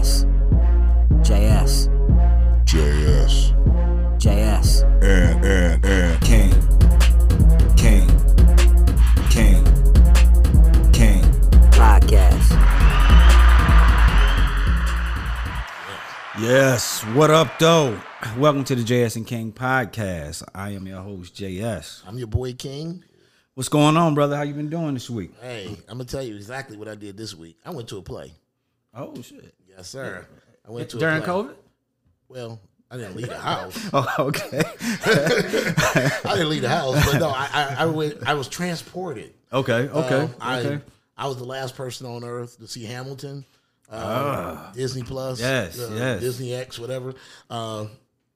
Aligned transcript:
Jaess. 0.00 0.24
Jaess. 1.20 1.88
Jaess. 2.64 3.52
Jaess. 4.18 4.82
And, 5.02 5.44
and, 5.44 5.84
and. 5.84 6.20
King. 6.22 6.50
King. 7.76 8.06
King. 9.28 9.62
King. 10.90 11.22
Podcast. 11.70 12.50
Yes. 16.40 17.04
What 17.12 17.30
up, 17.30 17.58
though? 17.58 18.00
Welcome 18.38 18.64
to 18.64 18.74
the 18.74 18.82
Jaess 18.82 19.16
and 19.16 19.26
King 19.26 19.52
podcast. 19.52 20.44
I 20.54 20.70
am 20.70 20.86
your 20.86 21.02
host, 21.02 21.34
Jaess. 21.34 22.00
I'm 22.06 22.16
your 22.16 22.26
boy 22.26 22.54
King. 22.54 23.04
What's 23.52 23.68
going 23.68 23.98
on, 23.98 24.14
brother? 24.14 24.34
How 24.34 24.42
you 24.44 24.54
been 24.54 24.70
doing 24.70 24.94
this 24.94 25.10
week? 25.10 25.32
Hey, 25.42 25.76
I'm 25.88 25.98
gonna 25.98 26.04
tell 26.06 26.22
you 26.22 26.36
exactly 26.36 26.78
what 26.78 26.88
I 26.88 26.94
did 26.94 27.18
this 27.18 27.34
week. 27.34 27.58
I 27.66 27.70
went 27.70 27.88
to 27.88 27.98
a 27.98 28.02
play. 28.02 28.32
Oh 28.94 29.14
shit. 29.20 29.54
Yes, 29.80 29.88
sir. 29.88 30.26
I 30.68 30.70
went 30.70 30.90
to 30.90 30.98
During. 30.98 31.22
COVID? 31.22 31.54
Well, 32.28 32.60
I 32.90 32.98
didn't 32.98 33.16
leave 33.16 33.28
the 33.28 33.38
house. 33.38 33.88
Oh, 33.94 34.06
okay. 34.18 34.62
I 35.06 36.34
didn't 36.34 36.50
leave 36.50 36.60
the 36.60 36.68
house, 36.68 37.02
but 37.10 37.18
no, 37.18 37.30
I, 37.30 37.48
I, 37.50 37.76
I 37.78 37.86
went. 37.86 38.28
I 38.28 38.34
was 38.34 38.46
transported. 38.46 39.32
okay. 39.50 39.88
Okay. 39.88 40.20
Um, 40.20 40.34
I, 40.38 40.60
okay. 40.60 40.84
I 41.16 41.28
was 41.28 41.38
the 41.38 41.46
last 41.46 41.76
person 41.76 42.06
on 42.06 42.24
earth 42.24 42.58
to 42.58 42.66
see 42.66 42.84
Hamilton. 42.84 43.46
Uh, 43.90 44.70
Disney 44.74 45.02
Plus. 45.02 45.40
Yes, 45.40 45.80
uh, 45.80 45.94
yes. 45.94 46.20
Disney 46.20 46.52
X, 46.52 46.78
whatever. 46.78 47.14
Uh, 47.48 47.86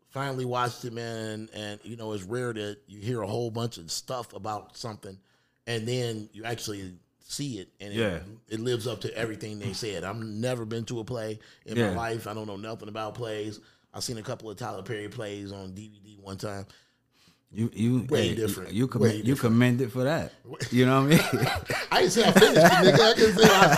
finally 0.08 0.46
watched 0.46 0.82
it, 0.86 0.94
man, 0.94 1.50
and 1.52 1.78
you 1.82 1.96
know 1.96 2.12
it's 2.12 2.22
rare 2.22 2.54
that 2.54 2.78
you 2.86 3.00
hear 3.00 3.20
a 3.20 3.26
whole 3.26 3.50
bunch 3.50 3.76
of 3.76 3.90
stuff 3.90 4.32
about 4.32 4.78
something, 4.78 5.18
and 5.66 5.86
then 5.86 6.30
you 6.32 6.44
actually 6.44 6.94
see 7.34 7.58
it, 7.58 7.68
and 7.80 7.92
Yeah. 7.92 8.16
it, 8.16 8.22
it 8.48 8.60
lives 8.60 8.86
up 8.86 9.00
to 9.02 9.16
everything 9.16 9.58
they 9.58 9.72
said. 9.72 10.04
I've 10.04 10.18
never 10.18 10.64
been 10.64 10.84
to 10.86 11.00
a 11.00 11.04
play 11.04 11.38
in 11.66 11.76
Yeah. 11.76 11.90
my 11.90 11.96
life. 11.96 12.26
I 12.26 12.34
don't 12.34 12.46
know 12.46 12.56
nothing 12.56 12.88
about 12.88 13.14
plays. 13.14 13.60
I've 13.92 14.02
seen 14.04 14.18
a 14.18 14.22
couple 14.22 14.50
of 14.50 14.56
Tyler 14.56 14.82
Perry 14.82 15.08
plays 15.08 15.52
on 15.52 15.72
DVD 15.72 16.18
one 16.20 16.36
time. 16.36 16.66
You 17.54 17.70
you 17.72 18.06
Way 18.10 18.30
hey, 18.30 18.34
different. 18.34 18.72
You 18.72 18.90
you, 18.92 19.06
you 19.06 19.22
different. 19.22 19.40
commended 19.40 19.92
for 19.92 20.02
that. 20.02 20.32
You 20.72 20.86
know 20.86 21.04
what 21.04 21.12
I 21.12 21.38
mean? 21.38 21.46
I 21.92 22.00
didn't 22.00 22.12
say 22.12 22.24
I 22.24 22.32
finished 22.32 22.56
it, 22.56 22.72
nigga. 22.72 23.00
I 23.00 23.14
can 23.14 23.32
say 23.36 23.48
I 23.48 23.74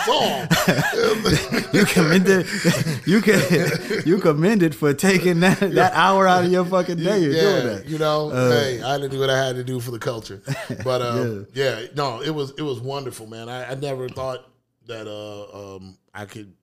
saw. 1.61 1.71
you 1.77 1.85
commended 1.85 2.47
you 3.05 3.21
can 3.21 4.01
you 4.03 4.17
commended 4.17 4.73
for 4.73 4.95
taking 4.95 5.41
that 5.41 5.59
that 5.59 5.93
hour 5.93 6.27
out 6.27 6.45
of 6.45 6.51
your 6.51 6.65
fucking 6.65 6.97
day 6.97 7.25
and 7.25 7.33
yeah, 7.33 7.41
doing 7.41 7.67
that. 7.67 7.85
you 7.85 7.99
know, 7.99 8.31
hey, 8.31 8.81
I 8.81 8.93
had 8.93 9.01
to 9.01 9.09
do 9.09 9.19
what 9.19 9.29
I 9.29 9.45
had 9.45 9.55
to 9.57 9.63
do 9.63 9.79
for 9.79 9.91
the 9.91 9.99
culture. 9.99 10.41
But 10.83 11.01
uh, 11.03 11.43
yeah. 11.53 11.81
no, 11.95 12.21
it 12.23 12.31
was 12.31 12.51
it 12.57 12.63
was 12.63 12.79
wonderful, 12.79 13.27
man. 13.27 13.47
I, 13.47 13.71
I 13.71 13.75
never 13.75 14.09
thought 14.09 14.43
that 14.87 15.07
uh, 15.07 15.75
um, 15.75 15.97
I 16.15 16.25
could. 16.25 16.53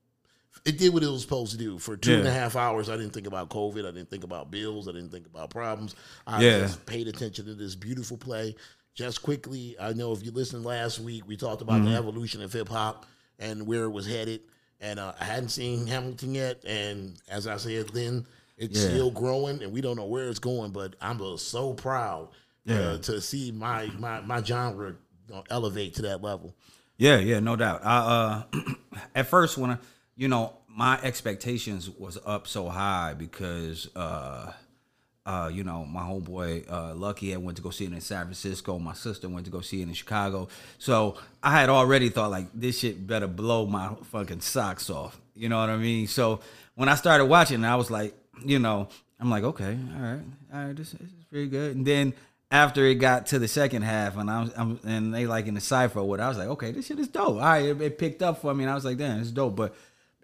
It 0.64 0.78
did 0.78 0.94
what 0.94 1.02
it 1.02 1.08
was 1.08 1.20
supposed 1.20 1.52
to 1.52 1.58
do. 1.58 1.78
For 1.78 1.94
two 1.96 2.14
and 2.14 2.26
a 2.26 2.30
half 2.32 2.56
hours, 2.56 2.88
I 2.88 2.96
didn't 2.96 3.12
think 3.12 3.26
about 3.26 3.50
COVID. 3.50 3.80
I 3.86 3.90
didn't 3.90 4.08
think 4.08 4.24
about 4.24 4.50
bills. 4.50 4.88
I 4.88 4.92
didn't 4.92 5.10
think 5.10 5.26
about 5.26 5.50
problems. 5.50 5.94
I 6.26 6.42
Yeah. 6.42 6.58
just 6.60 6.86
paid 6.86 7.06
attention 7.06 7.44
to 7.46 7.54
this 7.54 7.74
beautiful 7.74 8.16
play. 8.16 8.56
Just 8.94 9.22
quickly, 9.22 9.76
I 9.78 9.92
know 9.92 10.12
if 10.12 10.24
you 10.24 10.30
listened 10.30 10.64
last 10.64 11.00
week, 11.00 11.24
we 11.26 11.36
talked 11.36 11.60
about 11.60 11.80
Mm-hmm. 11.82 11.90
the 11.90 11.96
evolution 11.96 12.42
of 12.42 12.52
hip 12.52 12.68
hop 12.68 13.04
and 13.38 13.66
where 13.66 13.84
it 13.84 13.90
was 13.90 14.06
headed. 14.06 14.40
And 14.80 14.98
uh, 14.98 15.12
I 15.20 15.24
hadn't 15.24 15.50
seen 15.50 15.86
Hamilton 15.86 16.34
yet. 16.34 16.64
And 16.64 17.16
as 17.28 17.46
I 17.46 17.58
said 17.58 17.88
then, 17.90 18.24
it's 18.56 18.78
Yeah. 18.80 18.88
still 18.88 19.10
growing, 19.10 19.62
and 19.62 19.70
we 19.72 19.80
don't 19.82 19.96
know 19.96 20.06
where 20.06 20.28
it's 20.30 20.38
going. 20.38 20.70
But 20.70 20.94
I'm 21.00 21.20
uh, 21.20 21.36
so 21.36 21.74
proud 21.74 22.28
Yeah. 22.64 22.76
uh, 22.78 22.98
to 22.98 23.20
see 23.20 23.52
my 23.52 23.86
my 23.98 24.20
my 24.22 24.42
genre 24.42 24.94
elevate 25.50 25.94
to 25.96 26.02
that 26.02 26.22
level. 26.22 26.54
Yeah, 26.96 27.18
yeah, 27.18 27.40
no 27.40 27.56
doubt. 27.56 27.84
I 27.84 27.96
uh 27.98 28.42
at 29.14 29.26
first 29.26 29.58
when 29.58 29.70
I 29.72 29.78
you 30.16 30.28
know, 30.28 30.54
my 30.68 31.00
expectations 31.02 31.88
was 31.90 32.18
up 32.24 32.46
so 32.46 32.68
high 32.68 33.14
because 33.16 33.88
uh 33.96 34.52
uh, 35.26 35.48
you 35.50 35.64
know, 35.64 35.86
my 35.86 36.02
homeboy 36.02 36.70
uh 36.70 36.94
Lucky 36.94 37.32
I 37.32 37.38
went 37.38 37.56
to 37.56 37.62
go 37.62 37.70
see 37.70 37.86
it 37.86 37.92
in 37.92 38.00
San 38.02 38.24
Francisco. 38.24 38.78
My 38.78 38.92
sister 38.92 39.26
went 39.26 39.46
to 39.46 39.50
go 39.50 39.62
see 39.62 39.80
it 39.80 39.88
in 39.88 39.94
Chicago. 39.94 40.48
So 40.78 41.16
I 41.42 41.58
had 41.58 41.70
already 41.70 42.10
thought 42.10 42.30
like 42.30 42.48
this 42.52 42.78
shit 42.80 43.06
better 43.06 43.26
blow 43.26 43.64
my 43.66 43.94
fucking 44.12 44.42
socks 44.42 44.90
off. 44.90 45.18
You 45.34 45.48
know 45.48 45.58
what 45.58 45.70
I 45.70 45.76
mean? 45.76 46.08
So 46.08 46.40
when 46.74 46.88
I 46.88 46.94
started 46.94 47.24
watching, 47.24 47.64
I 47.64 47.76
was 47.76 47.90
like, 47.90 48.14
you 48.44 48.58
know, 48.58 48.88
I'm 49.18 49.30
like, 49.30 49.44
okay, 49.44 49.78
all 49.96 50.02
right, 50.02 50.20
all 50.52 50.64
right, 50.66 50.76
this, 50.76 50.92
this 50.92 51.08
is 51.08 51.24
pretty 51.30 51.48
good. 51.48 51.76
And 51.76 51.86
then 51.86 52.12
after 52.50 52.84
it 52.84 52.96
got 52.96 53.26
to 53.26 53.38
the 53.38 53.48
second 53.48 53.82
half, 53.82 54.16
and 54.16 54.30
I 54.30 54.42
was, 54.42 54.52
I'm, 54.56 54.80
and 54.84 55.14
they 55.14 55.26
like 55.26 55.46
in 55.46 55.54
the 55.54 55.60
cipher, 55.60 56.02
what 56.02 56.20
I 56.20 56.28
was 56.28 56.36
like, 56.36 56.48
okay, 56.48 56.72
this 56.72 56.86
shit 56.86 56.98
is 56.98 57.08
dope. 57.08 57.36
All 57.36 57.38
right, 57.38 57.64
it, 57.64 57.80
it 57.80 57.98
picked 57.98 58.22
up 58.22 58.40
for 58.40 58.54
me, 58.54 58.64
and 58.64 58.70
I 58.70 58.74
was 58.74 58.84
like, 58.84 58.98
damn, 58.98 59.20
it's 59.20 59.30
dope. 59.30 59.56
But 59.56 59.74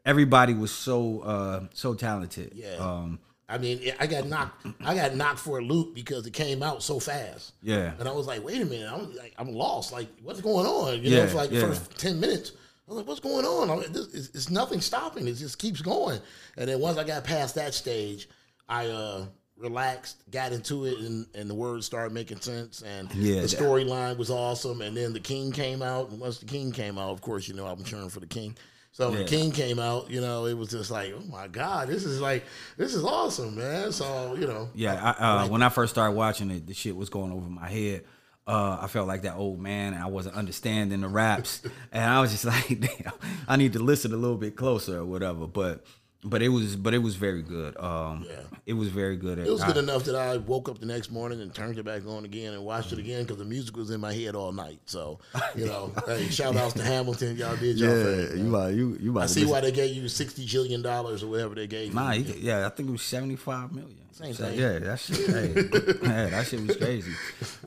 everybody 0.04 0.54
was 0.54 0.70
so 0.70 1.20
uh 1.20 1.60
so 1.74 1.94
talented. 1.94 2.52
Yeah. 2.54 2.76
Um. 2.76 3.18
I 3.48 3.58
mean, 3.58 3.80
I 3.98 4.06
got 4.06 4.26
knocked. 4.28 4.64
I 4.84 4.94
got 4.94 5.16
knocked 5.16 5.40
for 5.40 5.58
a 5.58 5.62
loop 5.62 5.92
because 5.94 6.24
it 6.24 6.32
came 6.32 6.62
out 6.62 6.84
so 6.84 7.00
fast. 7.00 7.52
Yeah. 7.62 7.94
and 7.98 8.08
I 8.08 8.12
was 8.12 8.26
like, 8.28 8.44
"Wait 8.44 8.62
a 8.62 8.64
minute, 8.64 8.88
I'm 8.92 9.12
like, 9.16 9.34
I'm 9.38 9.48
lost. 9.52 9.92
Like, 9.92 10.06
what's 10.22 10.40
going 10.40 10.66
on?" 10.66 11.02
You 11.02 11.10
know, 11.10 11.16
Yeah, 11.16 11.26
for 11.26 11.36
like 11.38 11.50
yeah. 11.50 11.60
the 11.62 11.66
first 11.66 11.98
ten 11.98 12.20
minutes, 12.20 12.52
I 12.86 12.90
was 12.92 12.98
like, 12.98 13.08
"What's 13.08 13.18
going 13.18 13.44
on?" 13.44 13.66
Like, 13.68 13.88
this, 13.88 14.14
it's, 14.14 14.28
it's 14.28 14.50
nothing 14.50 14.80
stopping. 14.80 15.26
It 15.26 15.34
just 15.34 15.58
keeps 15.58 15.82
going. 15.82 16.20
And 16.56 16.68
then 16.68 16.78
once 16.78 16.96
I 16.96 17.02
got 17.02 17.24
past 17.24 17.56
that 17.56 17.74
stage, 17.74 18.28
I 18.68 18.86
uh 18.86 19.24
relaxed, 19.56 20.22
got 20.30 20.52
into 20.52 20.84
it, 20.86 20.98
and, 21.00 21.26
and 21.34 21.50
the 21.50 21.54
words 21.54 21.84
started 21.86 22.12
making 22.14 22.40
sense. 22.40 22.82
And 22.82 23.12
Yeah, 23.14 23.40
the 23.40 23.48
storyline 23.48 24.16
was 24.16 24.30
awesome. 24.30 24.80
And 24.80 24.96
then 24.96 25.12
the 25.12 25.20
King 25.20 25.50
came 25.52 25.82
out, 25.82 26.10
and 26.10 26.20
once 26.20 26.38
the 26.38 26.46
King 26.46 26.70
came 26.72 26.98
out, 26.98 27.10
of 27.10 27.20
course, 27.20 27.48
you 27.48 27.54
know 27.54 27.66
I'm 27.66 27.82
cheering 27.82 28.08
for 28.10 28.20
the 28.20 28.26
King. 28.26 28.56
So 28.92 29.10
when 29.10 29.20
Yeah. 29.20 29.26
King 29.26 29.52
came 29.52 29.78
out, 29.78 30.10
you 30.10 30.20
know, 30.20 30.46
it 30.46 30.54
was 30.54 30.68
just 30.70 30.90
like, 30.90 31.14
oh 31.16 31.22
my 31.30 31.46
God, 31.46 31.88
this 31.88 32.04
is 32.04 32.20
like, 32.20 32.44
this 32.76 32.94
is 32.94 33.04
awesome, 33.04 33.56
man. 33.56 33.92
So 33.92 34.34
you 34.34 34.46
know, 34.46 34.68
Yeah, 34.74 35.14
I, 35.18 35.44
uh, 35.44 35.48
when 35.48 35.62
I 35.62 35.68
first 35.68 35.94
started 35.94 36.16
watching 36.16 36.50
it, 36.50 36.66
the 36.66 36.74
shit 36.74 36.96
was 36.96 37.08
going 37.08 37.32
over 37.32 37.48
my 37.48 37.68
head. 37.68 38.04
Uh, 38.46 38.78
I 38.80 38.88
felt 38.88 39.06
like 39.06 39.22
that 39.22 39.36
old 39.36 39.60
man, 39.60 39.92
and 39.94 40.02
I 40.02 40.06
wasn't 40.06 40.34
understanding 40.34 41.02
the 41.02 41.08
raps, 41.08 41.62
and 41.92 42.02
I 42.02 42.20
was 42.20 42.32
just 42.32 42.44
like, 42.44 42.80
"Damn, 42.80 43.12
I 43.46 43.54
need 43.56 43.74
to 43.74 43.78
listen 43.78 44.12
a 44.12 44.16
little 44.16 44.38
bit 44.38 44.56
closer 44.56 44.98
or 44.98 45.04
whatever." 45.04 45.46
But, 45.46 45.84
but 46.22 46.42
it 46.42 46.48
was, 46.48 46.76
but 46.76 46.92
it 46.94 46.98
was 46.98 47.16
very 47.16 47.42
good. 47.42 47.76
Um, 47.78 48.26
Yeah. 48.28 48.40
it 48.66 48.74
was 48.74 48.88
very 48.88 49.16
good. 49.16 49.38
It 49.38 49.50
was 49.50 49.64
good 49.64 49.76
I- 49.76 49.80
enough 49.80 50.04
that 50.04 50.14
I 50.14 50.36
woke 50.36 50.68
up 50.68 50.78
the 50.78 50.86
next 50.86 51.10
morning 51.10 51.40
and 51.40 51.54
turned 51.54 51.78
it 51.78 51.84
back 51.84 52.06
on 52.06 52.24
again 52.24 52.52
and 52.52 52.62
watched 52.64 52.92
it 52.92 52.98
again 52.98 53.22
because 53.22 53.38
the 53.38 53.44
music 53.44 53.76
was 53.76 53.90
in 53.90 54.00
my 54.00 54.12
head 54.12 54.34
all 54.34 54.52
night. 54.52 54.80
So, 54.86 55.18
you 55.56 55.64
know, 55.66 55.92
hey, 56.06 56.28
shout 56.28 56.56
outs 56.56 56.74
to 56.74 56.82
Hamilton. 56.82 57.36
Y'all 57.36 57.56
did 57.56 57.78
y'all 57.78 57.96
Yeah, 57.96 58.26
thing. 58.26 58.38
you 58.44 58.48
about 58.50 58.74
you 58.74 58.98
you 59.00 59.10
about 59.12 59.22
I 59.22 59.26
see 59.26 59.44
why 59.46 59.60
they 59.60 59.72
gave 59.72 59.96
you 59.96 60.08
sixty 60.08 60.46
jillion 60.46 60.82
dollars 60.82 61.22
or 61.22 61.28
whatever 61.28 61.54
they 61.54 61.66
gave 61.66 61.94
Nah, 61.94 62.12
you. 62.12 62.34
yeah, 62.38 62.66
I 62.66 62.70
think 62.70 62.88
it 62.88 62.92
was 62.92 63.02
seventy 63.02 63.36
five 63.36 63.72
million. 63.72 63.96
Same 64.12 64.34
So, 64.34 64.44
thing. 64.44 64.58
Yeah, 64.58 64.78
that 64.80 64.98
shit. 65.00 65.16
hey, 65.26 65.54
yeah, 66.02 66.26
that 66.28 66.46
shit 66.46 66.60
was 66.66 66.76
crazy. 66.76 67.12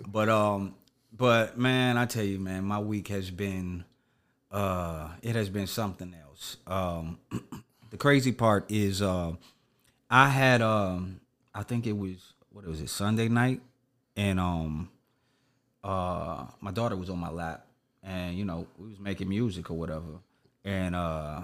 But 0.08 0.30
um, 0.30 0.75
but 1.12 1.58
man, 1.58 1.97
I 1.97 2.06
tell 2.06 2.24
you, 2.24 2.38
man, 2.40 2.64
my 2.66 2.78
week 2.80 3.08
has 3.08 3.31
been, 3.31 3.84
uh, 4.52 5.09
it 5.24 5.35
has 5.35 5.50
been 5.50 5.66
something 5.66 6.14
else. 6.28 6.58
Um, 6.68 7.18
the 7.94 7.98
crazy 8.00 8.31
part 8.31 8.72
is, 8.72 9.04
uh, 9.04 9.34
I 10.09 10.28
had 10.28 10.64
um, 10.64 11.22
I 11.54 11.62
think 11.62 11.86
it 11.86 11.96
was 11.96 12.34
what 12.52 12.66
was 12.66 12.81
it 12.81 12.90
Sunday 12.90 13.28
night, 13.28 13.62
and 14.18 14.40
um, 14.40 14.90
uh, 15.84 16.48
my 16.59 16.72
daughter 16.72 16.96
was 16.96 17.12
on 17.12 17.20
my 17.20 17.30
lap, 17.30 17.68
and 18.02 18.36
you 18.36 18.46
know 18.46 18.66
we 18.80 18.90
was 18.90 19.00
making 19.00 19.30
music 19.30 19.70
or 19.70 19.76
whatever, 19.76 20.22
and 20.66 20.96
uh, 20.96 21.42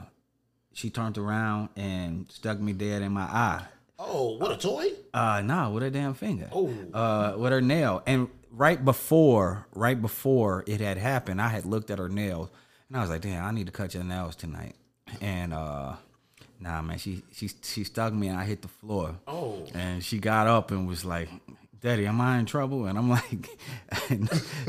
she 0.73 0.89
turned 0.89 1.19
around 1.19 1.69
and 1.75 2.25
stuck 2.31 2.59
me 2.59 2.73
dead 2.73 3.03
in 3.03 3.11
my 3.11 3.25
eye. 3.25 3.65
Oh, 3.99 4.35
what 4.39 4.51
a 4.51 4.57
toy! 4.57 4.87
Uh, 5.13 5.43
nah, 5.45 5.69
with 5.69 5.83
her 5.83 5.91
damn 5.91 6.15
finger. 6.15 6.49
Oh. 6.51 6.73
Uh, 6.91 7.35
with 7.37 7.51
her 7.51 7.61
nail. 7.61 8.01
And 8.07 8.27
right 8.49 8.83
before, 8.83 9.67
right 9.75 10.01
before 10.01 10.63
it 10.65 10.81
had 10.81 10.97
happened, 10.97 11.43
I 11.43 11.49
had 11.49 11.65
looked 11.65 11.91
at 11.91 11.99
her 11.99 12.09
nails, 12.09 12.49
and 12.87 12.97
I 12.97 13.01
was 13.01 13.11
like, 13.11 13.21
damn, 13.21 13.45
I 13.45 13.51
need 13.51 13.67
to 13.67 13.71
cut 13.71 13.93
your 13.93 14.03
nails 14.03 14.35
tonight. 14.35 14.73
And 15.21 15.53
uh, 15.53 15.93
nah, 16.59 16.81
man, 16.81 16.97
she 16.97 17.23
she 17.31 17.49
she 17.63 17.83
stuck 17.83 18.13
me, 18.13 18.27
and 18.27 18.37
I 18.37 18.45
hit 18.45 18.61
the 18.61 18.67
floor. 18.67 19.15
Oh. 19.27 19.65
And 19.73 20.03
she 20.03 20.19
got 20.19 20.47
up 20.47 20.71
and 20.71 20.87
was 20.87 21.03
like. 21.05 21.29
Daddy, 21.81 22.05
am 22.07 22.19
I 22.19 22.39
in 22.39 22.45
trouble? 22.45 22.87
And 22.87 22.97
I'm 22.97 23.09
like, 23.09 23.47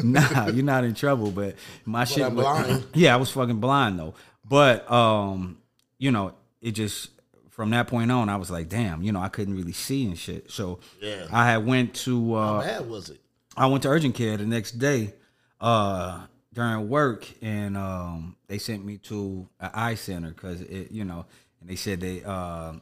Nah, 0.04 0.46
you're 0.46 0.64
not 0.64 0.84
in 0.84 0.94
trouble. 0.94 1.32
But 1.32 1.56
my 1.84 2.04
shit, 2.04 2.24
I'm 2.24 2.36
was- 2.36 2.44
blind. 2.44 2.84
yeah, 2.94 3.14
I 3.14 3.16
was 3.16 3.30
fucking 3.30 3.58
blind 3.58 3.98
though. 3.98 4.14
But 4.48 4.88
um, 4.90 5.58
you 5.98 6.12
know, 6.12 6.34
it 6.60 6.70
just 6.72 7.10
from 7.48 7.70
that 7.70 7.88
point 7.88 8.12
on, 8.12 8.28
I 8.28 8.36
was 8.36 8.48
like, 8.50 8.68
damn, 8.68 9.02
you 9.02 9.10
know, 9.10 9.20
I 9.20 9.28
couldn't 9.28 9.56
really 9.56 9.72
see 9.72 10.06
and 10.06 10.16
shit. 10.16 10.52
So 10.52 10.78
Yeah. 11.00 11.26
I 11.32 11.46
had 11.50 11.66
went 11.66 11.94
to 12.06 12.34
How 12.36 12.40
uh, 12.42 12.60
bad 12.62 12.88
was 12.88 13.10
it? 13.10 13.20
I 13.56 13.66
went 13.66 13.82
to 13.82 13.88
urgent 13.88 14.14
care 14.14 14.36
the 14.36 14.46
next 14.46 14.78
day 14.78 15.14
uh, 15.60 16.26
during 16.52 16.88
work, 16.88 17.26
and 17.42 17.76
um, 17.76 18.36
they 18.46 18.58
sent 18.58 18.84
me 18.84 18.98
to 18.98 19.48
an 19.58 19.70
eye 19.74 19.96
center 19.96 20.28
because 20.30 20.60
it, 20.62 20.92
you 20.92 21.04
know, 21.04 21.26
and 21.60 21.68
they 21.68 21.76
said 21.76 22.00
they 22.00 22.22
uh, 22.24 22.72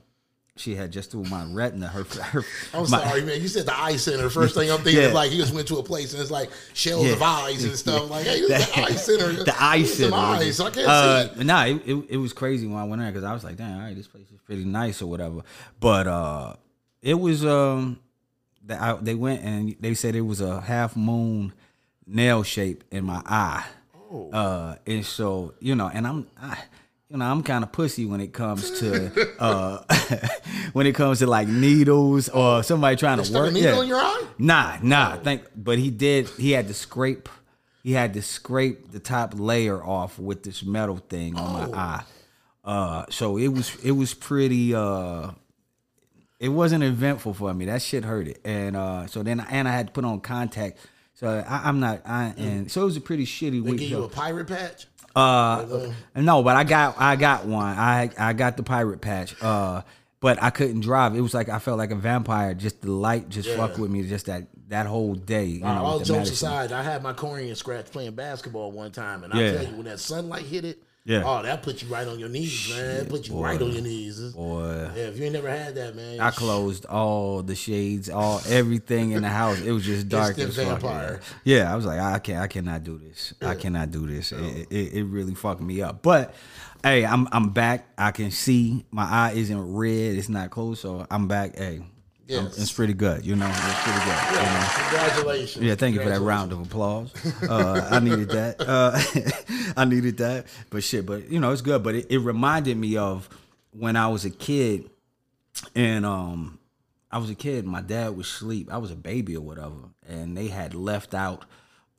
she 0.57 0.75
had 0.75 0.91
just 0.91 1.11
through 1.13 1.25
my 1.25 1.45
retina. 1.45 1.87
Her, 1.87 2.03
her 2.05 2.45
I'm 2.75 2.81
my- 2.83 2.87
sorry, 2.87 3.23
man. 3.23 3.41
You 3.41 3.49
said 3.49 3.67
the 3.67 3.79
eye 3.79 3.97
center. 3.97 4.29
First 4.29 4.55
thing 4.55 4.71
I'm 4.71 4.79
thinking 4.79 5.03
Yeah. 5.03 5.09
is 5.09 5.15
like 5.15 5.31
you 5.31 5.39
just 5.39 5.55
went 5.55 5.69
to 5.69 5.77
a 5.79 5.83
place 5.83 6.13
and 6.13 6.21
it's 6.23 6.31
like 6.31 6.51
shells 6.75 7.07
Yeah. 7.07 7.13
of 7.13 7.23
eyes 7.23 7.65
and 7.65 7.77
stuff. 7.77 8.11
Like, 8.11 8.27
hey, 8.27 8.41
this 8.41 8.69
is 8.69 8.75
the 8.75 8.81
eye 8.81 8.93
center. 8.95 9.33
the 9.45 9.63
eye 9.63 9.83
center. 9.85 10.17
eyes, 10.17 10.61
I 10.61 10.71
can't 10.71 10.89
uh, 10.89 11.35
see. 11.35 11.45
Nah, 11.45 11.65
it, 11.67 11.83
it, 11.87 12.05
it 12.11 12.17
was 12.17 12.33
crazy 12.33 12.67
when 12.67 12.77
I 12.77 12.85
went 12.85 13.01
there 13.01 13.11
because 13.13 13.25
I 13.25 13.33
was 13.33 13.45
like, 13.45 13.57
damn, 13.57 13.79
all 13.79 13.85
right, 13.87 13.95
this 13.97 14.09
place 14.09 14.31
is 14.33 14.41
pretty 14.41 14.65
nice 14.65 15.01
or 15.01 15.07
whatever. 15.07 15.43
But 15.79 16.07
uh, 16.09 16.55
it 17.03 17.15
was 17.15 17.45
um, 17.45 18.01
the, 18.65 18.83
I, 18.83 18.95
they 18.95 19.15
went 19.15 19.43
and 19.43 19.77
they 19.79 19.95
said 19.95 20.17
it 20.17 20.23
was 20.23 20.41
a 20.41 20.61
half 20.61 20.97
moon 20.97 21.53
nail 22.05 22.43
shape 22.43 22.83
in 22.91 23.05
my 23.05 23.23
eye. 23.27 23.65
Oh. 24.11 24.31
Uh, 24.33 24.77
and 24.87 25.05
so 25.07 25.55
you 25.61 25.77
know, 25.77 25.89
and 25.93 26.05
I'm. 26.07 26.27
I, 26.41 26.59
you 27.11 27.17
know, 27.17 27.25
I'm 27.25 27.43
kind 27.43 27.65
of 27.65 27.73
pussy 27.73 28.05
when 28.05 28.21
it 28.21 28.33
comes 28.33 28.81
to 28.81 29.29
uh 29.41 29.83
when 30.73 30.87
it 30.87 30.95
comes 30.95 31.21
to 31.21 31.27
like 31.27 31.49
needles 31.49 32.29
or 32.29 32.63
somebody 32.63 32.97
trying 32.97 33.23
to 33.23 33.33
work. 33.33 33.51
a 33.51 33.53
needle 33.53 33.77
yeah. 33.77 33.83
in 33.83 33.89
your 33.89 33.99
eye? 33.99 34.25
Nah, 34.39 34.79
nah. 34.83 35.17
Think, 35.17 35.45
but 35.57 35.79
he 35.79 35.91
did. 35.91 36.29
He 36.31 36.53
had 36.53 36.69
to 36.69 36.75
scrape. 36.75 37.29
He 37.83 37.93
had 37.93 38.13
to 38.15 38.23
scrape 38.23 38.91
the 38.91 39.01
top 39.01 39.35
layer 39.37 39.83
off 39.83 40.19
with 40.19 40.43
this 40.43 40.63
metal 40.63 40.99
thing 40.99 41.37
on 41.37 41.71
my 41.71 41.79
eye. 41.79 42.03
Uh, 42.65 43.05
so 43.09 43.39
it 43.39 43.49
was 43.49 43.75
it 43.83 43.93
was 43.93 44.13
pretty. 44.13 44.75
Uh, 44.75 45.31
it 46.39 46.51
wasn't 46.51 46.85
eventful 46.85 47.35
for 47.35 47.53
me. 47.55 47.65
That 47.65 47.81
shit 47.81 48.05
hurt 48.05 48.29
it, 48.29 48.41
and 48.45 48.77
uh, 48.77 49.07
so 49.07 49.23
then 49.23 49.41
and 49.41 49.67
I 49.67 49.73
had 49.73 49.87
to 49.87 49.93
put 49.93 50.05
on 50.05 50.21
contact. 50.21 50.79
So 51.15 51.43
I, 51.49 51.63
I'm 51.65 51.81
not. 51.81 52.03
I 52.05 52.35
and 52.37 52.71
so 52.71 52.83
it 52.83 52.85
was 52.85 52.97
a 52.99 53.01
pretty 53.01 53.25
shitty 53.25 53.65
They 53.65 53.71
week. 53.71 53.81
give 53.81 53.91
you 53.91 54.05
a 54.05 54.09
pirate 54.09 54.49
patch. 54.49 54.87
Uh, 55.17 55.93
no, 56.15 56.43
but 56.43 56.57
I 56.57 56.65
got 56.65 56.97
I 56.99 57.17
got 57.17 57.47
one. 57.47 57.67
I 57.67 58.11
I 58.19 58.33
got 58.33 58.57
the 58.57 58.63
pirate 58.63 59.01
patch. 59.01 59.35
Uh, 59.43 59.83
but 60.21 60.43
I 60.43 60.51
couldn't 60.51 60.81
drive. 60.81 61.15
It 61.15 61.21
was 61.21 61.35
like 61.35 61.49
I 61.49 61.59
felt 61.59 61.79
like 61.79 61.91
a 61.91 61.97
vampire. 61.97 62.55
Just 62.55 62.83
the 62.83 62.91
light 62.91 63.29
just 63.29 63.49
fucked 63.51 63.79
with 63.79 63.91
me. 63.91 64.03
Just 64.03 64.27
that 64.27 64.49
that 64.69 64.87
whole 64.87 65.15
day. 65.15 65.45
You 65.45 65.61
know, 65.61 65.85
all 65.85 66.01
jokes 66.01 66.31
aside, 66.31 66.73
I 66.73 66.83
had 66.83 67.03
my 67.03 67.13
cornea 67.13 67.55
scratch 67.55 67.87
playing 67.87 68.13
basketball 68.13 68.73
one 68.73 68.91
time, 68.91 69.25
and 69.25 69.33
I 69.33 69.53
tell 69.53 69.65
you, 69.67 69.77
when 69.77 69.85
that 69.85 70.01
sunlight 70.01 70.43
hit 70.45 70.65
it, 70.65 70.83
Yeah. 71.09 71.23
oh, 71.25 71.43
that 71.43 71.63
put 71.63 71.83
you 71.83 71.89
right 71.89 72.07
on 72.07 72.19
your 72.19 72.29
knees, 72.29 72.69
man. 72.69 72.99
That 72.99 73.09
put 73.09 73.29
you 73.29 73.43
right 73.43 73.61
on 73.61 73.73
your 73.73 73.81
knees. 73.81 74.21
Boy, 74.35 74.91
Yeah, 74.95 75.05
if 75.05 75.17
you 75.17 75.25
ain't 75.25 75.33
never 75.33 75.49
had 75.49 75.75
that, 75.77 75.97
man, 75.97 76.21
I 76.21 76.31
closed 76.31 76.85
all 76.85 77.43
the 77.43 77.55
shades, 77.55 78.11
all 78.11 78.43
everything 78.47 79.13
in 79.13 79.23
the 79.23 79.29
house. 79.31 79.59
It 79.59 79.73
was 79.73 79.87
just 79.87 80.11
dark 80.11 80.39
as 80.39 80.55
fuck. 80.55 81.23
Yeah, 81.45 81.73
I 81.73 81.77
was 81.77 81.87
like, 81.87 81.99
I 81.99 82.19
can't, 82.19 82.43
I 82.43 82.47
cannot 82.47 82.85
do 82.85 82.99
this. 82.99 83.33
I 83.41 83.55
cannot 83.55 83.91
do 83.91 84.07
this. 84.07 84.33
It, 84.33 84.67
it, 84.71 84.93
it 84.93 85.05
really 85.05 85.35
fucked 85.35 85.63
me 85.63 85.81
up. 85.81 86.03
But 86.03 86.35
hey, 86.83 87.07
I'm 87.07 87.27
I'm 87.33 87.51
back. 87.51 87.89
I 87.97 88.11
can 88.11 88.31
see 88.31 88.85
my 88.91 89.05
eye 89.05 89.33
isn't 89.35 89.75
red. 89.75 90.15
It's 90.15 90.29
not 90.29 90.51
closed, 90.51 90.83
so 90.83 91.07
I'm 91.11 91.27
back. 91.27 91.57
Hey, 91.57 91.81
I'm- 92.31 92.45
Yes. 92.45 92.59
it's 92.59 92.73
pretty 92.73 92.93
good. 92.95 93.25
You 93.25 93.37
know, 93.37 93.47
it's 93.49 93.83
pretty 93.83 93.99
good. 94.01 94.07
you 94.07 94.37
know? 94.37 94.43
Yeah, 94.43 94.89
congratulations. 94.91 95.65
Yeah, 95.65 95.75
thank 95.77 95.95
you 95.95 96.03
for 96.03 96.09
that 96.11 96.21
round 96.21 96.53
of 96.53 96.61
applause. 96.61 97.11
Uh, 97.43 97.89
I 97.91 98.01
needed 98.01 98.29
that. 98.31 98.61
Uh, 98.61 99.73
I 99.77 99.85
needed 99.87 100.19
that. 100.19 100.47
But 100.71 100.83
shit, 100.85 101.07
but 101.07 101.31
you 101.31 101.41
know, 101.41 101.53
it's 101.53 101.63
good. 101.63 101.83
But 101.83 101.95
it, 101.95 102.07
it 102.11 102.19
reminded 102.19 102.77
me 102.77 102.97
of 102.99 103.29
when 103.73 103.97
I 103.97 104.09
was 104.09 104.25
a 104.27 104.31
kid, 104.31 104.91
and 105.75 106.05
um, 106.05 106.59
I 107.11 107.17
was 107.19 107.31
a 107.31 107.35
kid. 107.35 107.65
My 107.65 107.81
dad 107.81 108.17
was 108.17 108.27
asleep. 108.27 108.69
I 108.71 108.77
was 108.79 108.91
a 108.91 108.97
baby 108.97 109.35
or 109.37 109.41
whatever, 109.41 109.89
and 110.07 110.37
they 110.37 110.49
had 110.49 110.75
left 110.75 111.15
out 111.15 111.45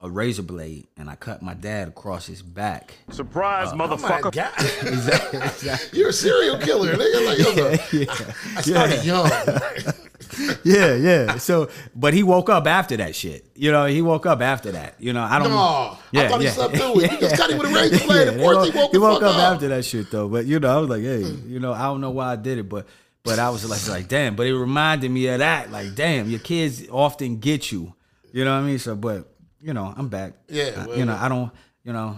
a 0.01 0.09
razor 0.09 0.43
blade, 0.43 0.87
and 0.95 1.09
I 1.09 1.15
cut 1.15 1.41
my 1.41 1.53
dad 1.53 1.87
across 1.89 2.25
his 2.25 2.41
back. 2.41 2.93
Surprise, 3.11 3.69
Oh 3.71 3.75
my 3.75 3.85
motherfucker. 3.87 4.31
God. 4.31 4.53
Exactly. 4.87 5.39
exactly. 5.43 5.99
You're 5.99 6.09
a 6.09 6.13
serial 6.13 6.57
killer. 6.59 6.93
Nigga. 6.95 7.25
Like, 7.25 7.37
yo, 7.39 7.53
the- 7.53 8.35
I 8.57 8.61
started 8.61 9.03
young. 9.03 9.29
yeah, 10.63 10.95
yeah. 10.95 11.37
So, 11.37 11.69
but 11.95 12.13
he 12.13 12.23
woke 12.23 12.49
up 12.49 12.67
after 12.67 12.97
that 12.97 13.15
shit. 13.15 13.45
You 13.55 13.71
know, 13.71 13.85
he 13.85 14.01
woke 14.01 14.25
up 14.25 14.41
after 14.41 14.71
that. 14.71 14.95
You 14.99 15.13
know, 15.13 15.23
I 15.23 15.39
don't. 15.39 15.49
No, 15.49 15.97
I 16.21 16.27
thought 16.27 16.41
he 16.41 16.47
slept 16.47 16.75
through 16.75 16.99
it. 17.01 17.11
You 17.11 17.19
just 17.19 17.35
cut 17.35 17.49
him 17.49 17.57
with 17.57 17.71
a 17.71 17.73
razor 17.73 18.05
blade. 18.07 18.27
Of 18.29 18.37
course 18.37 18.69
he 18.69 18.77
woke 18.77 18.91
the 18.91 18.99
fuck 18.99 19.23
up, 19.23 19.35
up. 19.35 19.53
after 19.53 19.67
that 19.69 19.85
shit 19.85 20.11
though. 20.11 20.27
But 20.27 20.45
you 20.45 20.59
know, 20.59 20.75
I 20.75 20.79
was 20.79 20.89
like, 20.89 21.01
hey, 21.01 21.23
hmm. 21.23 21.51
you 21.51 21.59
know, 21.59 21.73
I 21.73 21.83
don't 21.83 22.01
know 22.01 22.11
why 22.11 22.31
I 22.31 22.35
did 22.35 22.57
it, 22.57 22.69
but 22.69 22.87
but 23.23 23.39
I 23.39 23.49
was 23.49 23.69
like, 23.69 23.87
like, 23.87 24.07
damn. 24.07 24.35
But 24.35 24.47
it 24.47 24.55
reminded 24.55 25.11
me 25.11 25.27
of 25.27 25.39
that. 25.39 25.71
Like, 25.71 25.95
damn, 25.95 26.29
your 26.29 26.39
kids 26.39 26.87
often 26.89 27.39
get 27.39 27.71
you. 27.71 27.93
You 28.31 28.45
know 28.45 28.53
what 28.53 28.63
I 28.63 28.67
mean? 28.67 28.79
So, 28.79 28.95
but 28.95 29.27
you 29.61 29.73
know, 29.73 29.93
I'm 29.95 30.07
back. 30.09 30.33
Yeah, 30.47 30.85
I- 30.89 30.95
you 30.95 31.05
know, 31.05 31.15
I 31.15 31.27
don't. 31.29 31.51
You 31.83 31.93
know, 31.93 32.17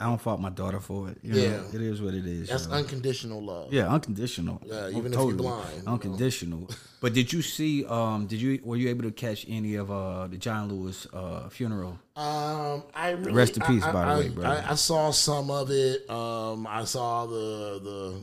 I 0.00 0.04
don't 0.04 0.20
fault 0.20 0.40
my 0.40 0.50
daughter 0.50 0.78
for 0.78 1.08
it. 1.10 1.18
You 1.24 1.34
Yeah. 1.34 1.48
know, 1.56 1.64
it 1.72 1.80
is 1.80 2.00
what 2.00 2.14
it 2.14 2.24
is. 2.24 2.48
That's 2.48 2.64
you 2.64 2.70
know? 2.70 2.76
unconditional 2.76 3.42
love. 3.42 3.72
Yeah, 3.72 3.88
unconditional. 3.92 4.62
Yeah, 4.64 4.74
Oh, 4.84 4.90
even 4.90 5.12
if 5.12 5.18
you're 5.18 5.32
blind, 5.32 5.76
you 5.78 5.82
know. 5.82 5.92
Unconditional. 5.94 6.70
but 7.00 7.14
did 7.14 7.32
you 7.32 7.42
see? 7.42 7.84
Um, 7.84 8.26
did 8.26 8.40
you 8.40 8.60
were 8.62 8.76
you 8.76 8.90
able 8.90 9.02
to 9.02 9.10
catch 9.10 9.44
any 9.48 9.74
of 9.74 9.90
uh 9.90 10.28
the 10.28 10.36
John 10.36 10.68
Lewis 10.68 11.06
uh 11.12 11.48
funeral? 11.48 11.98
Um, 12.14 12.84
I 12.94 13.10
really, 13.10 13.32
Rest 13.32 13.56
in 13.56 13.62
peace, 13.64 13.82
I, 13.82 13.92
by 13.92 14.04
the 14.04 14.10
I- 14.12 14.18
way, 14.20 14.28
bro. 14.28 14.44
I, 14.44 14.70
I 14.70 14.74
saw 14.76 15.10
some 15.10 15.50
of 15.50 15.70
it. 15.72 16.08
Um, 16.08 16.66
I 16.68 16.84
saw 16.84 17.26
the 17.26 17.80
the 17.82 18.14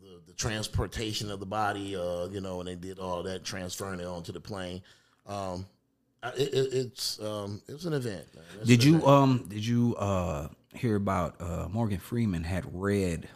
the, 0.00 0.20
the 0.28 0.32
transportation 0.32 1.30
of 1.30 1.40
the 1.40 1.46
body. 1.46 1.94
Uh, 1.94 2.28
you 2.28 2.40
know, 2.40 2.60
and 2.60 2.68
they 2.70 2.74
did 2.74 2.98
all 2.98 3.22
that 3.24 3.44
transferring 3.44 4.00
it 4.00 4.06
onto 4.06 4.32
the 4.32 4.40
plane. 4.40 4.80
Um, 5.26 5.66
it, 6.38 6.54
it, 6.54 6.72
it's 6.72 7.20
um, 7.20 7.60
it 7.68 7.74
was 7.74 7.84
an 7.84 7.92
event. 7.92 8.24
man. 8.34 8.44
Did 8.66 8.82
you 8.82 8.94
event. 8.96 9.08
um 9.08 9.46
did 9.48 9.64
you 9.66 9.94
uh 9.96 10.48
hear 10.78 10.96
about 10.96 11.40
uh 11.40 11.68
Morgan 11.70 11.98
Freeman 11.98 12.44
had 12.44 12.64
read 12.72 13.28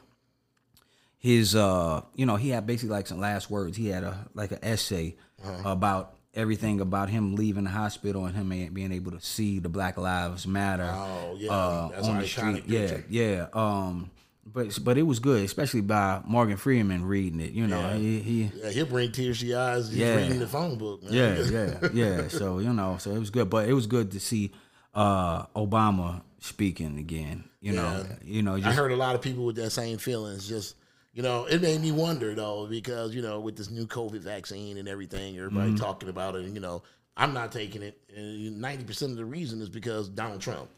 his 1.19 1.55
uh 1.55 2.03
you 2.15 2.27
know 2.27 2.37
he 2.37 2.49
had 2.51 2.67
basically 2.67 2.91
like 2.95 3.07
some 3.07 3.21
last 3.21 3.51
words 3.51 3.77
he 3.77 3.89
had 3.89 4.03
a 4.05 4.29
like 4.35 4.53
an 4.53 4.59
essay 4.63 5.17
Uh-huh. 5.45 5.69
about 5.71 6.15
everything 6.35 6.81
about 6.81 7.09
him 7.11 7.35
leaving 7.37 7.65
the 7.65 7.71
hospital 7.71 8.25
and 8.27 8.35
him 8.35 8.49
being 8.73 8.93
able 8.93 9.11
to 9.13 9.21
see 9.21 9.59
the 9.59 9.69
Black 9.69 9.97
Lives 9.99 10.47
Matter 10.47 10.91
Oh, 10.93 11.37
yeah. 11.39 11.51
uh, 11.53 11.89
That's 11.89 12.09
on 12.09 12.19
the 12.21 12.27
street 12.27 12.65
yeah 12.67 12.99
yeah 13.09 13.47
um 13.53 14.11
but 14.45 14.77
but 14.83 14.99
it 14.99 15.03
was 15.03 15.19
good 15.21 15.45
especially 15.45 15.83
by 15.83 16.21
Morgan 16.27 16.57
Freeman 16.57 17.05
reading 17.05 17.39
it 17.41 17.53
you 17.53 17.67
know 17.67 17.79
Yeah. 17.81 17.97
he, 17.97 18.19
he 18.21 18.51
Yeah, 18.57 18.71
he'll 18.71 18.87
bring 18.87 19.13
tears 19.13 19.41
to 19.41 19.47
your 19.47 19.61
eyes. 19.61 19.89
He's 19.89 19.99
Yeah. 19.99 20.17
reading 20.17 20.41
the 20.41 20.49
phone 20.49 20.79
book. 20.79 21.03
Man. 21.05 21.13
yeah, 21.13 21.45
yeah, 21.53 21.89
yeah. 21.93 22.29
So 22.29 22.59
you 22.59 22.73
know, 22.73 22.97
so 22.99 23.11
it 23.13 23.19
was 23.19 23.31
good, 23.31 23.49
but 23.51 23.69
it 23.69 23.73
was 23.75 23.87
good 23.87 24.11
to 24.13 24.21
see 24.21 24.51
uh 24.95 25.47
Obama 25.57 26.23
speaking 26.41 26.99
again. 26.99 27.45
You 27.61 27.73
know, 27.75 28.05
you 28.25 28.43
know, 28.43 28.57
I 28.57 28.73
heard 28.73 28.91
a 28.93 28.97
lot 28.97 29.15
of 29.15 29.23
people 29.23 29.45
with 29.47 29.57
that 29.57 29.71
same 29.71 29.99
feelings. 29.99 30.49
Just 30.49 30.75
you 31.13 31.23
know, 31.23 31.45
it 31.45 31.63
made 31.63 31.81
me 31.81 31.93
wonder 31.93 32.35
though 32.35 32.67
because 32.67 33.15
you 33.15 33.23
know 33.23 33.39
with 33.41 33.57
this 33.57 33.71
new 33.71 33.87
COVID 33.87 34.21
vaccine 34.21 34.79
and 34.79 34.89
everything, 34.89 35.37
everybody 35.39 35.69
Mm-hmm. 35.71 35.77
talking 35.77 36.09
about 36.09 36.35
it. 36.35 36.45
And, 36.45 36.55
you 36.55 36.61
know, 36.61 36.83
I'm 37.17 37.33
not 37.33 37.53
taking 37.53 37.83
it. 37.83 38.01
Ninety 38.17 38.85
percent 38.85 39.13
of 39.13 39.19
the 39.19 39.25
reason 39.25 39.61
is 39.61 39.69
because 39.69 40.09
Donald 40.09 40.41
Trump. 40.41 40.69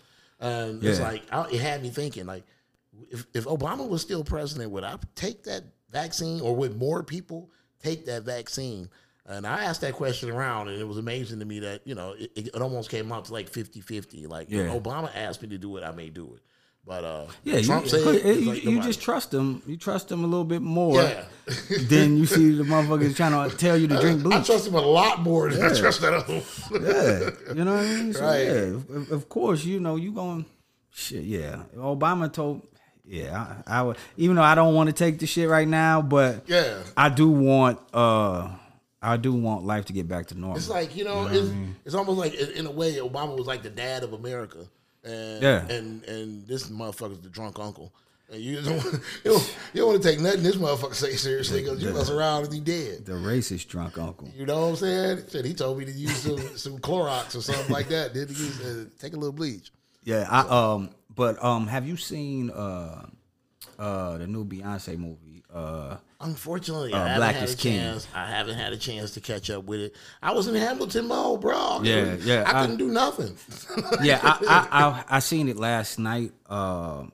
And 0.40 0.82
it's 0.84 1.00
like 1.00 1.22
I, 1.32 1.48
it 1.48 1.60
had 1.60 1.82
me 1.82 1.88
thinking 1.90 2.26
like, 2.26 2.44
if 3.10 3.26
if 3.32 3.44
Obama 3.46 3.88
was 3.88 4.02
still 4.02 4.22
president, 4.24 4.70
would 4.72 4.84
I 4.84 4.96
take 5.14 5.44
that 5.44 5.64
vaccine 5.90 6.40
or 6.42 6.54
would 6.56 6.76
more 6.76 7.02
people 7.02 7.50
take 7.82 8.04
that 8.06 8.24
vaccine? 8.24 8.90
And 9.26 9.46
I 9.46 9.64
asked 9.64 9.80
that 9.80 9.94
question 9.94 10.30
around, 10.30 10.68
and 10.68 10.78
it 10.78 10.86
was 10.86 10.98
amazing 10.98 11.38
to 11.38 11.46
me 11.46 11.60
that, 11.60 11.80
you 11.86 11.94
know, 11.94 12.14
it, 12.18 12.30
it 12.36 12.54
almost 12.60 12.90
came 12.90 13.10
out 13.10 13.24
to 13.26 13.32
like 13.32 13.48
50 13.48 13.80
50. 13.80 14.26
Like, 14.26 14.50
Yeah. 14.50 14.64
Obama 14.68 15.10
asked 15.14 15.40
me 15.42 15.48
to 15.48 15.58
do 15.58 15.76
it, 15.78 15.82
I 15.84 15.92
may 15.92 16.10
do 16.10 16.34
it. 16.34 16.42
But 16.86 17.02
uh, 17.04 17.26
yeah, 17.44 17.62
Trump 17.62 17.84
you, 17.84 17.88
said, 17.90 18.00
you, 18.04 18.10
it's 18.12 18.40
you, 18.42 18.46
like 18.52 18.64
you 18.64 18.82
just 18.82 19.00
trust 19.00 19.30
them. 19.30 19.62
You 19.66 19.78
trust 19.78 20.08
them 20.10 20.22
a 20.22 20.26
little 20.26 20.44
bit 20.44 20.60
more 20.60 21.00
Yeah. 21.00 21.24
than 21.88 22.18
you 22.18 22.26
see 22.26 22.50
the 22.54 22.64
motherfuckers 22.64 23.16
trying 23.16 23.48
to 23.50 23.56
tell 23.56 23.78
you 23.78 23.88
to 23.88 23.98
drink 23.98 24.22
blue. 24.22 24.32
I 24.36 24.42
trust 24.42 24.66
him 24.66 24.74
a 24.74 24.80
lot 24.82 25.20
more 25.22 25.48
than 25.50 25.64
I 25.64 25.74
trust 25.74 26.02
that 26.02 26.12
other 26.12 26.34
one. 26.40 26.82
yeah, 26.84 27.54
you 27.54 27.64
know 27.64 27.76
what 27.76 27.84
I 27.86 27.94
mean. 27.94 28.12
So, 28.12 28.20
Right. 28.20 28.42
Yeah, 28.44 28.96
of, 28.96 29.10
of 29.12 29.28
course, 29.30 29.64
you 29.64 29.80
know 29.80 29.96
you 29.96 30.12
going 30.12 30.44
shit. 30.92 31.22
Yeah, 31.24 31.62
Obama 31.74 32.30
told. 32.30 32.66
Yeah, 33.06 33.62
I, 33.66 33.78
I 33.78 33.82
would. 33.82 33.96
Even 34.18 34.36
though 34.36 34.42
I 34.42 34.54
don't 34.54 34.74
want 34.74 34.88
to 34.90 34.94
take 34.94 35.18
the 35.18 35.26
shit 35.26 35.48
right 35.48 35.66
now, 35.68 36.02
but 36.02 36.44
Yeah. 36.46 36.82
I 36.98 37.08
do 37.08 37.30
want. 37.30 37.80
uh 37.94 38.50
I 39.12 39.16
do 39.16 39.32
want 39.32 39.64
life 39.64 39.84
to 39.86 39.92
get 39.92 40.08
back 40.08 40.26
to 40.28 40.34
normal. 40.34 40.56
It's 40.56 40.68
like, 40.68 40.96
you 40.96 41.04
know, 41.04 41.26
it's, 41.30 41.50
it's 41.84 41.94
almost 41.94 42.18
like, 42.18 42.34
in 42.34 42.66
a 42.66 42.70
way, 42.70 42.94
Obama 42.94 43.36
was 43.36 43.46
like 43.46 43.62
the 43.62 43.70
dad 43.70 44.02
of 44.02 44.12
America. 44.12 44.66
And, 45.04 45.42
Yeah. 45.42 45.66
and 45.68 46.02
and 46.04 46.46
this 46.46 46.68
motherfucker's 46.68 47.20
the 47.20 47.28
drunk 47.28 47.58
uncle. 47.58 47.92
And 48.32 48.40
you 48.42 48.62
don't, 48.62 48.82
you 48.84 49.00
don't, 49.32 49.56
you 49.74 49.80
don't 49.82 49.88
want 49.90 50.02
to 50.02 50.08
take 50.08 50.18
nothing 50.20 50.42
this 50.42 50.56
motherfucker 50.56 50.94
say 50.94 51.12
seriously 51.14 51.60
because 51.62 51.82
you 51.82 51.92
mess 51.92 52.08
around 52.08 52.44
and 52.44 52.54
he 52.54 52.60
dead. 52.60 53.04
the 53.04 53.12
racist 53.12 53.68
drunk 53.68 53.98
uncle. 53.98 54.30
You 54.34 54.46
know 54.46 54.60
what 54.62 54.66
I'm 54.68 54.76
saying? 54.76 55.24
Shit, 55.30 55.44
he 55.44 55.52
told 55.54 55.78
me 55.78 55.84
to 55.84 55.92
use 55.92 56.16
some, 56.16 56.38
some 56.56 56.78
Clorox 56.78 57.36
or 57.36 57.42
something 57.42 57.70
like 57.72 57.88
that. 57.88 58.14
Did 58.14 58.30
use 58.30 58.60
uh, 58.62 58.86
take 58.98 59.12
a 59.12 59.16
little 59.16 59.32
bleach. 59.32 59.70
Yeah, 60.04 60.26
I 60.30 60.40
um, 60.72 60.90
but 61.14 61.42
um, 61.44 61.66
have 61.66 61.86
you 61.86 61.96
seen 61.98 62.50
uh, 62.50 63.06
uh, 63.78 64.18
the 64.18 64.26
new 64.26 64.44
Beyonce 64.44 64.96
movie? 64.98 65.33
Uh, 65.54 65.96
Unfortunately, 66.20 66.92
Uh, 66.92 66.96
I 66.96 67.00
haven't 67.08 67.16
Black 67.18 67.34
had 67.36 67.44
is 67.44 67.54
a 67.54 67.56
King. 67.56 67.78
chance. 67.78 68.08
I 68.14 68.26
haven't 68.26 68.56
had 68.56 68.72
a 68.72 68.76
chance 68.78 69.10
to 69.12 69.20
catch 69.20 69.50
up 69.50 69.64
with 69.64 69.80
it. 69.80 69.94
I 70.22 70.32
was 70.32 70.48
in 70.48 70.54
Hamilton 70.54 71.06
mode, 71.06 71.40
bro. 71.42 71.80
Yeah, 71.82 72.16
yeah, 72.24 72.44
I 72.46 72.58
I- 72.58 72.60
couldn't 72.62 72.78
do 72.78 72.88
nothing. 72.88 73.36
yeah, 74.02 74.20
I, 74.22 74.38
I 74.48 74.84
I 74.88 75.04
I 75.16 75.18
seen 75.20 75.48
it 75.48 75.56
last 75.56 75.98
night. 75.98 76.32
Uh, 76.48 77.04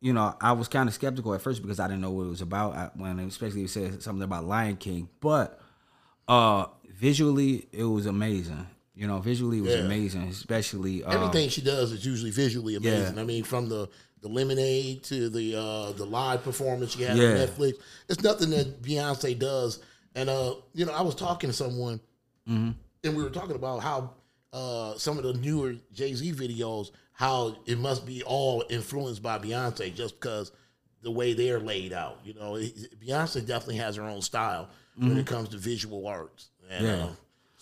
you 0.00 0.12
know, 0.12 0.34
I 0.40 0.52
was 0.52 0.66
kind 0.68 0.88
of 0.88 0.94
skeptical 0.94 1.32
at 1.34 1.42
first 1.42 1.62
because 1.62 1.78
I 1.78 1.86
didn't 1.86 2.00
know 2.00 2.10
what 2.10 2.24
it 2.24 2.30
was 2.30 2.40
about 2.40 2.74
I- 2.74 2.90
when, 2.96 3.18
especially 3.20 3.64
it 3.64 3.70
said 3.70 4.02
something 4.02 4.22
about 4.24 4.44
Lion 4.46 4.76
King. 4.76 5.08
But 5.20 5.60
uh 6.26 6.66
visually, 6.94 7.68
it 7.72 7.84
was 7.84 8.06
amazing. 8.06 8.66
You 8.94 9.06
know, 9.06 9.18
visually, 9.20 9.58
it 9.58 9.62
was 9.62 9.74
Yeah. 9.74 9.80
amazing. 9.80 10.22
Especially 10.28 11.02
uh, 11.04 11.12
Everything 11.12 11.48
she 11.50 11.60
does 11.62 11.92
is 11.92 12.04
usually 12.04 12.30
visually 12.30 12.74
amazing. 12.76 13.14
Yeah. 13.16 13.20
I 13.20 13.24
mean, 13.24 13.42
from 13.44 13.68
the 13.68 13.88
the 14.22 14.28
lemonade 14.28 15.02
to 15.04 15.28
the 15.28 15.54
uh 15.56 15.92
the 15.92 16.04
live 16.06 16.42
performance 16.42 16.96
you 16.96 17.04
had 17.06 17.16
Yeah. 17.18 17.24
on 17.32 17.36
Netflix. 17.36 17.74
It's 18.08 18.22
nothing 18.22 18.50
that 18.50 18.80
Beyonce 18.82 19.38
does. 19.38 19.80
And 20.14 20.28
uh, 20.30 20.54
you 20.74 20.86
know, 20.86 20.92
I 20.92 21.02
was 21.02 21.14
talking 21.14 21.50
to 21.50 21.54
someone 21.54 22.00
Mm-hmm. 22.48 22.70
and 23.04 23.16
we 23.16 23.22
were 23.22 23.30
talking 23.30 23.54
about 23.56 23.82
how 23.82 24.10
uh 24.52 24.94
some 24.96 25.16
of 25.18 25.24
the 25.24 25.34
newer 25.34 25.74
Jay 25.92 26.12
Z 26.14 26.32
videos, 26.32 26.90
how 27.12 27.56
it 27.66 27.78
must 27.78 28.04
be 28.06 28.22
all 28.24 28.64
influenced 28.70 29.22
by 29.22 29.38
Beyonce 29.38 29.94
just 29.94 30.18
because 30.20 30.50
the 31.02 31.10
way 31.10 31.34
they're 31.34 31.60
laid 31.60 31.92
out. 31.92 32.18
You 32.24 32.34
know, 32.34 32.52
Beyonce 33.04 33.44
definitely 33.46 33.76
has 33.76 33.96
her 33.96 34.02
own 34.04 34.22
style 34.22 34.68
when 34.96 35.16
it 35.18 35.26
comes 35.26 35.48
to 35.50 35.56
visual 35.58 36.06
arts. 36.06 36.50
And, 36.70 36.86
Mm-hmm. 36.86 37.00
Yeah. 37.06 37.10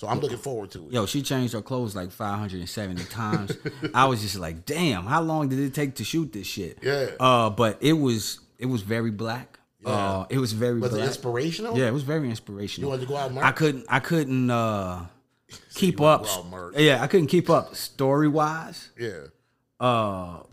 So 0.00 0.08
I'm 0.08 0.18
looking 0.18 0.38
forward 0.38 0.70
to 0.70 0.86
it. 0.86 0.92
Yo, 0.94 1.04
she 1.04 1.20
changed 1.20 1.52
her 1.52 1.60
clothes 1.60 1.94
like 1.94 2.10
570 2.10 3.04
times. 3.04 3.54
I 3.92 4.06
was 4.06 4.22
just 4.22 4.36
like, 4.36 4.64
damn, 4.64 5.04
how 5.04 5.20
long 5.20 5.50
did 5.50 5.58
it 5.58 5.74
take 5.74 5.96
to 5.96 6.04
shoot 6.04 6.32
this 6.32 6.46
shit? 6.46 6.78
Yeah. 6.80 7.10
Uh, 7.20 7.50
but 7.50 7.76
it 7.82 7.92
was 7.92 8.40
it 8.58 8.64
was 8.64 8.80
very 8.80 9.10
black. 9.10 9.58
Uh, 9.84 10.24
it 10.30 10.38
was 10.38 10.54
very 10.54 10.80
Was 10.80 10.94
it 10.94 11.04
inspirational? 11.04 11.76
Yeah, 11.76 11.88
it 11.88 11.92
was 11.92 12.02
very 12.02 12.30
inspirational. 12.30 12.86
You 12.86 12.90
wanted 12.92 13.02
to 13.02 13.08
go 13.08 13.16
out 13.18 13.28
and 13.30 13.40
I 13.40 13.52
couldn't 13.52 13.84
I 13.90 14.00
couldn't 14.00 14.50
uh 14.50 15.04
keep 15.74 16.00
up. 16.00 16.22
to 16.22 16.28
go 16.28 16.32
out 16.34 16.42
and 16.44 16.50
march. 16.50 16.74
Yeah, 16.78 17.02
I 17.02 17.06
couldn't 17.06 17.26
keep 17.26 17.50
up 17.50 17.76
story 17.76 18.28
wise. 18.28 18.88
Yeah. 18.98 19.24
Uh, 19.78 20.44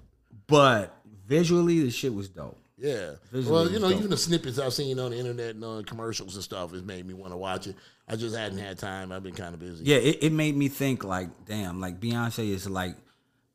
but 0.47 0.93
visually 1.25 1.83
the 1.83 1.89
shit 1.89 2.13
was 2.13 2.27
dope. 2.27 2.57
Yeah. 2.77 3.11
Visually 3.31 3.53
well, 3.53 3.71
you 3.71 3.79
know, 3.79 3.91
dope. 3.91 3.99
even 3.99 4.09
the 4.09 4.17
snippets 4.17 4.59
I've 4.59 4.73
seen 4.73 4.99
on 4.99 5.11
the 5.11 5.17
internet 5.17 5.55
and 5.55 5.63
on 5.63 5.85
commercials 5.85 6.35
and 6.35 6.43
stuff 6.43 6.73
has 6.73 6.83
made 6.83 7.05
me 7.07 7.13
want 7.13 7.31
to 7.31 7.37
watch 7.37 7.67
it. 7.67 7.77
I 8.07 8.15
just 8.15 8.35
hadn't 8.35 8.59
had 8.59 8.77
time. 8.77 9.11
I've 9.11 9.23
been 9.23 9.33
kind 9.33 9.53
of 9.53 9.59
busy. 9.59 9.83
Yeah, 9.83 9.97
it, 9.97 10.19
it 10.23 10.31
made 10.31 10.55
me 10.55 10.69
think 10.69 11.03
like, 11.03 11.29
damn, 11.45 11.81
like 11.81 11.99
Beyonce 11.99 12.49
is 12.49 12.69
like 12.69 12.95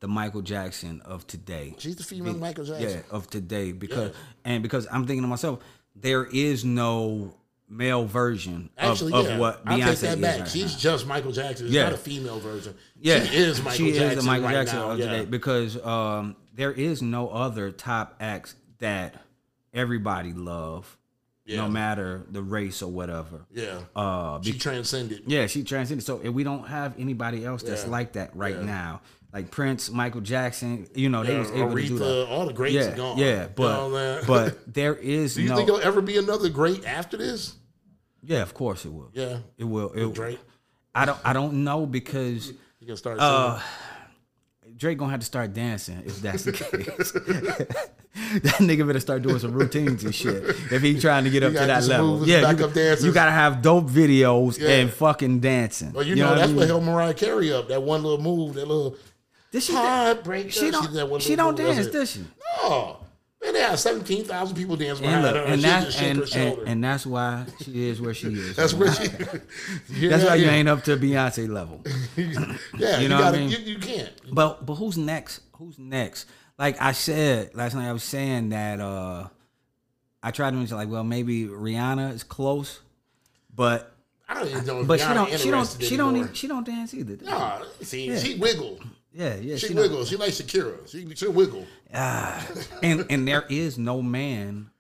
the 0.01 0.09
Michael 0.09 0.43
Jackson 0.43 1.01
of 1.03 1.27
today. 1.27 1.75
She's 1.79 1.97
the 1.97 2.03
female 2.03 2.35
Michael 2.35 2.65
Jackson. 2.65 2.89
Yeah, 2.91 3.01
of 3.11 3.31
today 3.31 3.73
because 3.73 4.13
and 4.45 4.63
because 4.63 4.87
I'm 4.91 5.07
thinking 5.07 5.23
to 5.23 5.29
myself, 5.29 5.61
there 5.97 6.25
is 6.25 6.65
no 6.65 7.35
male 7.69 8.05
version 8.05 8.69
of, 8.77 8.91
Actually, 8.93 9.13
of 9.15 9.25
yeah. 9.27 9.39
what 9.39 9.63
I'll 9.65 9.79
Beyonce 9.79 9.87
take 9.87 9.99
that 10.01 10.15
is 10.19 10.21
back. 10.21 10.41
right 10.41 10.49
She's 10.49 10.73
now. 10.75 10.79
just 10.79 11.07
Michael 11.07 11.33
Jackson. 11.33 11.67
It's 11.67 11.75
Yeah. 11.75 11.85
not 11.85 11.93
a 11.95 11.97
female 11.97 12.39
version. 12.39 12.75
Yeah, 13.01 13.25
She 13.25 13.37
is 13.37 13.59
Michael 13.63 13.77
she 13.87 13.93
Jackson. 13.93 14.09
is 14.11 14.17
the 14.17 14.23
Michael 14.31 14.45
right 14.47 14.53
Jackson 14.55 14.79
now. 14.79 14.91
of 14.91 14.99
yeah. 14.99 15.05
today 15.07 15.25
because 15.25 15.83
um, 15.87 16.37
there 16.55 16.73
is 16.73 17.01
no 17.01 17.29
other 17.31 17.71
top 17.73 18.17
acts 18.21 18.55
that 18.81 19.15
everybody 19.73 20.35
love, 20.35 20.99
Yeah. 21.45 21.57
no 21.57 21.69
matter 21.69 22.25
the 22.31 22.41
race 22.43 22.83
or 22.83 22.91
whatever. 22.91 23.47
Yeah. 23.51 23.81
Uh, 23.97 24.41
she 24.43 24.53
be- 24.53 24.59
transcended. 24.59 25.23
yeah, 25.27 25.47
she 25.49 25.65
transcended. 25.65 26.07
So 26.07 26.21
if 26.23 26.33
we 26.33 26.45
don't 26.45 26.67
have 26.69 26.95
anybody 26.99 27.45
else 27.45 27.63
that's 27.63 27.85
Yeah. 27.85 27.91
like 27.91 28.13
that 28.13 28.35
right 28.37 28.57
Yeah. 28.57 28.63
now, 28.65 29.01
like 29.33 29.51
Prince, 29.51 29.91
Michael 29.91 30.21
Jackson, 30.21 30.87
you 30.95 31.09
know, 31.09 31.25
they 31.25 31.37
was 31.39 31.51
able 31.51 31.75
to 31.75 31.83
do 31.87 31.95
Aretha, 31.97 31.99
that. 31.99 32.29
all 32.29 32.47
the 32.47 32.53
greats 32.53 32.75
Yeah, 32.75 32.93
are 32.93 32.97
gone. 32.97 33.19
yeah, 33.19 33.49
but 33.49 34.27
but 34.27 34.73
there 34.75 34.95
is 34.95 35.35
do 35.35 35.43
you 35.43 35.49
no. 35.49 35.57
think 35.57 35.67
there'll 35.69 35.83
ever 35.83 36.01
be 36.01 36.17
another 36.19 36.49
great 36.49 36.85
after 36.87 37.17
this? 37.17 37.55
yeah, 38.23 38.43
of 38.43 38.55
course 38.55 38.85
it 38.85 38.93
will. 38.93 39.11
Yeah. 39.13 39.39
It 39.59 39.65
will. 39.65 39.91
It, 39.93 40.15
Drake. 40.15 40.39
I 40.95 41.07
don't. 41.07 41.19
I 41.25 41.33
don't 41.33 41.65
know 41.65 41.87
because 41.87 42.53
You 42.79 42.87
can 42.87 42.97
start. 42.97 43.19
Uh, 43.19 43.59
Drake 44.83 44.99
gonna 44.99 45.13
have 45.13 45.21
to 45.21 45.27
start 45.27 45.55
dancing 45.55 46.03
if 46.05 46.21
that's 46.21 46.43
the 46.43 46.51
case. 46.51 47.13
that 48.43 48.57
nigga 48.59 48.85
better 48.85 48.99
start 48.99 49.23
doing 49.23 49.39
some 49.39 49.53
routines 49.53 50.03
and 50.03 50.13
shit 50.13 50.43
if 50.73 50.83
he 50.83 50.99
trying 50.99 51.23
to 51.23 51.31
get 51.31 51.45
up 51.45 51.53
to 51.53 51.59
that 51.61 51.85
level. 51.85 52.27
Yeah, 52.27 52.51
you, 52.51 53.07
you 53.07 53.13
gotta 53.13 53.31
have 53.31 53.63
dope 53.63 53.87
videos 53.87 54.59
Yeah. 54.59 54.71
and 54.71 54.91
fucking 54.91 55.39
dancing. 55.39 55.93
well, 55.93 56.05
you, 56.05 56.17
know, 56.17 56.31
what 56.31 56.33
I 56.33 56.41
that's 56.41 56.49
mean? 56.49 56.57
what 56.59 56.67
held 56.67 56.83
Mariah 56.83 57.15
Carey 57.15 57.53
up. 57.53 57.69
That 57.69 57.81
one 57.85 58.03
little 58.03 58.21
move, 58.21 58.55
that 58.55 58.67
little 58.67 58.97
Did 59.53 59.63
she, 59.63 59.73
heartbreaker. 59.73 60.51
she 60.51 60.73
don't. 60.73 61.23
She 61.23 61.37
don't 61.37 61.57
move. 61.57 61.77
dance, 61.77 61.87
does 61.87 62.11
she? 62.11 62.25
Oh, 62.59 62.99
man, 63.43 63.53
they 63.55 63.77
seventeen 63.77 64.25
thousand 64.25 64.57
people 64.57 64.77
dancing 64.77 65.05
And 65.07 65.23
behind 65.23 65.37
look, 65.37 65.47
her. 65.47 65.53
and 65.53 65.61
she 65.61 65.67
that's 65.69 66.01
and, 66.01 66.37
and, 66.37 66.69
and 66.69 66.85
that's 66.85 67.07
why 67.07 67.45
she 67.63 67.89
is 67.89 68.01
where 68.01 68.15
she 68.15 68.29
is. 68.29 68.57
that's 68.57 68.75
where 68.75 68.93
she. 68.93 69.05
yeah, 69.91 70.11
That's 70.11 70.25
why 70.25 70.37
you 70.37 70.47
ain't 70.47 70.69
up 70.69 70.83
to 70.85 70.97
Beyonce 70.97 71.49
level. 71.49 71.83
Yeah, 72.79 72.99
you, 73.01 73.09
know 73.09 73.17
what 73.17 73.25
I 73.25 73.31
gotta. 73.31 73.39
mean? 73.39 73.51
You, 73.51 73.59
you 73.59 73.79
can't. 73.79 74.11
But 74.33 74.65
but 74.67 74.75
who's 74.77 74.97
next? 74.99 75.41
Who's 75.57 75.79
next? 75.79 76.27
Like 76.59 76.81
I 76.81 76.93
said 76.93 77.55
last 77.55 77.75
night, 77.75 77.89
I 77.89 77.93
was 77.93 78.03
saying 78.05 78.51
that 78.51 78.81
uh 78.81 79.29
I 80.23 80.31
tried 80.31 80.51
to 80.51 80.57
mention 80.57 80.77
like, 80.77 80.89
well, 80.89 81.05
maybe 81.05 81.47
Rihanna 81.47 82.13
is 82.15 82.23
close, 82.23 82.81
but 83.55 83.93
I 84.29 84.35
don't 84.35 84.49
even 84.49 84.67
know 84.67 84.81
if 84.81 84.87
but 84.87 85.01
she 85.01 85.07
Rihanna 85.07 85.15
don't 85.15 85.41
she 85.41 85.51
don't 85.51 85.83
she 85.83 85.97
don't 85.97 86.37
she 86.37 86.47
don't 86.49 86.67
dance 86.67 86.95
either. 86.95 87.19
Nah, 87.25 87.63
see, 87.81 88.17
she 88.19 88.37
wiggle. 88.39 88.79
Yeah, 89.15 89.37
yeah. 89.37 89.57
She, 89.57 89.69
She, 89.69 89.75
don't- 89.75 90.07
She 90.07 90.17
like 90.17 90.31
Shakira. 90.31 90.89
She 90.89 91.15
she 91.15 91.29
wiggle. 91.29 91.67
Ah, 91.95 92.47
and 92.83 93.07
and 93.11 93.29
there 93.29 93.45
is 93.49 93.77
no 93.79 94.01
man 94.03 94.71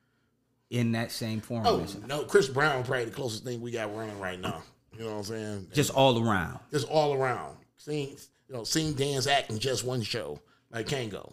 in 0.70 0.92
that 0.92 1.12
same 1.12 1.40
form. 1.40 1.66
Oh 1.66 1.86
no, 2.06 2.24
Chris 2.24 2.48
Brown 2.48 2.82
probably 2.84 3.04
the 3.06 3.10
closest 3.10 3.44
thing 3.44 3.60
we 3.60 3.70
got 3.70 3.94
running 3.94 4.18
right 4.18 4.40
now. 4.40 4.62
You 4.96 5.04
know 5.04 5.12
what 5.12 5.16
I'm 5.18 5.24
saying? 5.24 5.66
Just 5.72 5.90
all 5.90 6.22
around. 6.26 6.58
just 6.70 6.88
all 6.88 7.14
around. 7.14 7.56
Sing, 7.76 8.16
you 8.48 8.54
know, 8.54 8.64
sing, 8.64 8.92
dance, 8.94 9.26
act 9.26 9.50
in 9.50 9.58
just 9.58 9.84
one 9.84 10.02
show 10.02 10.40
like 10.70 10.86
Kangol. 10.86 11.32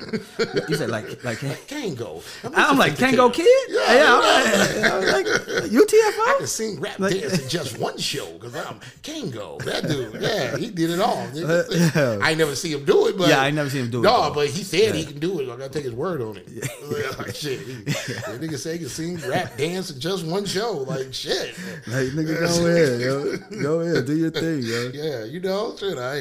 You 0.00 0.74
said 0.76 0.88
like 0.88 1.22
like 1.22 1.38
Kangol. 1.38 2.22
I'm 2.56 2.78
like 2.78 2.94
Kangol 2.94 3.32
Kid. 3.32 3.46
Yeah, 3.68 3.92
yeah 3.92 4.14
I'm 4.14 4.22
like, 4.22 4.92
I'm 4.92 5.02
like 5.06 5.26
I 5.26 5.68
UTFO. 5.68 6.38
can 6.38 6.46
sing, 6.46 6.80
rap, 6.80 6.96
dance 6.96 7.38
in 7.42 7.48
just 7.48 7.78
one 7.78 7.98
show 7.98 8.32
because 8.32 8.56
I'm 8.56 8.80
Kangol. 9.02 9.62
That 9.64 9.86
dude, 9.86 10.20
yeah, 10.20 10.56
he 10.56 10.70
did 10.70 10.90
it 10.90 11.00
all. 11.00 11.26
Uh, 11.52 11.64
yeah. 11.70 12.18
I 12.22 12.30
ain't 12.30 12.38
never 12.38 12.54
see 12.54 12.72
him 12.72 12.84
do 12.84 13.08
it, 13.08 13.18
but 13.18 13.28
Yeah, 13.28 13.40
I 13.42 13.50
never 13.50 13.68
seen 13.68 13.82
him 13.84 13.90
do 13.90 13.98
it, 13.98 14.02
No, 14.04 14.22
though. 14.28 14.34
but 14.34 14.48
he 14.48 14.62
said 14.62 14.94
he 14.94 15.04
can 15.04 15.18
do 15.18 15.40
it. 15.40 15.44
I 15.52 15.56
gotta 15.56 15.68
take 15.68 15.84
his 15.84 15.92
word 15.92 16.22
on 16.22 16.36
it. 16.38 16.48
like, 17.18 17.34
shit, 17.34 17.60
he, 17.60 17.74
that 17.82 18.38
nigga 18.40 18.56
say 18.56 18.72
he 18.74 18.78
can 18.78 18.88
sing, 18.88 19.16
rap, 19.28 19.56
dance 19.58 19.90
in 19.90 20.00
just 20.00 20.24
one 20.24 20.44
show. 20.46 20.78
Like 20.78 21.12
shit. 21.12 21.54
Like 21.86 22.08
nigga, 22.08 22.38
go 22.40 22.66
ahead, 22.66 23.00
yo. 23.00 23.62
Go 23.62 23.80
ahead, 23.80 24.06
do 24.06 24.16
your 24.16 24.30
thing, 24.30 24.62
yo. 24.62 24.90
Yeah, 24.94 25.24
you 25.24 25.40
know, 25.40 25.76
shit. 25.76 25.98
I 25.98 26.14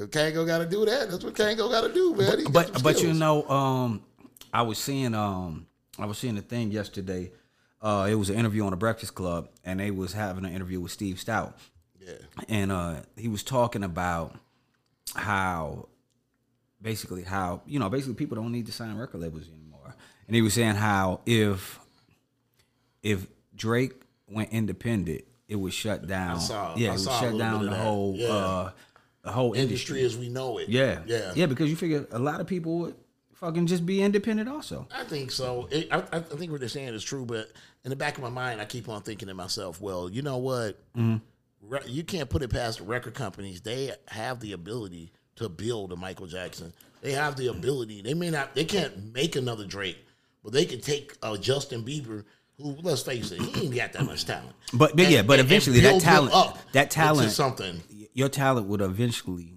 if 0.00 0.10
Kangol 0.10 0.46
got 0.46 0.58
to 0.58 0.66
do 0.66 0.84
that, 0.86 1.10
that's 1.10 1.22
what 1.22 1.34
Kangol 1.34 1.70
got 1.70 1.82
to 1.82 1.92
do, 1.92 2.14
man. 2.16 2.38
He 2.38 2.44
got 2.44 2.52
but 2.52 2.82
but 2.82 3.02
you 3.02 3.11
skills. 3.16 3.48
know, 3.48 3.54
um, 3.54 4.02
I 4.52 4.62
was 4.62 4.78
seeing 4.78 5.14
um, 5.14 5.66
I 5.98 6.06
was 6.06 6.18
seeing 6.18 6.36
a 6.38 6.42
thing 6.42 6.70
yesterday. 6.70 7.30
Uh, 7.80 8.06
it 8.10 8.14
was 8.14 8.30
an 8.30 8.36
interview 8.36 8.64
on 8.64 8.70
the 8.70 8.76
Breakfast 8.76 9.14
Club, 9.14 9.48
and 9.64 9.80
they 9.80 9.90
was 9.90 10.12
having 10.12 10.44
an 10.44 10.52
interview 10.52 10.80
with 10.80 10.92
Steve 10.92 11.16
Stoute, 11.16 11.52
yeah, 12.00 12.12
and 12.48 12.70
uh, 12.70 12.96
he 13.16 13.26
was 13.28 13.42
talking 13.42 13.82
about 13.82 14.36
how 15.16 15.88
basically 16.80 17.22
how 17.22 17.62
you 17.66 17.78
know 17.80 17.88
basically 17.88 18.14
people 18.14 18.36
don't 18.36 18.52
need 18.52 18.66
to 18.66 18.72
sign 18.72 18.96
record 18.96 19.20
labels 19.20 19.48
anymore, 19.48 19.94
and 20.26 20.36
he 20.36 20.42
was 20.42 20.54
saying 20.54 20.76
how 20.76 21.20
if 21.26 21.80
if 23.02 23.26
Drake 23.54 23.94
went 24.28 24.50
independent, 24.52 25.22
it 25.48 25.56
would 25.56 25.72
shut 25.72 26.06
down. 26.06 26.38
saw- 26.40 26.74
yeah, 26.76 26.90
I 26.90 26.94
it 26.94 26.98
would 27.00 27.08
shut 27.08 27.38
down 27.38 27.66
the 27.66 27.74
whole 27.74 28.14
Yeah. 28.16 28.28
uh, 28.28 28.70
the 29.22 29.32
whole 29.32 29.54
industry. 29.54 30.00
industry 30.00 30.04
as 30.04 30.16
we 30.16 30.28
know 30.28 30.58
it. 30.58 30.68
Yeah, 30.68 31.00
yeah, 31.06 31.32
yeah. 31.34 31.46
Because 31.46 31.68
you 31.68 31.76
figure 31.76 32.06
a 32.12 32.18
lot 32.18 32.40
of 32.40 32.46
people 32.46 32.78
would 32.78 32.94
fucking 33.42 33.66
just 33.66 33.84
be 33.84 34.00
independent 34.02 34.48
also. 34.48 34.86
I 34.94 35.02
think 35.02 35.32
so. 35.32 35.66
It, 35.72 35.88
I, 35.90 35.98
I 36.12 36.20
think 36.20 36.52
what 36.52 36.60
they're 36.60 36.68
saying 36.68 36.94
is 36.94 37.02
true, 37.02 37.26
but 37.26 37.50
in 37.84 37.90
the 37.90 37.96
back 37.96 38.16
of 38.16 38.22
my 38.22 38.30
mind, 38.30 38.60
I 38.60 38.64
keep 38.64 38.88
on 38.88 39.02
thinking 39.02 39.26
to 39.28 39.34
myself, 39.34 39.80
well, 39.80 40.08
you 40.08 40.22
know 40.22 40.38
what? 40.38 40.78
Mm-hmm. 40.96 41.16
Re- 41.68 41.80
you 41.86 42.04
can't 42.04 42.30
put 42.30 42.42
it 42.42 42.48
past 42.50 42.78
the 42.78 42.84
record 42.84 43.14
companies. 43.14 43.60
They 43.60 43.90
have 44.08 44.38
the 44.38 44.52
ability 44.52 45.10
to 45.36 45.48
build 45.48 45.92
a 45.92 45.96
Michael 45.96 46.26
Jackson. 46.28 46.72
They 47.00 47.12
have 47.12 47.34
the 47.34 47.48
ability. 47.48 48.00
They 48.02 48.14
may 48.14 48.30
not. 48.30 48.54
They 48.54 48.64
can't 48.64 49.12
make 49.12 49.34
another 49.34 49.66
Drake, 49.66 49.98
but 50.44 50.52
they 50.52 50.64
can 50.64 50.80
take 50.80 51.16
a 51.22 51.36
Justin 51.36 51.82
Bieber. 51.82 52.24
Who, 52.58 52.76
let's 52.82 53.02
face 53.02 53.32
it, 53.32 53.40
he 53.40 53.64
ain't 53.66 53.74
got 53.74 53.92
that 53.94 54.04
much 54.04 54.24
talent. 54.24 54.54
But- 54.72 54.94
but 54.96 55.10
yeah, 55.10 55.22
but 55.22 55.40
eventually 55.40 55.80
that 55.80 56.00
talent- 56.00 56.32
that 56.72 56.90
talent- 56.92 57.32
something. 57.32 57.82
Your 58.14 58.28
talent 58.28 58.68
would 58.68 58.82
eventually 58.82 59.54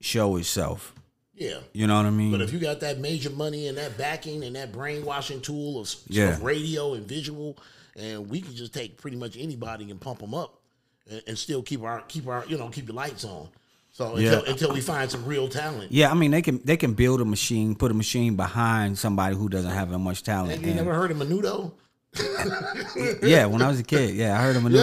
show 0.00 0.36
itself. 0.36 0.94
Yeah. 1.36 1.58
You 1.72 1.86
know 1.86 1.96
what 1.96 2.06
I 2.06 2.10
mean? 2.10 2.32
But 2.32 2.40
if 2.40 2.52
you 2.52 2.58
got 2.58 2.80
that 2.80 2.98
major 2.98 3.30
money 3.30 3.68
and 3.68 3.76
that 3.78 3.96
backing 3.98 4.42
and 4.42 4.56
that 4.56 4.72
brainwashing 4.72 5.42
tool 5.42 5.78
of, 5.80 5.94
Yeah. 6.08 6.30
of 6.34 6.42
radio 6.42 6.94
and 6.94 7.06
visual, 7.06 7.56
and 7.94 8.28
we 8.28 8.40
can 8.40 8.54
just 8.54 8.72
take 8.74 8.96
pretty 8.96 9.16
much 9.18 9.36
anybody 9.38 9.90
and 9.90 10.00
pump 10.00 10.20
them 10.20 10.34
up, 10.34 10.58
and, 11.10 11.22
and 11.26 11.38
still 11.38 11.62
keep 11.62 11.82
our 11.82 12.00
keep 12.08 12.26
our 12.26 12.44
you 12.48 12.56
know 12.58 12.68
keep 12.68 12.86
the 12.86 12.92
lights 12.92 13.24
on. 13.24 13.48
So 13.92 14.18
Yeah. 14.18 14.32
until, 14.34 14.52
until 14.52 14.72
we 14.74 14.80
find 14.82 15.10
some 15.10 15.24
real 15.24 15.48
talent. 15.48 15.90
yeah, 15.92 16.10
I 16.10 16.14
mean 16.14 16.30
they 16.30 16.42
can 16.42 16.60
they 16.64 16.76
can 16.76 16.94
build 16.94 17.20
a 17.20 17.24
machine, 17.24 17.74
put 17.74 17.90
a 17.90 17.94
machine 17.94 18.36
behind 18.36 18.98
somebody 18.98 19.36
who 19.36 19.48
doesn't 19.48 19.70
have 19.70 19.90
that 19.90 19.98
much 19.98 20.22
talent. 20.22 20.52
Have 20.52 20.62
you 20.62 20.68
and- 20.68 20.76
never 20.76 20.94
heard 20.94 21.10
of 21.10 21.16
Menudo? 21.18 21.72
yeah, 23.22 23.46
when 23.46 23.62
I 23.62 23.68
was 23.68 23.80
a 23.80 23.82
kid, 23.82 24.14
yeah, 24.14 24.38
I 24.38 24.42
heard 24.42 24.56
of 24.56 24.62
Menudo. 24.62 24.74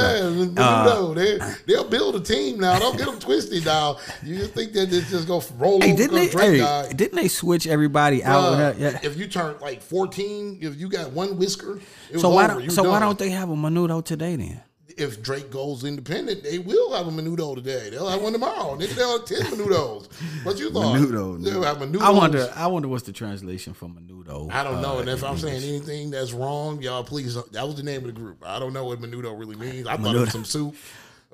Yeah, 0.55 0.63
Uh, 0.63 0.85
Menudo. 0.87 1.15
they 1.15 1.73
they'll 1.73 1.87
build 1.89 2.15
a 2.15 2.19
team 2.19 2.59
now. 2.59 2.77
Don't 2.79 2.97
get 2.97 3.05
them 3.07 3.19
twisted 3.19 3.65
now. 3.65 3.97
You 4.23 4.37
just 4.37 4.53
think 4.53 4.73
that 4.73 4.91
it's 4.93 5.09
just 5.09 5.27
gonna 5.27 5.43
roll 5.57 5.81
Hey, 5.81 5.93
over 5.93 5.97
didn't 5.97 6.15
they? 6.15 6.27
Hey, 6.27 6.57
died. 6.59 6.97
didn't 6.97 7.15
they 7.15 7.27
switch 7.27 7.67
everybody 7.67 8.23
out? 8.23 8.77
Yeah. 8.77 8.99
If 9.03 9.17
you 9.17 9.27
turn 9.27 9.55
like 9.61 9.81
14, 9.81 10.59
if 10.61 10.79
you 10.79 10.89
got 10.89 11.11
one 11.11 11.37
whisker, 11.37 11.79
it 12.11 12.19
So 12.19 12.29
was 12.29 12.35
why 12.35 12.45
over. 12.45 12.59
don't 12.61 12.69
so 12.71 12.89
why 12.89 12.99
don't 12.99 13.17
they 13.17 13.29
have 13.29 13.49
a 13.49 13.55
Menudo 13.55 14.03
today 14.03 14.35
then? 14.35 14.61
If 14.97 15.21
Drake 15.23 15.49
goes 15.51 15.83
independent, 15.83 16.43
they 16.43 16.59
will 16.59 16.93
have 16.93 17.07
a 17.07 17.11
Menudo 17.11 17.55
today. 17.55 17.89
They'll 17.89 18.07
have 18.07 18.21
one 18.21 18.33
tomorrow. 18.33 18.75
Nigga, 18.77 18.95
they'll 18.95 19.17
have 19.19 19.27
10 19.27 19.37
Menudos. 19.57 20.11
What 20.45 20.59
you 20.59 20.71
thought? 20.71 20.97
Menudo. 20.97 21.43
They'll 21.43 21.63
have 21.63 21.77
Menudos. 21.77 22.01
I 22.01 22.09
wonder. 22.11 22.53
I 22.55 22.67
wonder 22.67 22.87
what's 22.87 23.03
the 23.03 23.11
translation 23.13 23.73
for 23.73 23.87
Menudo. 23.87 24.51
I 24.51 24.63
don't 24.63 24.81
know. 24.81 24.97
uh, 24.97 24.99
and 25.01 25.09
if 25.09 25.23
I'm 25.23 25.37
saying 25.37 25.63
anything 25.63 26.11
that's 26.11 26.31
wrong, 26.33 26.81
y'all 26.81 27.03
please. 27.03 27.35
That 27.51 27.65
was 27.65 27.75
the 27.75 27.83
name 27.83 28.01
of 28.01 28.05
the 28.07 28.11
group. 28.13 28.43
I 28.45 28.59
don't 28.59 28.73
know 28.73 28.85
what 28.85 28.99
Menudo 28.99 29.37
really 29.37 29.55
means. 29.55 29.87
I 29.87 29.97
thought 29.97 30.15
it 30.15 30.19
was 30.19 30.31
some 30.31 30.45
soup. 30.45 30.75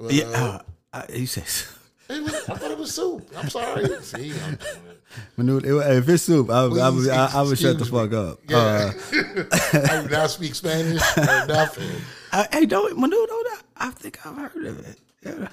Uh, 0.01 0.07
yeah, 0.09 0.23
uh, 0.25 0.61
uh, 0.93 1.03
he 1.11 1.25
says 1.25 1.67
was- 2.09 2.33
I 2.49 2.55
thought 2.55 2.71
it 2.71 2.77
was 2.77 2.93
soup. 2.93 3.29
I'm 3.37 3.49
sorry. 3.49 3.85
See, 4.01 4.31
I'm, 4.45 4.57
Menudo. 5.37 5.97
If 5.97 6.07
it's 6.09 6.23
soup, 6.23 6.49
I, 6.49 6.65
would- 6.67 6.79
I, 6.79 6.89
would- 6.89 7.09
I, 7.09 7.29
I 7.33 7.41
would 7.41 7.57
shut 7.57 7.77
the 7.77 7.85
me. 7.85 7.91
fuck 7.91 8.13
up. 8.13 8.39
yeah. 8.47 8.91
Uh, 9.13 9.79
I 9.89 10.03
do 10.03 10.09
not 10.09 10.29
speak 10.29 10.55
Spanish 10.55 11.01
or 11.17 11.45
nothing. 11.47 12.01
I, 12.31 12.48
hey, 12.51 12.65
don't 12.65 12.98
Menudo? 12.98 13.62
I 13.77 13.91
think 13.91 14.25
I've 14.25 14.38
heard 14.38 14.65
of 14.65 14.79
it. 14.88 15.00
Yeah. 15.25 15.48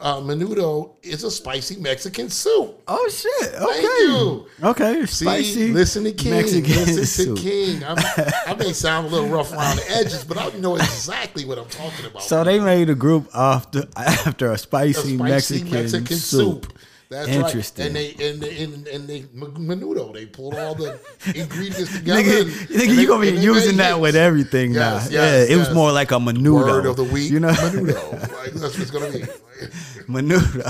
Uh, 0.00 0.16
menudo 0.20 0.94
is 1.02 1.24
a 1.24 1.30
spicy 1.30 1.76
Mexican 1.76 2.30
soup. 2.30 2.82
Oh 2.88 3.08
shit! 3.10 3.54
Okay. 3.54 3.82
you. 3.82 4.46
Okay. 4.66 5.04
See, 5.04 5.26
Spicy. 5.26 5.72
listen 5.72 6.04
to 6.04 6.12
King. 6.12 6.30
Mexican 6.30 6.74
listen 6.74 7.04
soup. 7.04 7.36
to 7.36 7.42
King. 7.42 7.84
I'm, 7.84 7.98
I 8.46 8.54
may 8.58 8.72
sound 8.72 9.08
a 9.08 9.10
little 9.10 9.28
rough 9.28 9.52
around 9.52 9.76
the 9.76 9.90
edges, 9.90 10.24
but 10.24 10.38
I 10.38 10.48
know 10.58 10.76
exactly 10.76 11.44
what 11.44 11.58
I'm 11.58 11.68
talking 11.68 12.06
about. 12.06 12.22
So 12.22 12.44
they 12.44 12.58
made 12.58 12.88
a 12.88 12.94
group 12.94 13.28
after 13.34 13.84
after 13.94 14.46
a 14.46 14.52
a 14.52 14.58
spicy, 14.58 15.16
spicy 15.16 15.64
Mexican, 15.64 16.16
soup. 16.16 16.72
That's 17.10 17.28
Interesting. 17.28 17.94
right. 17.94 18.20
And 18.20 18.20
they 18.20 18.28
and 18.30 18.40
they, 18.42 18.62
and, 18.64 18.86
and 18.88 19.08
they 19.08 19.22
menudo. 19.22 20.12
They 20.12 20.26
pulled 20.26 20.54
all 20.56 20.74
the 20.74 21.00
ingredients 21.34 21.96
together. 21.96 22.20
Nigga, 22.22 22.40
and- 22.42 22.50
nigga 22.50 22.80
and 22.82 22.90
you 22.90 22.96
they- 22.96 23.06
gonna 23.06 23.30
be 23.32 23.36
using 23.40 23.76
that 23.78 23.92
hits. 23.92 24.00
with 24.00 24.14
everything 24.16 24.72
Yes, 24.74 25.06
now. 25.10 25.12
yes, 25.22 25.48
yeah, 25.48 25.54
it 25.54 25.58
was 25.58 25.72
more 25.72 25.90
like 25.90 26.10
a 26.10 26.16
menudo. 26.16 26.64
Word 26.66 26.84
of 26.86 26.96
the 26.96 27.04
week, 27.04 27.30
you 27.30 27.40
know, 27.40 27.48
menudo. 27.48 28.32
Like, 28.38 28.52
that's 28.52 28.74
what 28.74 28.80
it's 28.82 28.90
gonna 28.90 29.10
be. 29.10 29.20
menudo, 30.08 30.62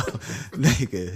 nigga, 0.52 1.12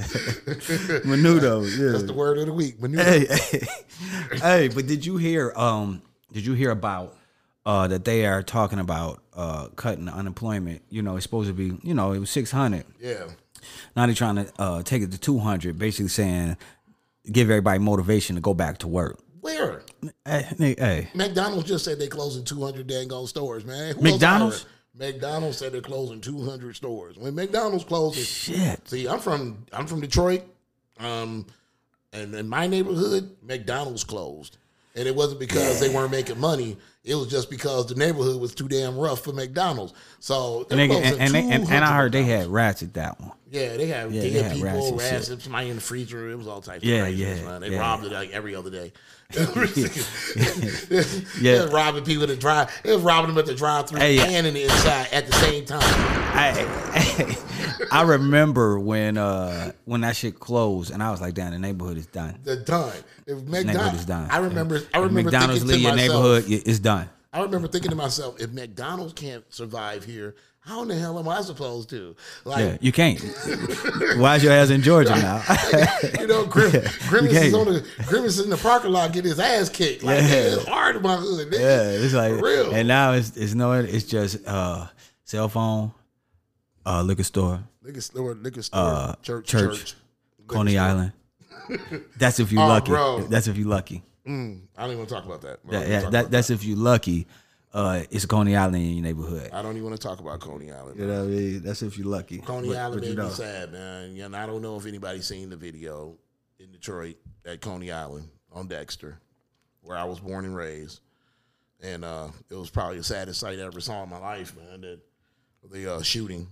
menudo. 1.05 1.63
Yeah. 1.79 1.93
That's 1.93 2.05
the 2.05 2.13
word 2.13 2.39
of 2.39 2.47
the 2.47 2.53
week. 2.53 2.79
Menudo. 2.81 3.03
hey, 3.05 3.27
hey, 3.27 4.39
hey, 4.39 4.69
but 4.69 4.87
did 4.87 5.05
you 5.07 5.17
hear? 5.17 5.53
Um, 5.57 6.03
did 6.33 6.45
you 6.47 6.55
hear 6.55 6.71
about 6.71 7.17
uh 7.65 7.87
that 7.89 8.05
they 8.05 8.27
are 8.27 8.43
talking 8.43 8.79
about 8.79 9.23
uh 9.35 9.69
cutting 9.77 10.09
unemployment? 10.09 10.83
You 10.91 11.03
know, 11.03 11.17
it's 11.17 11.23
supposed 11.25 11.49
to 11.49 11.55
be. 11.55 11.79
You 11.83 11.95
know, 11.95 12.13
it 12.13 12.19
was 12.19 12.31
six 12.31 12.51
hundred. 12.51 12.85
Yeah. 13.01 13.25
Now 13.97 14.07
they're 14.07 14.15
trying 14.15 14.37
to 14.37 14.53
uh 14.59 14.83
take 14.83 15.03
it 15.03 15.13
to 15.13 15.19
two 15.19 15.39
hundred, 15.39 15.79
basically 15.79 16.09
saying 16.09 16.57
give 17.31 17.51
everybody 17.51 17.79
motivation 17.79 18.37
to 18.37 18.43
go 18.43 18.55
back 18.55 18.79
to 18.79 18.89
work. 18.89 19.19
Where? 19.41 19.83
Hey, 20.25 20.47
hey. 20.59 21.09
McDonald's 21.15 21.69
just 21.69 21.85
said 21.85 21.99
they're 21.99 22.09
closing 22.09 22.45
200 22.45 22.87
dang 22.87 23.13
on 23.13 23.27
stores, 23.27 23.65
man. 23.65 23.95
Who 23.97 24.03
McDonald's? 24.03 24.67
McDonald's 24.95 25.59
said 25.59 25.73
they're 25.73 25.81
closing 25.81 26.21
200 26.21 26.77
stores. 26.77 27.17
When 27.17 27.35
McDonald's 27.35 27.85
closes, 27.85 28.27
Shit. 28.29 28.87
see, 28.89 29.09
I'm 29.09 29.19
from 29.19 29.65
I'm 29.73 29.87
from 29.87 30.01
Detroit, 30.01 30.43
um, 30.99 31.47
and 32.13 32.35
in 32.35 32.49
my 32.49 32.67
neighborhood, 32.67 33.37
McDonald's 33.43 34.05
closed, 34.05 34.59
and 34.95 35.09
it 35.09 35.15
wasn't 35.15 35.41
because 35.41 35.81
they 35.81 35.89
weren't 35.89 36.11
making 36.11 36.39
money. 36.39 36.77
It 37.05 37.17
was 37.17 37.27
just 37.27 37.51
because 37.51 37.87
the 37.87 37.97
neighborhood 37.97 38.41
was 38.41 38.55
too 38.55 38.69
damn 38.69 38.97
rough 38.97 39.21
for 39.25 39.33
McDonald's. 39.33 39.93
So 40.21 40.65
Nigga, 40.71 40.89
closing 40.89 41.05
and, 41.05 41.21
and, 41.21 41.35
they, 41.35 41.51
and, 41.51 41.69
and 41.69 41.85
I 41.85 41.97
heard 41.97 42.13
they 42.13 42.23
had 42.23 42.47
rats 42.47 42.83
at 42.85 42.95
that 42.95 43.21
one. 43.21 43.33
Yeah, 43.51 43.77
they 43.77 43.87
had, 43.89 44.13
Yeah, 44.13 44.23
they 44.23 44.31
they 44.31 44.37
had 44.39 44.45
had 44.47 44.55
people, 44.55 44.69
rats 44.71 44.89
and 44.89 44.99
rats, 45.31 45.45
somebody 45.45 45.69
in 45.69 45.77
the 45.77 45.83
freezer. 45.83 46.31
It 46.31 46.37
was 46.37 46.47
all 46.47 46.61
types 46.61 46.85
Yeah, 46.85 47.07
of 47.07 47.15
yeah, 47.15 47.43
man. 47.43 47.61
They 47.61 47.71
yeah. 47.71 47.81
robbed 47.81 48.05
it 48.05 48.13
like 48.13 48.31
every 48.31 48.55
other 48.55 48.71
day. 48.71 48.93
Yeah. 51.41 51.65
robbing 51.73 52.05
people 52.05 52.27
to 52.27 52.37
drive. 52.37 52.71
It 52.85 52.93
was 52.93 53.03
robbing 53.03 53.31
them 53.31 53.39
at 53.39 53.47
the 53.47 53.55
drive-through 53.55 53.99
Hey, 53.99 54.19
and 54.19 54.47
in 54.47 54.55
the 54.55 54.65
inside 54.65 55.09
at 55.13 55.27
the 55.27 55.33
same 55.35 55.65
time. 55.65 55.81
I, 56.35 57.37
I 57.91 58.03
remember 58.03 58.79
when 58.79 59.17
uh 59.19 59.73
when 59.85 60.03
that 60.03 60.17
shit 60.17 60.39
closed, 60.39 60.91
and 60.91 61.03
I 61.03 61.11
was 61.11 61.21
like, 61.21 61.35
"Damn, 61.35 61.53
the 61.53 61.59
neighborhood 61.59 61.97
is 61.97 62.07
done. 62.07 62.39
They're 62.43 62.57
done. 62.57 62.93
If 63.27 63.43
Neighborhood 63.43 63.95
is 63.95 64.05
done." 64.07 64.31
I 64.31 64.39
remember. 64.39 64.81
I 64.95 64.99
remember 64.99 65.31
McDonald's 65.31 65.65
leave 65.65 65.81
your 65.81 65.93
myself, 65.95 66.25
neighborhood, 66.25 66.45
it's 66.67 66.79
done. 66.79 66.92
I 67.33 67.43
remember 67.43 67.67
thinking 67.69 67.91
to 67.91 67.97
myself, 67.97 68.41
if 68.41 68.51
McDonald's 68.53 69.15
can't 69.15 69.43
survive 69.53 70.05
here, 70.05 70.35
how 70.61 70.83
in 70.83 70.89
the 70.89 70.95
hell 70.95 71.19
am 71.19 71.29
I 71.29 71.41
supposed 71.41 71.89
to? 71.91 72.15
Like, 72.45 72.59
Yeah, 72.61 72.77
you 72.81 72.93
can't. 72.93 73.19
Why's 74.19 74.45
your 74.45 74.53
ass 74.53 74.71
in 74.71 74.83
Georgia 74.83 75.11
now? 75.17 75.43
you 76.21 76.27
know, 76.27 76.45
Grim, 76.47 76.71
Grimace 77.09 77.33
is 77.33 77.55
on 77.55 77.67
the 77.67 77.87
Grimace 78.07 78.39
is 78.39 78.45
in 78.45 78.51
the 78.51 78.57
parking 78.59 78.93
lot 78.93 79.13
getting 79.13 79.31
his 79.31 79.41
ass 79.41 79.69
kicked. 79.69 80.03
Like, 80.05 80.21
Yeah. 80.21 80.29
it's 80.29 80.67
hard 80.67 80.97
in 80.97 81.03
my 81.03 81.17
hood. 81.17 81.49
Nigga. 81.51 81.59
yeah, 81.59 81.83
it's 82.05 82.15
like, 82.15 82.39
For 82.39 82.45
real. 82.45 82.71
and 82.75 82.87
now 82.87 83.13
it's 83.13 83.37
it's 83.37 83.55
no, 83.55 83.73
it's 83.73 84.05
just 84.05 84.47
uh 84.47 84.87
cell 85.25 85.49
phone, 85.49 85.93
uh 86.87 87.03
liquor 87.03 87.25
store, 87.25 87.61
liquor 87.83 88.01
store, 88.03 88.35
liquor 88.35 88.63
store, 88.63 88.81
uh, 88.81 89.15
church, 89.23 89.47
church, 89.47 89.79
church. 89.79 89.95
Coney 90.47 90.77
Island. 90.79 91.13
That's 92.19 92.39
if 92.41 92.53
you 92.53 92.61
Oh, 92.61 92.67
lucky. 92.69 92.91
bro. 92.91 93.23
That's 93.23 93.47
if 93.49 93.57
you're 93.57 93.69
lucky. 93.69 94.03
Mm, 94.27 94.63
I 94.77 94.83
don't 94.83 94.91
even 94.91 94.99
want 94.99 95.09
to 95.09 95.15
talk 95.15 95.25
about 95.25 95.41
that. 95.43 95.59
That, 95.67 95.89
yeah, 95.89 96.11
that 96.11 96.31
that's 96.31 96.51
if 96.51 96.65
you're 96.65 96.77
lucky. 96.79 97.27
Uh, 97.75 98.03
it's 98.11 98.27
Coney 98.27 98.55
Island 98.55 98.77
in 98.77 98.91
your 98.91 99.03
neighborhood. 99.03 99.51
I 99.53 99.63
don't 99.63 99.73
even 99.73 99.89
want 99.89 100.01
to 100.01 100.07
talk 100.07 100.21
about 100.21 100.41
Coney 100.41 100.71
Island. 100.71 101.01
You 101.01 101.07
know 101.07 101.21
what 101.21 101.33
I 101.33 101.35
mean? 101.35 101.63
That's 101.63 101.83
if 101.83 101.97
you're 101.97 102.07
lucky. 102.07 102.39
Coney 102.39 102.69
But- 102.69 102.77
Island 102.77 103.01
but 103.01 103.09
you 103.09 103.15
know. 103.15 103.29
me 103.29 103.35
sad, 103.35 103.73
man. 103.73 104.17
And 104.21 104.37
I 104.37 104.47
don't 104.47 104.61
know 104.61 104.77
if 104.77 104.85
anybody's 104.87 105.27
seen 105.27 105.49
the 105.49 105.57
video 105.57 106.17
in 106.61 106.71
Detroit 106.71 107.17
at 107.47 107.61
Coney 107.63 107.91
Island 107.91 108.29
on 108.53 108.69
Dexter, 108.69 109.19
where 109.81 109.97
I 109.97 110.05
was 110.05 110.21
born 110.21 110.45
and 110.45 110.55
raised. 110.55 111.01
And 111.81 112.05
uh, 112.05 112.29
it 112.51 112.55
was 112.55 112.71
probably 112.71 112.99
the 112.99 113.05
saddest 113.05 113.41
sight 113.41 113.59
I 113.59 113.63
ever 113.63 113.81
saw 113.81 114.03
in 114.05 114.11
my 114.11 114.19
life, 114.19 114.55
man. 114.55 114.83
That 114.83 115.01
the 115.71 115.95
uh, 115.95 116.03
shooting. 116.03 116.49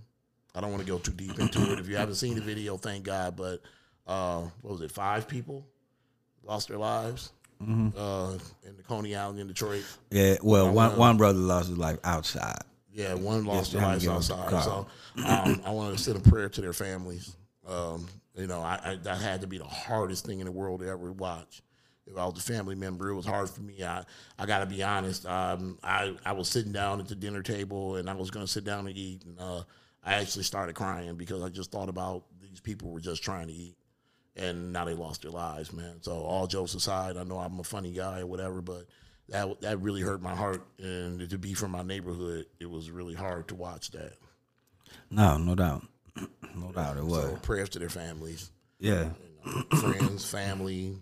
I 0.53 0.59
don't 0.59 0.71
want 0.71 0.83
to 0.83 0.91
go 0.91 0.97
too 0.97 1.13
deep 1.13 1.39
into 1.39 1.71
it. 1.71 1.79
If 1.79 1.87
you 1.87 1.95
haven't 1.95 2.15
seen 2.15 2.35
the 2.35 2.41
video, 2.41 2.75
thank 2.75 3.05
God. 3.05 3.37
But 3.37 3.61
uh, 4.07 4.41
what 4.61 4.71
was 4.73 4.81
it? 4.81 4.91
Five 4.91 5.27
people 5.27 5.65
lost 6.43 6.67
their 6.67 6.77
lives 6.79 7.31
Mm-hmm. 7.61 7.89
uh, 7.97 8.33
in 8.67 8.75
the 8.75 8.83
Coney 8.83 9.15
Island 9.15 9.39
in 9.39 9.47
Detroit. 9.47 9.83
Yeah, 10.09 10.37
well, 10.41 10.71
one 10.71 10.97
one 10.97 11.17
brother 11.17 11.37
lost 11.37 11.69
his 11.69 11.77
life 11.77 11.99
outside. 12.03 12.61
Yeah, 12.93 13.13
one 13.13 13.45
lost 13.45 13.73
Yeah, 13.73 13.79
their 13.79 13.99
they 13.99 14.07
lives 14.07 14.27
had 14.27 14.35
to 14.37 14.43
outside. 14.43 14.63
So 14.63 14.87
um, 15.25 15.61
I 15.65 15.71
want 15.71 15.95
to 15.95 16.03
send 16.03 16.17
a 16.17 16.29
prayer 16.29 16.49
to 16.49 16.61
their 16.61 16.73
families. 16.73 17.35
Um, 17.67 18.07
you 18.35 18.47
know, 18.47 18.61
I, 18.61 18.79
I 18.83 18.95
that 19.03 19.17
had 19.21 19.41
to 19.41 19.47
be 19.47 19.57
the 19.57 19.63
hardest 19.65 20.25
thing 20.25 20.39
in 20.39 20.45
the 20.45 20.51
world 20.51 20.81
to 20.81 20.87
ever 20.87 21.11
watch. 21.11 21.61
If 22.07 22.17
I 22.17 22.25
was 22.25 22.37
a 22.37 22.41
family 22.41 22.75
member, 22.75 23.09
it 23.09 23.15
was 23.15 23.25
hard 23.25 23.49
for 23.49 23.61
me. 23.61 23.83
I, 23.83 24.03
I 24.37 24.45
got 24.45 24.59
to 24.59 24.65
be 24.65 24.83
honest. 24.83 25.25
Um, 25.25 25.77
I, 25.83 26.15
I 26.25 26.33
was 26.33 26.49
sitting 26.49 26.71
down 26.73 26.99
at 26.99 27.07
the 27.07 27.15
dinner 27.15 27.41
table 27.41 27.95
and 27.95 28.09
I 28.09 28.13
was 28.13 28.31
going 28.31 28.45
to 28.45 28.51
sit 28.51 28.65
down 28.65 28.87
and 28.87 28.97
eat. 28.97 29.23
And 29.23 29.39
uh, 29.39 29.63
I 30.03 30.15
actually 30.15 30.43
started 30.43 30.75
crying 30.75 31.15
because 31.15 31.41
I 31.41 31.49
just 31.49 31.71
thought 31.71 31.87
about 31.89 32.23
these 32.41 32.59
people 32.59 32.89
were 32.89 32.99
just 32.99 33.23
trying 33.23 33.47
to 33.47 33.53
eat. 33.53 33.75
And 34.35 34.71
now 34.71 34.85
they 34.85 34.93
lost 34.93 35.23
their 35.23 35.31
lives, 35.31 35.73
man. 35.73 36.01
So 36.01 36.13
all 36.13 36.47
jokes 36.47 36.73
aside, 36.73 37.17
I 37.17 37.23
know 37.23 37.37
I'm 37.37 37.59
a 37.59 37.63
funny 37.63 37.91
guy 37.91 38.21
or 38.21 38.25
whatever, 38.25 38.61
but 38.61 38.85
that 39.29 39.61
that 39.61 39.81
really 39.81 40.01
hurt 40.01 40.21
my 40.21 40.35
heart. 40.35 40.65
And 40.79 41.29
to 41.29 41.37
be 41.37 41.53
from 41.53 41.71
my 41.71 41.83
neighborhood, 41.83 42.45
it 42.59 42.69
was 42.69 42.89
really 42.89 43.13
hard 43.13 43.47
to 43.49 43.55
watch 43.55 43.91
that. 43.91 44.13
No, 45.09 45.37
no 45.37 45.55
doubt, 45.55 45.83
no 46.55 46.71
doubt 46.73 46.97
it 46.97 47.03
was. 47.05 47.23
So 47.31 47.35
prayers 47.37 47.69
to 47.69 47.79
their 47.79 47.89
families, 47.89 48.51
Yeah, 48.79 49.09
friends, 49.79 50.29
family. 50.29 50.95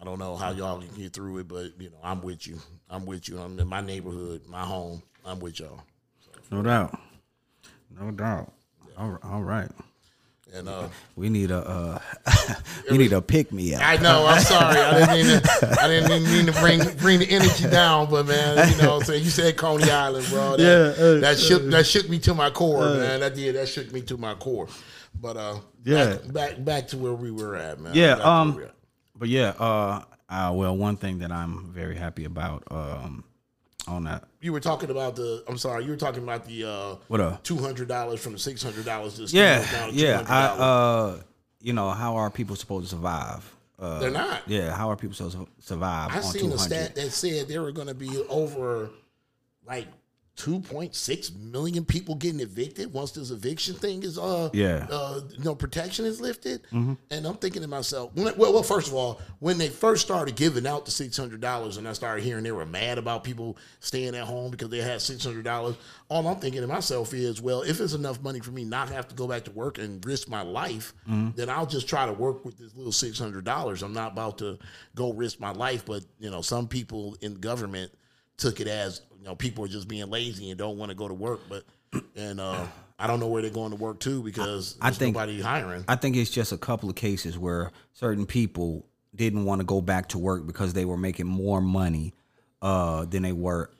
I 0.00 0.04
don't 0.04 0.18
know 0.18 0.36
how 0.36 0.50
y'all 0.50 0.80
can 0.80 0.94
get 0.94 1.12
through 1.12 1.38
it, 1.38 1.48
but 1.48 1.80
you 1.80 1.90
know, 1.90 1.98
I'm 2.02 2.20
with 2.22 2.46
you. 2.46 2.58
I'm 2.90 3.06
with 3.06 3.28
you. 3.28 3.38
I'm 3.38 3.58
in 3.58 3.68
my 3.68 3.80
neighborhood, 3.80 4.42
my 4.48 4.62
home. 4.62 5.02
I'm 5.24 5.38
with 5.38 5.60
y'all. 5.60 5.80
no 6.50 6.62
doubt, 6.62 6.98
no 7.90 8.10
doubt. 8.10 8.52
All, 8.98 9.18
all 9.22 9.42
right, 9.42 9.70
And 10.52 10.68
uh, 10.68 10.88
we 11.16 11.28
need 11.30 11.50
a 11.50 11.58
uh, 11.58 11.98
we 12.90 12.98
need 12.98 13.12
a 13.12 13.20
pick 13.20 13.50
me 13.52 13.74
up. 13.74 13.82
I 13.84 13.96
know. 13.96 14.26
I'm 14.26 14.40
sorry. 14.40 14.78
I 14.78 14.98
didn't 15.14 15.26
mean 15.26 15.40
to. 15.40 15.78
I 15.82 15.88
didn't 15.88 16.12
even 16.12 16.32
mean 16.32 16.46
to 16.46 16.52
bring 16.60 16.96
bring 16.98 17.18
the 17.18 17.28
energy 17.28 17.68
down, 17.68 18.08
but 18.08 18.26
man, 18.26 18.70
you 18.70 18.80
know, 18.82 19.00
so 19.00 19.14
you 19.14 19.30
said 19.30 19.56
Coney 19.56 19.90
Island, 19.90 20.26
bro. 20.28 20.56
That, 20.56 20.60
Yeah, 20.98 21.04
uh, 21.04 21.20
that 21.20 21.38
shook 21.38 21.64
that 21.70 21.86
shook 21.86 22.08
me 22.08 22.18
to 22.20 22.34
my 22.34 22.50
core, 22.50 22.80
man. 22.84 23.20
That 23.20 23.34
did 23.34 23.56
that 23.56 23.68
shook 23.68 23.92
me 23.92 24.02
to 24.02 24.16
my 24.16 24.34
core. 24.34 24.68
But 25.20 25.36
uh, 25.36 25.56
Yeah. 25.84 26.16
back, 26.16 26.32
back 26.32 26.64
back 26.64 26.88
to 26.88 26.98
where 26.98 27.14
we 27.14 27.30
were 27.30 27.56
at, 27.56 27.80
man. 27.80 27.94
Yeah, 27.94 28.16
Back 28.16 28.26
um, 28.26 28.54
we 28.54 28.62
were 28.62 28.68
at. 28.68 28.74
But 29.16 29.28
yeah, 29.28 29.54
uh, 29.58 30.02
uh, 30.28 30.52
well, 30.54 30.76
one 30.76 30.96
thing 30.96 31.18
that 31.18 31.32
I'm 31.32 31.72
very 31.72 31.96
happy 31.96 32.24
about 32.24 32.62
um, 32.70 33.24
on 33.86 34.04
that. 34.04 34.24
you 34.40 34.52
were 34.52 34.60
talking 34.60 34.90
about 34.90 35.16
the. 35.16 35.44
I'm 35.48 35.58
sorry, 35.58 35.84
you 35.84 35.90
were 35.90 35.96
talking 35.96 36.22
about 36.22 36.44
the 36.46 36.64
uh, 36.64 36.94
What 37.08 37.20
up? 37.20 37.42
two 37.42 37.58
hundred 37.58 37.88
dollars 37.88 38.20
from 38.20 38.38
six 38.38 38.62
hundred 38.62 38.84
dollars. 38.84 39.32
Yeah, 39.32 39.88
yeah. 39.90 40.24
I, 40.28 40.44
uh, 40.46 41.20
you 41.60 41.72
know, 41.72 41.90
how 41.90 42.16
are 42.16 42.30
people 42.30 42.56
supposed 42.56 42.86
to 42.86 42.90
survive? 42.96 43.50
Uh, 43.78 43.98
They're 43.98 44.10
not. 44.10 44.42
Yeah, 44.46 44.74
how 44.74 44.90
are 44.90 44.96
people 44.96 45.14
supposed 45.14 45.36
to 45.36 45.46
survive 45.60 46.10
I 46.12 46.16
on 46.18 46.22
seen 46.22 46.48
two 46.50 46.54
a 46.54 46.58
stat 46.58 46.94
that 46.94 47.10
said 47.10 47.48
there 47.48 47.62
were 47.62 47.72
going 47.72 47.88
to 47.88 47.94
be 47.94 48.22
over 48.28 48.90
like 49.66 49.86
2.6 50.36 51.36
million 51.36 51.84
people 51.84 52.14
getting 52.16 52.40
evicted 52.40 52.92
once 52.92 53.12
this 53.12 53.30
eviction 53.30 53.74
thing 53.74 54.02
is 54.02 54.18
uh 54.18 54.50
Yeah. 54.52 54.86
uh 54.90 55.20
you 55.30 55.44
know 55.44 55.54
protection 55.54 56.04
is 56.04 56.20
lifted? 56.20 56.62
And 56.72 56.98
i'm 57.26 57.36
thinking 57.36 57.62
to 57.62 57.68
myself 57.68 58.10
when, 58.14 58.36
well, 58.36 58.52
well 58.52 58.62
first 58.62 58.88
of 58.88 58.94
all 58.94 59.20
when 59.38 59.58
they 59.58 59.68
first 59.68 60.04
started 60.04 60.34
giving 60.34 60.66
out 60.66 60.84
the 60.86 60.90
$600 60.90 61.78
and 61.78 61.88
i 61.88 61.92
started 61.92 62.22
hearing 62.24 62.42
they 62.44 62.52
were 62.52 62.66
mad 62.66 62.98
about 62.98 63.22
people 63.24 63.56
staying 63.80 64.14
at 64.16 64.24
home 64.24 64.50
because 64.50 64.68
they 64.70 64.80
had 64.80 64.98
$600 65.00 65.76
all 66.08 66.26
i'm 66.26 66.36
thinking 66.40 66.60
to 66.62 66.66
myself 66.66 67.14
is 67.14 67.40
well 67.40 67.62
if 67.62 67.80
it's 67.80 67.94
enough 67.94 68.20
money 68.22 68.40
for 68.40 68.50
me 68.50 68.64
not 68.64 68.88
have 68.88 69.06
to 69.08 69.14
go 69.14 69.28
back 69.28 69.44
to 69.44 69.50
work 69.52 69.78
and 69.78 70.04
risk 70.04 70.28
my 70.28 70.42
life 70.42 70.94
then 71.06 71.48
i'll 71.48 71.66
just 71.66 71.88
try 71.88 72.06
to 72.06 72.12
work 72.12 72.44
with 72.44 72.58
this 72.58 72.74
little 72.74 72.92
$600 72.92 73.82
i'm 73.82 73.92
not 73.92 74.12
about 74.12 74.38
to 74.38 74.58
go 74.94 75.12
risk 75.12 75.38
my 75.38 75.52
life 75.52 75.84
but 75.86 76.04
you 76.18 76.30
know 76.30 76.42
some 76.42 76.66
people 76.66 77.16
in 77.20 77.34
government 77.34 77.92
took 78.36 78.60
it 78.60 78.66
as 78.66 79.00
you 79.24 79.30
know 79.30 79.34
people 79.34 79.64
are 79.64 79.68
just 79.68 79.88
being 79.88 80.10
lazy 80.10 80.50
and 80.50 80.58
don't 80.58 80.76
want 80.76 80.90
to 80.90 80.94
go 80.94 81.08
to 81.08 81.14
work 81.14 81.40
but 81.48 81.64
and 82.14 82.38
uh 82.40 82.66
I 82.98 83.06
don't 83.08 83.18
know 83.18 83.26
where 83.26 83.42
they're 83.42 83.50
going 83.50 83.70
to 83.70 83.76
work 83.76 83.98
too 83.98 84.22
because 84.22 84.76
I 84.80 84.86
there's 84.90 84.98
think- 84.98 85.16
nobody 85.16 85.40
hiring. 85.40 85.84
I 85.88 85.96
think 85.96 86.14
it's 86.14 86.30
just 86.30 86.52
a 86.52 86.56
couple 86.56 86.88
of 86.88 86.94
cases 86.94 87.36
where 87.36 87.72
certain 87.92 88.24
people 88.24 88.86
didn't 89.16 89.44
want 89.46 89.60
to 89.62 89.64
go 89.64 89.80
back 89.80 90.10
to 90.10 90.18
work 90.18 90.46
because 90.46 90.74
they 90.74 90.84
were 90.84 90.96
making 90.96 91.26
more 91.26 91.60
money 91.60 92.14
uh, 92.62 93.04
than 93.06 93.22
they 93.24 93.32
were 93.32 93.70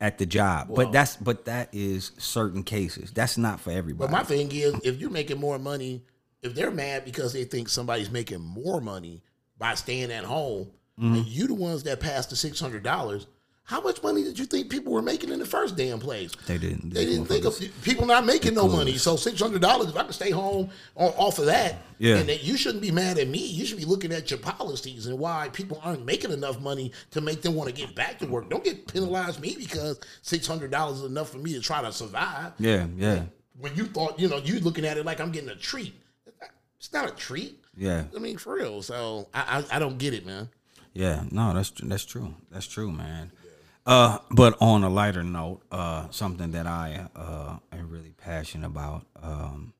at 0.00 0.16
the 0.16 0.24
job. 0.24 0.68
but 0.74 0.90
that's 0.90 1.16
but 1.16 1.44
that 1.44 1.68
is 1.72 2.12
certain 2.16 2.62
cases. 2.62 3.10
That's 3.12 3.36
not 3.36 3.60
for 3.60 3.72
everybody. 3.72 4.10
But 4.10 4.10
my 4.10 4.22
thing 4.24 4.50
is, 4.52 4.74
if 4.84 4.98
you're 4.98 5.10
making 5.10 5.38
more 5.38 5.58
money, 5.58 6.02
if 6.42 6.54
they're 6.54 6.70
mad 6.70 7.04
because 7.04 7.34
they 7.34 7.44
think 7.44 7.68
somebody's 7.68 8.10
making 8.10 8.40
more 8.40 8.80
money 8.80 9.20
by 9.58 9.74
staying 9.74 10.10
at 10.12 10.24
home, 10.24 10.70
Mm-hmm. 11.00 11.14
and 11.14 11.26
you 11.26 11.46
the 11.46 11.54
ones 11.54 11.82
that 11.84 12.00
passed 12.00 12.30
the 12.30 12.36
six 12.36 12.58
hundred 12.60 12.82
dollars, 12.82 13.26
how 13.64 13.80
much 13.80 14.02
money 14.02 14.22
did 14.24 14.38
you 14.38 14.44
think 14.44 14.68
people 14.70 14.92
were 14.92 15.00
making 15.02 15.30
in 15.30 15.38
the 15.38 15.46
first 15.46 15.76
damn 15.76 16.00
place? 16.00 16.32
They 16.46 16.58
didn't. 16.58 16.92
They 16.92 17.06
didn't 17.06 17.26
think 17.26 17.44
of 17.44 17.58
people 17.82 18.06
not 18.06 18.26
making 18.26 18.54
no 18.54 18.68
money. 18.68 18.98
So 18.98 19.16
six 19.16 19.40
hundred 19.40 19.62
dollars, 19.62 19.88
if 19.88 19.96
I 19.96 20.02
can 20.02 20.12
stay 20.12 20.30
home 20.30 20.68
on, 20.96 21.10
off 21.16 21.38
of 21.38 21.46
that, 21.46 21.76
Yeah. 21.98 22.16
and 22.16 22.28
that 22.28 22.42
you 22.42 22.56
shouldn't 22.56 22.82
be 22.82 22.90
mad 22.90 23.18
at 23.18 23.28
me. 23.28 23.38
You 23.38 23.64
should 23.64 23.78
be 23.78 23.84
looking 23.84 24.12
at 24.12 24.30
your 24.30 24.40
policies 24.40 25.06
and 25.06 25.18
why 25.18 25.48
people 25.52 25.80
aren't 25.82 26.04
making 26.04 26.32
enough 26.32 26.60
money 26.60 26.92
to 27.12 27.20
make 27.20 27.40
them 27.40 27.54
want 27.54 27.70
to 27.70 27.74
get 27.74 27.94
back 27.94 28.18
to 28.18 28.26
work. 28.26 28.50
Don't 28.50 28.64
get 28.64 28.92
penalized 28.92 29.40
me 29.40 29.54
because 29.56 30.00
six 30.22 30.46
hundred 30.46 30.70
dollars 30.72 30.98
is 30.98 31.04
enough 31.04 31.30
for 31.30 31.38
me 31.38 31.52
to 31.54 31.60
try 31.60 31.80
to 31.82 31.92
survive 31.92 32.52
yeah, 32.58 32.86
yeah, 32.96 33.22
when 33.58 33.74
you 33.76 33.86
thought, 33.86 34.18
you 34.18 34.28
know, 34.28 34.38
you 34.38 34.58
looking 34.60 34.84
at 34.84 34.96
it 34.98 35.06
like 35.06 35.20
I'm 35.20 35.30
getting 35.30 35.50
a 35.50 35.56
treat. 35.56 35.94
It's 36.78 36.92
not 36.92 37.08
a 37.08 37.14
treat. 37.14 37.62
yeah, 37.76 38.04
I 38.14 38.18
mean, 38.18 38.38
for 38.38 38.54
real. 38.54 38.82
So 38.82 39.28
I 39.32 39.64
I, 39.70 39.76
I 39.76 39.78
don't 39.78 39.98
get 39.98 40.14
it, 40.14 40.26
man. 40.26 40.48
yeah. 40.94 41.22
No, 41.30 41.54
that's 41.54 41.70
that's 41.80 42.04
true. 42.04 42.34
That's 42.50 42.66
true, 42.66 42.90
man. 42.90 43.30
Uh, 43.84 44.18
but 44.30 44.56
on 44.60 44.84
a 44.84 44.88
lighter 44.88 45.24
note, 45.24 45.62
uh, 45.72 46.08
something 46.10 46.52
that 46.52 46.66
I 46.66 47.06
uh 47.16 47.56
am 47.72 47.90
really 47.90 48.12
passionate 48.16 48.66
about. 48.66 49.04
Um, 49.20 49.72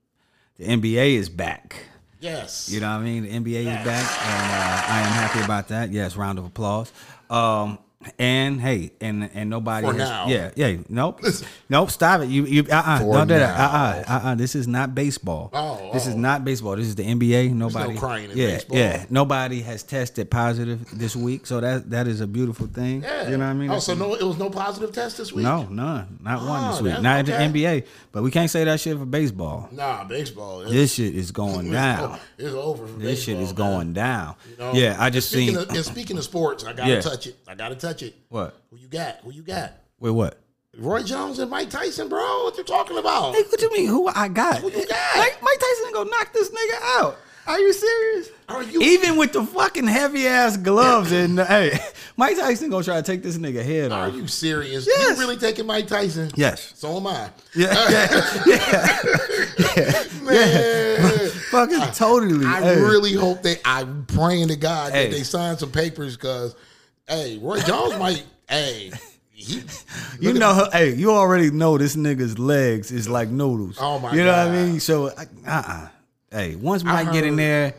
the 0.58 0.64
NBA 0.66 1.14
is 1.14 1.28
back. 1.28 1.76
Yes. 2.20 2.68
You 2.70 2.80
know 2.80 2.86
what 2.86 3.00
I 3.00 3.04
mean? 3.04 3.22
The 3.24 3.30
NBA 3.30 3.60
is 3.60 3.84
back, 3.84 4.26
and 4.26 4.52
uh, 4.52 4.92
I 4.92 5.00
am 5.00 5.12
happy 5.12 5.40
about 5.44 5.68
that. 5.68 5.90
Yes, 5.90 6.14
round 6.16 6.38
of 6.38 6.44
applause. 6.44 6.92
Um, 7.28 7.78
and 8.18 8.60
hey, 8.60 8.92
and 9.00 9.30
and 9.34 9.50
nobody. 9.50 9.86
For 9.86 9.92
has, 9.94 10.08
now. 10.08 10.26
Yeah, 10.28 10.50
yeah. 10.56 10.76
Nope, 10.88 11.20
nope. 11.68 11.90
Stop 11.90 12.22
it. 12.22 12.28
You 12.28 12.44
you. 12.46 12.66
Uh 12.70 12.82
uh 12.84 12.98
For 13.00 13.14
Don't 13.14 13.28
do 13.28 13.34
that. 13.38 13.58
Uh 13.58 13.62
uh. 13.62 14.04
Uh 14.06 14.28
uh. 14.28 14.34
This 14.34 14.54
is 14.54 14.68
not 14.68 14.94
baseball. 14.94 15.50
Oh, 15.52 15.90
this 15.92 16.06
is 16.06 16.14
oh. 16.14 16.18
not 16.18 16.44
baseball. 16.44 16.76
This 16.76 16.86
is 16.86 16.94
the 16.94 17.04
NBA. 17.04 17.52
Nobody. 17.52 17.94
No 17.94 17.98
crying 18.00 18.30
in 18.30 18.36
yeah, 18.36 18.46
baseball. 18.48 18.78
yeah. 18.78 19.04
Nobody 19.10 19.60
has 19.62 19.82
tested 19.82 20.30
positive 20.30 20.86
this 20.98 21.14
week, 21.16 21.46
so 21.46 21.60
that 21.60 21.90
that 21.90 22.06
is 22.06 22.20
a 22.20 22.26
beautiful 22.26 22.66
thing. 22.66 23.02
Yeah. 23.02 23.28
You 23.30 23.36
know 23.36 23.44
what 23.44 23.50
I 23.50 23.54
mean? 23.54 23.68
Oh, 23.70 23.74
That's- 23.74 23.86
so 23.86 23.94
no, 23.94 24.14
it 24.14 24.22
was 24.22 24.38
no 24.38 24.50
positive 24.50 24.92
test 24.92 25.18
this 25.18 25.32
week. 25.32 25.44
no, 25.44 25.64
none, 25.64 26.18
not 26.22 26.46
one 26.46 26.70
this 26.70 26.80
Oh, 26.80 26.84
week. 26.84 27.00
Not 27.02 27.28
okay. 27.28 27.48
the 27.50 27.58
NBA, 27.60 27.86
but 28.12 28.22
we 28.22 28.30
can't 28.30 28.50
say 28.50 28.64
that 28.64 28.80
shit 28.80 28.98
for 28.98 29.04
baseball. 29.04 29.68
Nah, 29.72 30.04
baseball. 30.04 30.60
This 30.64 30.94
shit 30.94 31.14
is 31.14 31.30
going 31.42 31.66
it's, 31.66 31.74
down. 31.74 32.18
It's 32.38 32.54
over. 32.54 32.86
For 32.86 32.98
This 32.98 33.22
shit 33.24 33.38
is 33.38 33.48
man. 33.48 33.54
going 33.54 33.92
down. 33.92 34.34
You 34.50 34.56
know? 34.58 34.72
yeah, 34.74 34.96
I 34.98 35.10
just 35.10 35.30
seen 35.30 35.56
Of, 35.56 35.68
and 35.70 35.84
speaking 35.84 36.16
of 36.16 36.24
sports, 36.24 36.64
I 36.64 36.72
gotta 36.72 36.90
Yeah. 36.90 37.00
touch 37.00 37.26
it. 37.26 37.36
I 37.46 37.54
gotta 37.54 37.74
touch 37.74 37.91
it. 38.00 38.14
what? 38.30 38.56
Who 38.70 38.78
you 38.78 38.88
got? 38.88 39.16
Who 39.24 39.32
you 39.32 39.42
got? 39.42 39.72
Wait, 40.00 40.10
what? 40.12 40.38
Roy 40.78 41.02
Jones 41.02 41.38
and 41.38 41.50
Mike 41.50 41.68
Tyson, 41.68 42.08
bro. 42.08 42.44
What 42.44 42.56
you 42.56 42.64
talking 42.64 42.96
about? 42.96 43.34
Hey, 43.34 43.42
what 43.42 43.60
you 43.60 43.70
mean? 43.72 43.88
Who 43.88 44.08
I 44.08 44.28
got? 44.28 44.60
Who 44.60 44.70
you 44.70 44.86
got? 44.86 45.16
Mike, 45.18 45.36
Mike 45.42 45.58
Tyson 45.60 45.92
gonna 45.92 46.08
knock 46.10 46.32
this 46.32 46.48
nigga 46.48 46.78
out. 47.00 47.18
Are 47.44 47.58
you 47.58 47.72
serious? 47.72 48.28
Are 48.48 48.62
you? 48.62 48.80
Even 48.80 49.16
with 49.16 49.32
the 49.32 49.42
fucking 49.44 49.86
heavy 49.88 50.26
ass 50.28 50.56
gloves 50.56 51.10
and 51.12 51.38
hey, 51.48 51.76
Mike 52.16 52.36
Tyson 52.38 52.70
gonna 52.70 52.84
try 52.84 52.96
to 52.96 53.02
take 53.02 53.22
this 53.22 53.36
nigga 53.36 53.62
head 53.64 53.90
Are 53.92 54.06
off. 54.06 54.14
Are 54.14 54.16
you 54.16 54.26
serious? 54.28 54.86
Yes. 54.86 55.18
You 55.18 55.22
really 55.24 55.36
taking 55.36 55.66
Mike 55.66 55.88
Tyson? 55.88 56.30
Yes. 56.36 56.72
So 56.76 56.96
am 56.96 57.06
I. 57.08 57.30
Yeah, 57.54 57.72
yeah, 58.46 58.98
yeah, 59.76 60.04
Man. 60.22 61.28
fucking 61.50 61.80
totally. 61.94 62.46
I 62.46 62.60
hey. 62.62 62.80
really 62.80 63.12
hope 63.12 63.42
they. 63.42 63.56
I'm 63.64 64.06
praying 64.06 64.48
to 64.48 64.56
God 64.56 64.92
Hey. 64.92 65.08
that 65.08 65.16
they 65.16 65.22
sign 65.22 65.58
some 65.58 65.70
papers 65.70 66.16
because, 66.16 66.54
hey, 67.08 67.38
Roy 67.38 67.60
Jones 67.60 67.98
might. 67.98 68.24
Hey, 68.48 68.92
he, 69.30 69.62
You 70.20 70.34
know, 70.34 70.68
hey, 70.72 70.94
you 70.94 71.10
already 71.10 71.50
know 71.50 71.78
this 71.78 71.96
nigga's 71.96 72.38
legs 72.38 72.92
is 72.92 73.08
like 73.08 73.28
noodles. 73.28 73.78
Oh, 73.80 73.98
my 73.98 74.12
You 74.12 74.24
know 74.24 74.32
what 74.32 74.48
I 74.48 74.50
mean? 74.50 74.80
So, 74.80 75.06
uh, 75.06 75.24
uh 75.46 75.88
Hey, 76.32 76.56
once 76.56 76.82
Mike 76.82 77.12
get 77.12 77.24
in 77.24 77.36
there, 77.36 77.74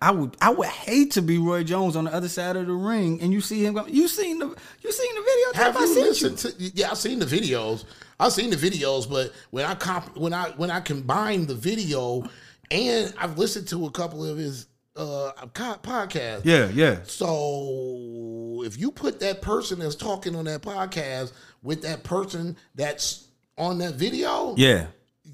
I 0.00 0.12
would, 0.12 0.36
I 0.40 0.50
would 0.50 0.68
hate 0.68 1.10
to 1.12 1.22
be 1.22 1.36
Roy 1.36 1.64
Jones 1.64 1.96
on 1.96 2.04
the 2.04 2.14
other 2.14 2.28
side 2.28 2.54
of 2.54 2.66
the 2.66 2.72
ring, 2.72 3.20
and 3.20 3.32
you 3.32 3.40
see 3.40 3.64
him 3.64 3.74
go. 3.74 3.86
You 3.86 4.06
seen 4.06 4.38
the, 4.38 4.46
you 4.80 4.92
seen 4.92 5.14
the 5.16 5.20
video? 5.20 5.64
have 5.64 5.76
I 5.76 5.80
you 5.80 5.86
sent 5.94 6.06
listened 6.06 6.38
to? 6.38 6.70
Yeah, 6.74 6.92
I've 6.92 6.98
seen 6.98 7.18
the 7.18 7.26
videos. 7.26 7.84
I've 8.20 8.32
seen 8.32 8.50
the 8.50 8.56
videos, 8.56 9.10
but 9.10 9.32
when 9.50 9.64
I 9.64 9.74
comp, 9.74 10.16
when 10.16 10.32
I 10.32 10.50
when 10.50 10.70
I 10.70 10.78
combine 10.78 11.46
the 11.46 11.56
video 11.56 12.22
and 12.70 13.12
I've 13.18 13.36
listened 13.36 13.66
to 13.68 13.86
a 13.86 13.90
couple 13.90 14.24
of 14.24 14.38
his 14.38 14.66
uh 14.96 15.32
podcast. 15.54 16.42
Yeah, 16.44 16.68
yeah. 16.72 16.98
So 17.04 18.62
if 18.64 18.78
you 18.78 18.90
put 18.90 19.20
that 19.20 19.40
person 19.42 19.78
that's 19.78 19.94
talking 19.94 20.34
on 20.36 20.44
that 20.46 20.62
podcast 20.62 21.32
with 21.62 21.82
that 21.82 22.02
person 22.02 22.56
that's 22.74 23.26
on 23.58 23.78
that 23.78 23.94
video, 23.94 24.54
Yeah. 24.56 24.86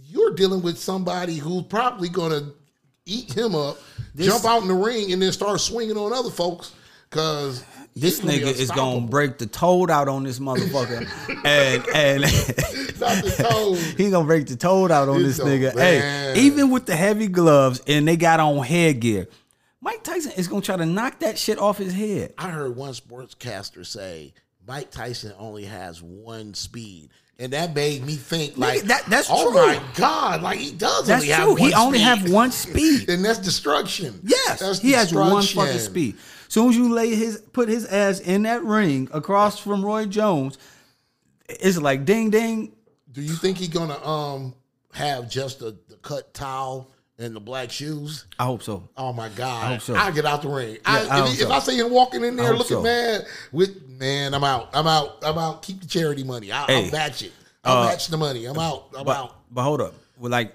you're 0.09 0.35
dealing 0.35 0.63
with 0.63 0.79
somebody 0.79 1.37
who's 1.37 1.65
probably 1.65 2.09
gonna 2.09 2.53
eat 3.07 3.33
him 3.33 3.55
up, 3.55 3.79
This- 4.15 4.27
jump 4.27 4.45
out 4.45 4.63
in 4.63 4.69
the 4.69 4.75
ring, 4.75 5.13
and 5.13 5.23
then 5.23 5.33
start 5.33 5.61
swinging 5.61 5.97
on 5.97 6.13
other 6.13 6.31
folks. 6.31 6.73
Cause 7.11 7.63
This 7.95 8.21
nigga 8.21 8.53
is 8.53 8.71
gonna 8.71 9.07
break 9.07 9.39
the 9.39 9.47
toad 9.47 9.91
out 9.91 10.09
on 10.09 10.25
this 10.25 10.39
motherfucker, 10.39 11.09
and 11.45 11.87
and 11.95 12.23
Not 13.01 13.25
the 13.25 13.31
toad. 13.49 13.79
he 13.97 14.11
gonna 14.11 14.27
break 14.27 14.47
the 14.49 14.57
toad 14.57 14.91
out 14.91 15.09
on 15.09 15.23
this 15.23 15.39
nigga. 15.39 15.75
man. 15.75 16.35
Hey, 16.35 16.41
even 16.43 16.71
with 16.71 16.85
the 16.87 16.97
heavy 16.97 17.29
gloves 17.29 17.81
and 17.87 18.07
they 18.07 18.17
got 18.17 18.41
on 18.41 18.59
headgear, 18.65 19.29
Mike 19.87 20.03
Tyson 20.03 20.33
is 20.33 20.49
gonna 20.49 20.63
try 20.63 20.77
to 20.77 20.85
knock 20.85 21.21
that 21.21 21.39
shit 21.39 21.59
off 21.61 21.79
his 21.79 21.95
head. 21.95 22.35
I 22.37 22.49
heard 22.51 22.75
one 22.75 22.93
sportscaster 22.93 23.87
say 23.87 24.35
Mike 24.67 24.91
Tyson 24.91 25.33
only 25.39 25.63
has 25.65 26.03
one 26.03 26.55
speed. 26.55 27.11
And 27.39 27.53
that 27.53 27.73
made 27.73 28.05
me 28.05 28.17
think 28.17 28.59
like 28.59 28.83
that- 28.83 29.07
that's 29.07 29.29
oh 29.31 29.53
true. 29.53 29.65
my 29.65 29.81
God, 29.95 30.43
like 30.43 30.59
he 30.59 30.73
does 30.73 31.07
That's 31.07 31.23
only 31.23 31.33
have 31.33 31.45
true. 31.45 31.55
He 31.55 31.73
only 31.73 31.99
speed. 31.99 32.05
have 32.05 32.33
one 32.33 32.51
speed. 32.51 33.09
and 33.11 33.25
that's 33.25 33.39
destruction. 33.39 34.19
Yes, 34.25 34.59
That's 34.59 34.81
he 34.81 34.91
has 34.91 35.15
one 35.15 35.45
fucking 35.45 35.79
speed. 35.79 36.17
Soon 36.49 36.71
as 36.71 36.77
you 36.77 36.93
lay 36.93 37.15
his 37.15 37.41
put 37.53 37.69
his 37.69 37.87
ass 37.87 38.19
in 38.19 38.43
that 38.43 38.65
ring 38.65 39.09
across 39.13 39.61
from 39.61 39.85
Roy 39.85 40.07
Jones, 40.07 40.59
it's 41.49 41.79
like 41.79 42.05
ding 42.05 42.31
ding. 42.31 42.73
Do 43.13 43.23
you 43.23 43.35
think 43.35 43.57
he 43.57 43.69
gonna 43.69 44.05
um 44.05 44.53
have 44.95 45.31
just 45.31 45.61
the, 45.61 45.77
the 45.89 45.97
cut 45.99 46.35
towel 46.35 46.91
and 47.19 47.35
the 47.35 47.41
black 47.41 47.71
shoes? 47.71 48.27
I 48.39 48.45
hope 48.45 48.63
so. 48.63 48.89
Oh 48.97 49.13
my 49.13 49.29
God! 49.31 49.65
I 49.65 49.73
hope 49.73 49.81
so. 49.81 49.95
will 49.95 50.13
get 50.13 50.25
out 50.27 50.43
the 50.43 50.49
ring. 50.49 50.75
Yeah, 50.75 50.81
I 50.85 51.01
if, 51.03 51.09
hope 51.09 51.41
if. 51.41 51.51
I 51.51 51.59
see 51.61 51.79
him 51.79 51.91
walking 51.91 52.25
in 52.25 52.37
there 52.37 52.53
looking 52.53 52.77
so. 52.79 52.83
mad 52.83 53.27
with 53.53 53.89
man, 53.89 54.35
I'm 54.35 54.45
out. 54.45 54.71
I'm 54.75 54.87
out. 54.87 55.19
I'm 55.23 55.39
out. 55.39 55.63
Keep 55.63 55.81
the 55.81 55.87
charity 55.87 56.25
money. 56.25 56.53
I, 56.53 56.65
Hey, 56.67 56.85
I'll 56.87 56.93
match 56.93 57.23
it. 57.23 57.33
I'll 57.65 57.83
uh, 57.83 57.87
match 57.91 58.09
the 58.09 58.17
money. 58.17 58.45
I'm 58.47 58.59
out. 58.59 58.89
I'm 58.97 59.05
But 59.05 59.17
out. 59.17 59.37
but 59.51 59.63
hold 59.63 59.81
up, 59.81 59.95
with 60.19 60.33
like 60.33 60.55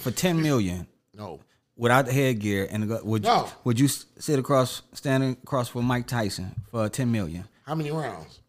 for 0.00 0.10
ten 0.10 0.42
million 0.42 0.86
No. 1.16 1.40
without 1.76 2.06
the 2.06 2.12
headgear 2.12 2.68
and 2.70 2.90
the, 2.90 3.00
would 3.04 3.22
No. 3.22 3.48
would 3.64 3.78
you 3.80 3.88
sit 3.88 4.38
across 4.38 4.82
standing 4.92 5.36
across 5.42 5.68
from 5.68 5.84
Mike 5.84 6.06
Tyson 6.06 6.54
for 6.70 6.88
ten 6.88 7.10
million? 7.12 7.44
How 7.66 7.74
many 7.74 7.90
rounds? 7.90 8.40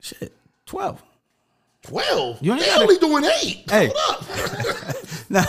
Shit, 0.00 0.32
twelve. 0.66 1.02
Twelve. 1.82 2.38
You 2.40 2.52
ain't 2.52 2.60
they 2.60 2.66
gotta- 2.66 2.82
only 2.82 2.96
doing 2.98 3.24
eight. 3.42 3.64
Hey. 3.70 3.90
Hold 3.94 4.16
up. 4.20 4.96
No, 5.32 5.42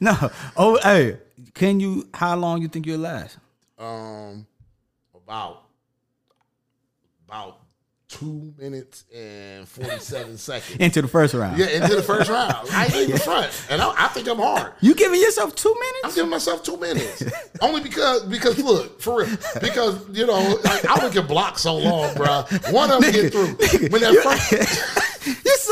no. 0.00 0.30
Oh, 0.56 0.78
hey, 0.82 1.18
can 1.52 1.78
you? 1.78 2.08
How 2.14 2.34
long 2.36 2.62
you 2.62 2.68
think 2.68 2.86
you'll 2.86 3.00
last? 3.00 3.36
um, 3.78 4.46
about 5.14 5.64
about 7.28 7.58
two 8.08 8.54
minutes 8.58 9.04
and 9.14 9.68
forty 9.68 9.98
seven 9.98 10.38
seconds. 10.48 10.78
Into 10.80 11.02
the 11.02 11.08
first 11.08 11.34
round. 11.34 11.58
Yeah, 11.58 11.66
into 11.66 11.96
the 11.96 12.02
first 12.02 12.30
round. 12.30 12.66
I 12.72 12.86
ain't 12.86 12.94
even 13.10 13.18
front, 13.18 13.52
and 13.68 13.82
I, 13.82 13.92
I 14.04 14.08
think 14.08 14.26
I'm 14.26 14.38
hard. 14.38 14.72
You 14.80 14.94
giving 14.94 15.20
yourself 15.20 15.54
two 15.54 15.74
minutes? 15.74 16.00
I'm 16.04 16.14
giving 16.14 16.30
myself 16.30 16.62
two 16.62 16.78
minutes, 16.78 17.22
only 17.60 17.82
because 17.82 18.22
because 18.24 18.58
look 18.58 19.02
for 19.02 19.18
real 19.24 19.36
because 19.60 20.08
you 20.16 20.26
know 20.26 20.58
like, 20.64 20.86
I 20.86 21.04
would 21.04 21.12
get 21.12 21.28
blocked 21.28 21.60
so 21.60 21.76
long, 21.76 22.14
bro. 22.14 22.44
One 22.70 22.90
of 22.90 23.02
them 23.02 23.12
get 23.12 23.32
through 23.32 23.48
when 23.90 24.00
that 24.00 24.16
first. 24.24 25.09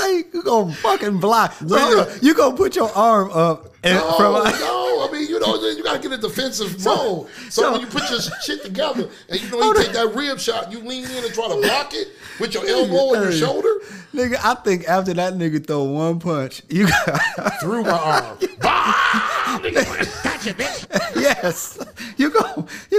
You 0.09 0.23
say 0.23 0.29
you 0.33 0.43
gonna 0.43 0.73
fucking 0.75 1.19
block. 1.19 1.53
So 1.55 1.67
Well, 1.67 1.97
hold 1.97 2.09
on. 2.09 2.19
you 2.23 2.35
gonna 2.35 2.57
put 2.57 2.77
your 2.77 2.91
arm 2.97 3.31
up 3.33 3.75
and 3.83 3.95
No, 3.97 4.13
from 4.17 4.33
no, 4.35 5.09
I 5.09 5.09
mean 5.13 5.29
you 5.29 5.39
know 5.41 5.55
you 5.61 5.83
gotta 5.85 5.99
get 6.01 6.13
a 6.13 6.19
defensive 6.19 6.73
mode. 6.85 7.29
So, 7.49 7.63
so- 7.63 7.73
when 7.73 7.81
you 7.83 7.87
put 7.87 8.09
your 8.11 8.21
shit 8.43 8.63
together 8.65 9.09
and 9.29 9.41
you 9.41 9.51
know 9.51 9.63
you 9.63 9.75
take 9.75 9.93
that 9.93 10.15
rib 10.15 10.39
shot, 10.41 10.73
you 10.73 10.81
lean 10.81 11.05
in 11.05 11.25
and 11.25 11.33
try 11.35 11.49
to 11.49 11.57
block 11.61 11.95
it 11.95 12.09
with 12.41 12.55
your 12.55 12.67
elbow 12.67 13.15
and 13.15 13.23
your 13.25 13.33
shoulder 13.33 13.69
Nigga, 14.15 14.37
I 14.43 14.55
think 14.55 14.89
after 14.89 15.13
that 15.15 15.35
nigga 15.35 15.65
throw 15.65 15.83
one 15.85 16.19
punch, 16.19 16.63
you 16.71 16.89
got 16.89 17.61
through 17.61 17.83
my 17.85 17.91
arm. 17.91 18.39
Bah! 18.61 19.59
Nigga, 19.63 20.25
Gotcha, 20.25 20.55
bitch. 20.55 21.15
yes. 21.21 21.79
You 22.17 22.31
go 22.31 22.41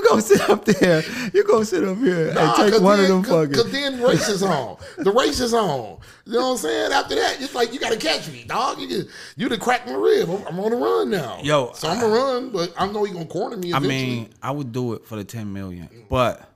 go 0.10 0.19
sit 0.19 0.50
up 0.50 0.65
there. 0.65 1.04
You 1.34 1.43
go 1.43 1.63
sit 1.63 1.84
up 1.84 1.98
here 1.98 2.34
Nah, 2.34 2.41
and 2.41 2.56
take 2.56 2.72
'cause 2.74 2.82
one 2.82 2.98
then, 2.98 3.12
of 3.12 3.15
them 3.17 3.24
cause, 3.24 3.48
fucking 3.48 3.63
Cause 3.63 3.72
then 3.72 4.02
race 4.02 4.28
is 4.30 4.43
on. 4.43 4.78
The 4.98 5.12
race 5.12 5.39
is 5.39 5.54
on. 5.54 6.00
You 6.26 6.34
know 6.34 6.41
what 6.48 6.52
I'm 6.52 6.58
saying? 6.58 6.91
After 6.91 7.15
that, 7.15 7.41
it's 7.41 7.56
like 7.56 7.74
you 7.74 7.80
gotta 7.80 7.98
catch 7.98 8.30
me, 8.32 8.43
dog. 8.48 8.80
You 8.80 8.88
can, 8.88 9.08
you 9.36 9.50
done 9.50 9.60
cracked 9.60 9.88
my 9.88 9.93
rib. 9.93 10.30
I'm, 10.30 10.48
I'm 10.48 10.60
on 10.60 10.72
the 10.72 10.78
run 10.78 11.10
now. 11.10 11.39
Yo, 11.43 11.72
so 11.74 11.88
I'm 11.89 12.00
gonna 12.00 12.13
run, 12.13 12.50
but 12.52 12.74
I 12.78 12.88
know 12.88 13.04
he 13.04 13.13
gonna 13.13 13.26
corner 13.26 13.58
me. 13.58 13.74
I 13.74 13.80
mean, 13.80 14.30
I 14.41 14.52
would 14.52 14.72
do 14.72 14.93
it 14.93 15.06
for 15.06 15.15
the 15.15 15.24
10 15.24 15.52
million. 15.52 15.89
But 16.10 16.48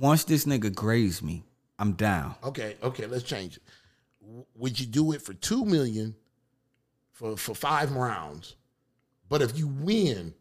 once 0.00 0.24
this 0.24 0.44
nigga 0.44 0.74
grazed 0.74 1.22
me, 1.22 1.44
I'm 1.78 1.92
down. 1.92 2.34
okay, 2.44 2.76
okay, 2.82 3.06
let's 3.06 3.24
change 3.24 3.56
it. 3.56 3.62
Would 4.56 4.78
you 4.80 4.86
do 4.86 5.12
it 5.12 5.22
for 5.22 5.34
two 5.34 5.64
million 5.64 6.14
for 7.12 7.36
for 7.36 7.54
five 7.54 7.92
rounds? 7.92 8.56
But 9.28 9.42
if 9.42 9.58
you 9.58 9.66
win, 9.68 10.34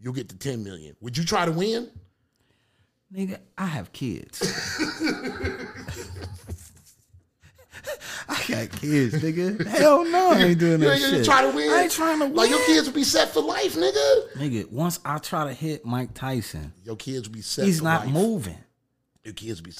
you'll 0.00 0.12
get 0.12 0.28
the 0.28 0.34
ten 0.36 0.64
million. 0.64 0.96
Would 1.00 1.16
you 1.18 1.24
try 1.24 1.44
to 1.44 1.52
win? 1.52 1.90
Nigga, 3.14 3.38
I 3.58 3.66
have 3.66 3.92
kids. 3.92 4.40
I 8.28 8.34
got 8.46 8.70
kids, 8.72 9.14
nigga. 9.14 9.66
Hell 9.66 10.04
no, 10.04 10.30
I 10.32 10.38
ain't 10.38 10.58
doing 10.60 10.80
You 10.82 10.88
that 10.88 11.00
shit. 11.00 11.24
try 11.24 11.42
to 11.42 11.50
win. 11.50 11.70
I 11.72 11.82
ain't 11.82 11.92
trying 11.92 12.18
to 12.20 12.26
win. 12.26 12.34
Like 12.36 12.50
your 12.50 12.64
kids 12.66 12.86
will 12.86 12.94
be 12.94 13.02
set 13.04 13.30
for 13.32 13.40
life, 13.42 13.74
nigga. 13.74 14.32
Nigga, 14.36 14.70
once 14.70 15.00
I 15.04 15.18
try 15.18 15.44
to 15.46 15.52
hit 15.54 15.84
Mike 15.84 16.14
Tyson, 16.14 16.72
Your 16.84 16.96
kids 16.96 17.28
will 17.28 17.34
be 17.34 17.40
set. 17.42 17.64
he's 17.64 17.82
not 17.82 18.04
life. 18.04 18.14
moving. 18.14 18.58
Your 19.24 19.34
kids 19.34 19.60
be. 19.60 19.70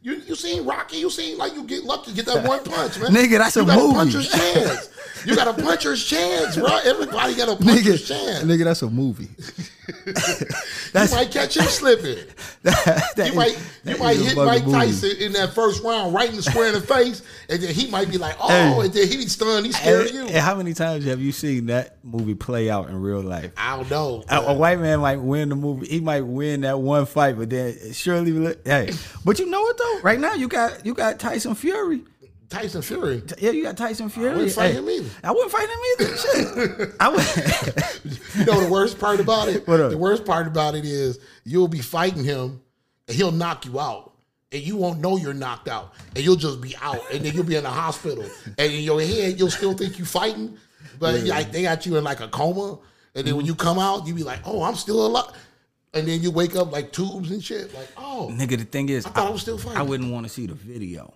You 0.00 0.14
you 0.26 0.34
seen 0.34 0.64
Rocky? 0.64 0.96
You 0.96 1.10
seen 1.10 1.36
like 1.36 1.52
you 1.54 1.64
get 1.64 1.84
lucky 1.84 2.12
get 2.14 2.24
that 2.26 2.46
one 2.48 2.64
punch, 2.64 2.98
man. 2.98 3.10
Nigga, 3.14 3.38
that's 3.38 3.56
you 3.56 3.62
a 3.62 3.66
got 3.66 3.76
movie. 3.78 3.90
a 3.92 3.94
puncher's 3.98 4.30
chance. 4.30 4.88
You 5.26 5.36
got 5.36 5.48
a 5.58 5.62
puncher's 5.62 6.04
chance, 6.04 6.56
bro. 6.56 6.78
Everybody 6.84 7.34
got 7.34 7.48
a 7.48 7.56
Nigga, 7.62 7.66
puncher's 7.74 8.08
chance. 8.08 8.44
nigga, 8.44 8.64
that's 8.64 8.80
a 8.82 8.88
movie. 8.90 9.28
you 10.06 11.08
might 11.10 11.30
catch 11.30 11.56
him 11.56 11.64
slipping. 11.64 12.18
That 12.62 13.04
You 13.16 13.24
is- 13.24 13.34
might 13.34 13.58
that 13.84 13.96
you 13.96 14.02
might 14.02 14.16
hit 14.16 14.36
Mike 14.36 14.64
movie. 14.64 14.72
Tyson 14.78 15.10
in 15.20 15.32
that 15.34 15.54
first 15.54 15.82
round, 15.82 16.12
right 16.14 16.28
in 16.28 16.36
the 16.36 16.42
square 16.42 16.68
in 16.68 16.74
the 16.74 16.80
face, 16.80 17.22
and 17.48 17.62
then 17.62 17.72
he 17.74 17.88
might 17.90 18.10
be 18.10 18.18
like, 18.18 18.36
"Oh," 18.40 18.48
Hey. 18.48 18.84
and 18.86 18.92
then 18.92 19.08
he 19.08 19.16
be 19.18 19.26
stunned. 19.26 19.66
He's 19.66 19.76
scared 19.78 20.00
And, 20.00 20.08
of 20.08 20.14
you. 20.14 20.20
and 20.26 20.36
how 20.36 20.54
many 20.56 20.74
times 20.74 21.04
have 21.04 21.20
you 21.20 21.32
seen 21.32 21.66
that 21.66 21.98
movie 22.04 22.34
play 22.34 22.68
out 22.68 22.88
in 22.88 23.00
real 23.00 23.20
life? 23.22 23.52
I 23.56 23.76
don't 23.76 23.90
know. 23.90 24.24
A, 24.28 24.36
a 24.46 24.54
white 24.54 24.80
man 24.80 25.00
might 25.00 25.20
win 25.20 25.48
the 25.50 25.56
movie. 25.56 25.86
He 25.86 26.00
might 26.00 26.22
win 26.22 26.62
that 26.62 26.80
one 26.80 27.06
fight, 27.06 27.38
but 27.38 27.48
then 27.50 27.76
surely, 27.92 28.56
hey. 28.64 28.90
But 29.24 29.38
you 29.38 29.46
know 29.46 29.60
what 29.62 29.78
though? 29.78 30.00
Right 30.02 30.18
now, 30.20 30.34
you 30.34 30.48
got 30.48 30.84
you 30.84 30.94
got 30.94 31.18
Tyson 31.20 31.54
Fury. 31.54 32.02
Tyson 32.48 32.80
Fury. 32.82 33.22
Yeah, 33.38 33.50
you 33.50 33.64
got 33.64 33.76
Tyson 33.76 34.08
Fury. 34.08 34.30
I 34.30 34.34
wouldn't 34.34 34.52
fight 34.52 34.70
Hey, 34.70 34.78
him 34.78 34.88
either. 34.88 35.10
I 35.24 35.30
wouldn't 35.32 35.50
fight 35.50 35.68
him 35.68 35.78
either. 36.06 36.16
Shit. 36.16 36.94
I 37.00 37.08
would. 37.08 38.20
You 38.38 38.44
know 38.44 38.60
the 38.60 38.70
worst 38.70 38.98
part 38.98 39.20
about 39.20 39.48
it? 39.48 39.66
The 39.66 39.98
worst 39.98 40.24
part 40.24 40.46
about 40.46 40.74
it 40.74 40.84
is 40.84 41.18
you'll 41.44 41.68
be 41.68 41.80
fighting 41.80 42.24
him 42.24 42.60
and 43.08 43.16
he'll 43.16 43.32
knock 43.32 43.66
you 43.66 43.80
out. 43.80 44.12
And 44.52 44.62
you 44.62 44.76
won't 44.76 45.00
know 45.00 45.16
you're 45.16 45.34
knocked 45.34 45.68
out. 45.68 45.92
And 46.14 46.24
you'll 46.24 46.36
just 46.36 46.60
be 46.60 46.76
out. 46.80 47.00
And 47.12 47.24
then 47.24 47.34
you'll 47.34 47.44
be 47.44 47.56
in 47.56 47.64
the 47.64 47.70
hospital. 47.70 48.24
And 48.58 48.72
in 48.72 48.82
your 48.82 49.00
head, 49.00 49.38
you'll 49.38 49.50
still 49.50 49.74
think 49.74 49.98
you're 49.98 50.06
fighting. 50.06 50.56
But 50.98 51.24
like 51.24 51.52
they 51.52 51.62
got 51.62 51.84
you 51.84 51.96
in 51.96 52.04
like 52.04 52.20
a 52.20 52.28
coma. 52.28 52.78
And 53.14 53.26
then 53.26 53.34
when 53.34 53.44
mm-hmm. 53.44 53.50
you 53.50 53.54
come 53.54 53.78
out, 53.78 54.06
you 54.06 54.14
be 54.14 54.22
like, 54.22 54.40
oh, 54.44 54.62
I'm 54.62 54.74
still 54.74 55.06
alive. 55.06 55.32
And 55.94 56.06
then 56.06 56.22
you 56.22 56.30
wake 56.30 56.54
up 56.54 56.72
like 56.72 56.92
tubes 56.92 57.30
and 57.30 57.42
shit. 57.42 57.74
Like, 57.74 57.88
oh, 57.96 58.28
Nigga, 58.30 58.58
the 58.58 58.64
thing 58.64 58.90
is, 58.90 59.06
I, 59.06 59.10
thought 59.10 59.28
I 59.28 59.30
was 59.30 59.40
still 59.40 59.56
fighting. 59.56 59.78
I 59.78 59.82
wouldn't 59.82 60.12
want 60.12 60.26
to 60.26 60.30
see 60.30 60.46
the 60.46 60.54
video. 60.54 61.14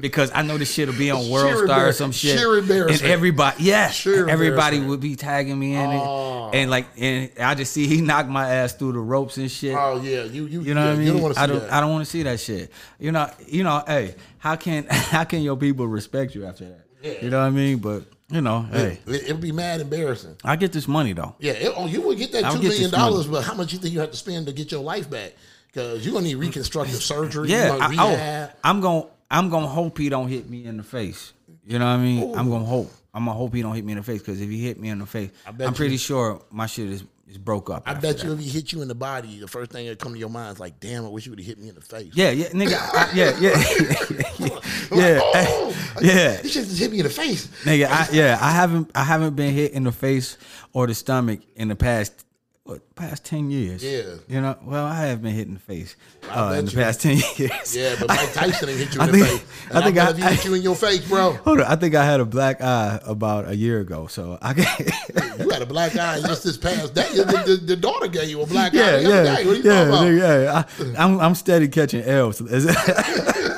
Because 0.00 0.30
I 0.34 0.42
know 0.42 0.58
this 0.58 0.72
shit 0.72 0.88
will 0.88 0.96
be 0.96 1.10
on 1.10 1.28
World 1.30 1.64
Star 1.64 1.88
or 1.88 1.92
some 1.92 2.12
shit. 2.12 2.38
and 2.40 3.02
everybody, 3.02 3.62
yes, 3.64 4.06
everybody 4.06 4.80
would 4.80 5.00
be 5.00 5.16
tagging 5.16 5.58
me 5.58 5.74
in 5.74 5.80
Oh. 5.90 6.48
it. 6.48 6.56
And 6.56 6.70
like, 6.70 6.86
and 6.98 7.30
I 7.38 7.54
just 7.54 7.72
see 7.72 7.86
he 7.86 8.00
knocked 8.00 8.28
my 8.28 8.48
ass 8.48 8.74
through 8.74 8.92
the 8.92 8.98
ropes 9.00 9.36
and 9.36 9.50
shit. 9.50 9.74
oh 9.76 10.00
yeah. 10.02 10.24
You 10.24 10.46
you 10.46 10.60
You 10.62 10.74
know 10.74 10.82
yeah, 10.82 10.86
what 10.88 10.92
I 10.94 10.96
mean? 10.96 11.06
You 11.06 11.12
don't 11.14 11.22
want 11.22 11.34
to 11.34 11.40
see 11.40 11.44
I 11.44 11.46
don't. 11.46 11.60
that. 11.60 11.72
I 11.72 11.80
don't 11.80 11.90
want 11.92 12.04
to 12.04 12.10
see 12.10 12.22
that 12.24 12.40
shit. 12.40 12.70
You 12.98 13.12
know. 13.12 13.30
You 13.46 13.64
know. 13.64 13.82
Hey, 13.86 14.14
how 14.38 14.56
can 14.56 14.84
how 14.90 15.24
can 15.24 15.42
your 15.42 15.56
people 15.56 15.86
respect 15.86 16.34
you 16.34 16.44
after 16.46 16.64
that? 16.68 16.84
Yeah. 17.02 17.14
You 17.22 17.30
know 17.30 17.40
what 17.40 17.46
I 17.46 17.50
mean? 17.50 17.78
But 17.78 18.04
you 18.30 18.40
know, 18.40 18.62
hey, 18.62 18.98
it, 19.06 19.24
it'll 19.24 19.36
be 19.36 19.52
mad 19.52 19.80
embarrassing. 19.80 20.36
I 20.44 20.56
get 20.56 20.72
this 20.72 20.88
money 20.88 21.12
though. 21.12 21.34
Yeah, 21.38 21.52
it, 21.52 21.72
oh, 21.76 21.86
you 21.86 22.00
would 22.02 22.16
get 22.18 22.32
that 22.32 22.50
two 22.52 22.62
million 22.62 22.90
dollars, 22.90 23.26
but 23.26 23.44
how 23.44 23.54
much 23.54 23.72
you 23.72 23.78
think 23.78 23.92
you 23.92 24.00
have 24.00 24.10
to 24.10 24.16
spend 24.16 24.46
to 24.46 24.52
get 24.52 24.70
your 24.72 24.82
life 24.82 25.10
back? 25.10 25.32
Because 25.72 26.04
you're 26.04 26.12
gonna 26.12 26.26
need 26.26 26.34
reconstructive 26.34 27.02
surgery. 27.02 27.48
Yeah, 27.48 27.78
I, 27.80 27.86
oh, 27.86 27.88
rehab. 27.88 28.50
oh, 28.52 28.58
I'm 28.62 28.80
gonna 28.80 29.06
I'm 29.30 29.48
gonna 29.48 29.66
hope 29.66 29.96
he 29.98 30.10
don't 30.10 30.28
hit 30.28 30.48
me 30.48 30.66
in 30.66 30.76
the 30.76 30.82
face. 30.82 31.32
You 31.64 31.78
know 31.78 31.86
what 31.86 31.92
I 31.92 31.96
mean? 31.96 32.36
I'm 32.36 32.50
gonna 32.50 32.64
hope. 32.64 32.92
I'm 33.14 33.24
gonna 33.24 33.36
hope 33.36 33.54
he 33.54 33.62
don't 33.62 33.74
hit 33.74 33.84
me 33.84 33.92
in 33.92 33.98
the 33.98 34.04
face 34.04 34.20
because 34.20 34.40
if 34.40 34.50
he 34.50 34.62
hit 34.62 34.78
me 34.78 34.90
in 34.90 34.98
the 34.98 35.06
face, 35.06 35.30
I'm 35.46 35.74
pretty 35.74 35.96
sure 35.96 36.42
my 36.50 36.66
shit 36.66 36.88
is, 36.88 37.04
is 37.28 37.38
broke 37.38 37.70
up. 37.70 37.82
I 37.86 37.94
bet 37.94 38.18
that. 38.18 38.24
you 38.24 38.32
if 38.32 38.38
he 38.38 38.48
hit 38.48 38.72
you 38.72 38.82
in 38.82 38.88
the 38.88 38.94
body, 38.94 39.38
the 39.40 39.48
first 39.48 39.70
thing 39.70 39.86
that 39.86 39.98
come 39.98 40.12
to 40.12 40.18
your 40.18 40.28
mind 40.28 40.54
is 40.54 40.60
like, 40.60 40.80
"Damn, 40.80 41.06
I 41.06 41.08
wish 41.08 41.24
you 41.24 41.32
would 41.32 41.38
have 41.38 41.46
hit 41.46 41.58
me 41.58 41.68
in 41.68 41.74
the 41.74 41.80
face." 41.80 42.10
Yeah, 42.14 42.30
yeah, 42.30 42.48
nigga. 42.48 42.74
I, 42.74 43.12
yeah, 43.14 43.38
yeah, 43.38 44.58
yeah, 44.96 45.20
oh, 45.22 45.74
yeah. 46.02 46.42
You 46.42 46.48
should 46.48 46.64
have 46.64 46.78
hit 46.78 46.90
me 46.90 46.98
in 46.98 47.04
the 47.04 47.10
face. 47.10 47.46
nigga. 47.64 47.86
I, 47.86 48.08
yeah, 48.12 48.38
I 48.40 48.50
haven't 48.50 48.90
I 48.94 49.04
haven't 49.04 49.36
been 49.36 49.54
hit 49.54 49.72
in 49.72 49.84
the 49.84 49.92
face 49.92 50.36
or 50.72 50.86
the 50.86 50.94
stomach 50.94 51.40
in 51.56 51.68
the 51.68 51.76
past 51.76 52.24
what 52.64 52.94
past 52.94 53.24
ten 53.24 53.50
years. 53.50 53.82
Yeah. 53.82 54.14
you 54.28 54.40
know. 54.40 54.56
Well, 54.62 54.84
I 54.84 55.06
have 55.06 55.20
been 55.20 55.34
hit 55.34 55.48
in 55.48 55.54
the 55.54 55.60
face 55.60 55.96
uh, 56.30 56.54
in 56.56 56.66
the 56.66 56.70
you. 56.70 56.76
past 56.78 57.00
ten 57.00 57.16
years. 57.36 57.76
Yeah, 57.76 57.96
but 57.98 58.08
Mike 58.08 58.32
Tyson 58.34 58.68
ain't 58.68 58.78
hit 58.78 58.94
you 58.94 59.00
I 59.00 59.04
in 59.06 59.12
the 59.12 59.18
face. 59.24 59.44
I 59.74 59.82
think 59.82 59.98
I- 59.98 60.10
if 60.10 60.16
he 60.16 60.22
hit 60.22 60.44
you 60.44 60.54
in 60.54 60.62
your 60.62 60.76
face, 60.76 61.06
bro, 61.08 61.32
Hold 61.32 61.60
on, 61.60 61.66
I 61.66 61.76
think 61.76 61.94
I 61.94 62.04
had 62.04 62.20
a 62.20 62.24
black 62.24 62.60
eye 62.60 63.00
about 63.04 63.48
a 63.48 63.56
year 63.56 63.80
ago, 63.80 64.06
so 64.06 64.38
I 64.40 64.54
can. 64.54 64.86
you 65.40 65.50
had 65.50 65.62
a 65.62 65.66
black 65.66 65.96
eye 65.96 66.20
just 66.20 66.44
this 66.44 66.56
past 66.56 66.94
day. 66.94 67.08
The, 67.12 67.24
the, 67.24 67.56
the 67.56 67.76
daughter 67.76 68.06
gave 68.06 68.28
you 68.28 68.42
a 68.42 68.46
black 68.46 68.72
yeah, 68.72 68.82
eye 68.82 68.90
the 68.90 68.96
other 68.96 69.08
yeah, 69.08 69.36
day. 69.36 69.46
What 69.46 69.54
are 69.54 69.56
you 69.56 69.64
yeah, 69.64 69.82
about? 69.82 70.04
nigga, 70.04 70.44
yeah. 70.44 70.94
I, 70.96 71.04
I'm 71.04 71.20
I'm 71.20 71.34
steady 71.34 71.68
catching 71.68 72.02
L's. 72.02 72.40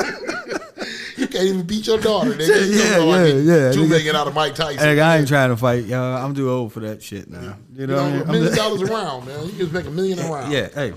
You 1.34 1.40
can't 1.40 1.48
even 1.54 1.66
beat 1.66 1.86
your 1.88 1.98
daughter. 1.98 2.30
Nigga. 2.30 2.68
You 2.70 2.78
Yeah, 2.78 2.90
know 2.98 3.10
yeah, 3.10 3.26
get 3.32 3.44
yeah, 3.44 3.72
Two 3.72 3.80
nigga. 3.80 3.88
million 3.88 4.16
out 4.16 4.28
of 4.28 4.34
Mike 4.34 4.54
Tyson. 4.54 4.78
Hey, 4.78 5.00
I 5.00 5.18
ain't 5.18 5.26
trying 5.28 5.50
to 5.50 5.56
fight, 5.56 5.84
y'all. 5.84 6.24
I'm 6.24 6.32
too 6.34 6.48
old 6.48 6.72
for 6.72 6.78
that 6.80 7.02
shit 7.02 7.28
now. 7.28 7.56
You 7.72 7.80
You 7.80 7.86
know, 7.88 7.96
know, 7.96 8.02
what 8.02 8.04
I 8.04 8.12
mean? 8.12 8.20
a 8.20 8.24
I'm 8.24 8.30
million 8.32 8.56
dollars 8.56 8.82
a 8.82 8.86
round, 8.86 9.26
man. 9.26 9.44
You 9.46 9.64
can 9.66 9.72
make 9.72 9.86
a 9.86 9.90
million 9.90 10.18
a 10.20 10.22
round. 10.30 10.52
Yeah, 10.52 10.68
hey, 10.72 10.94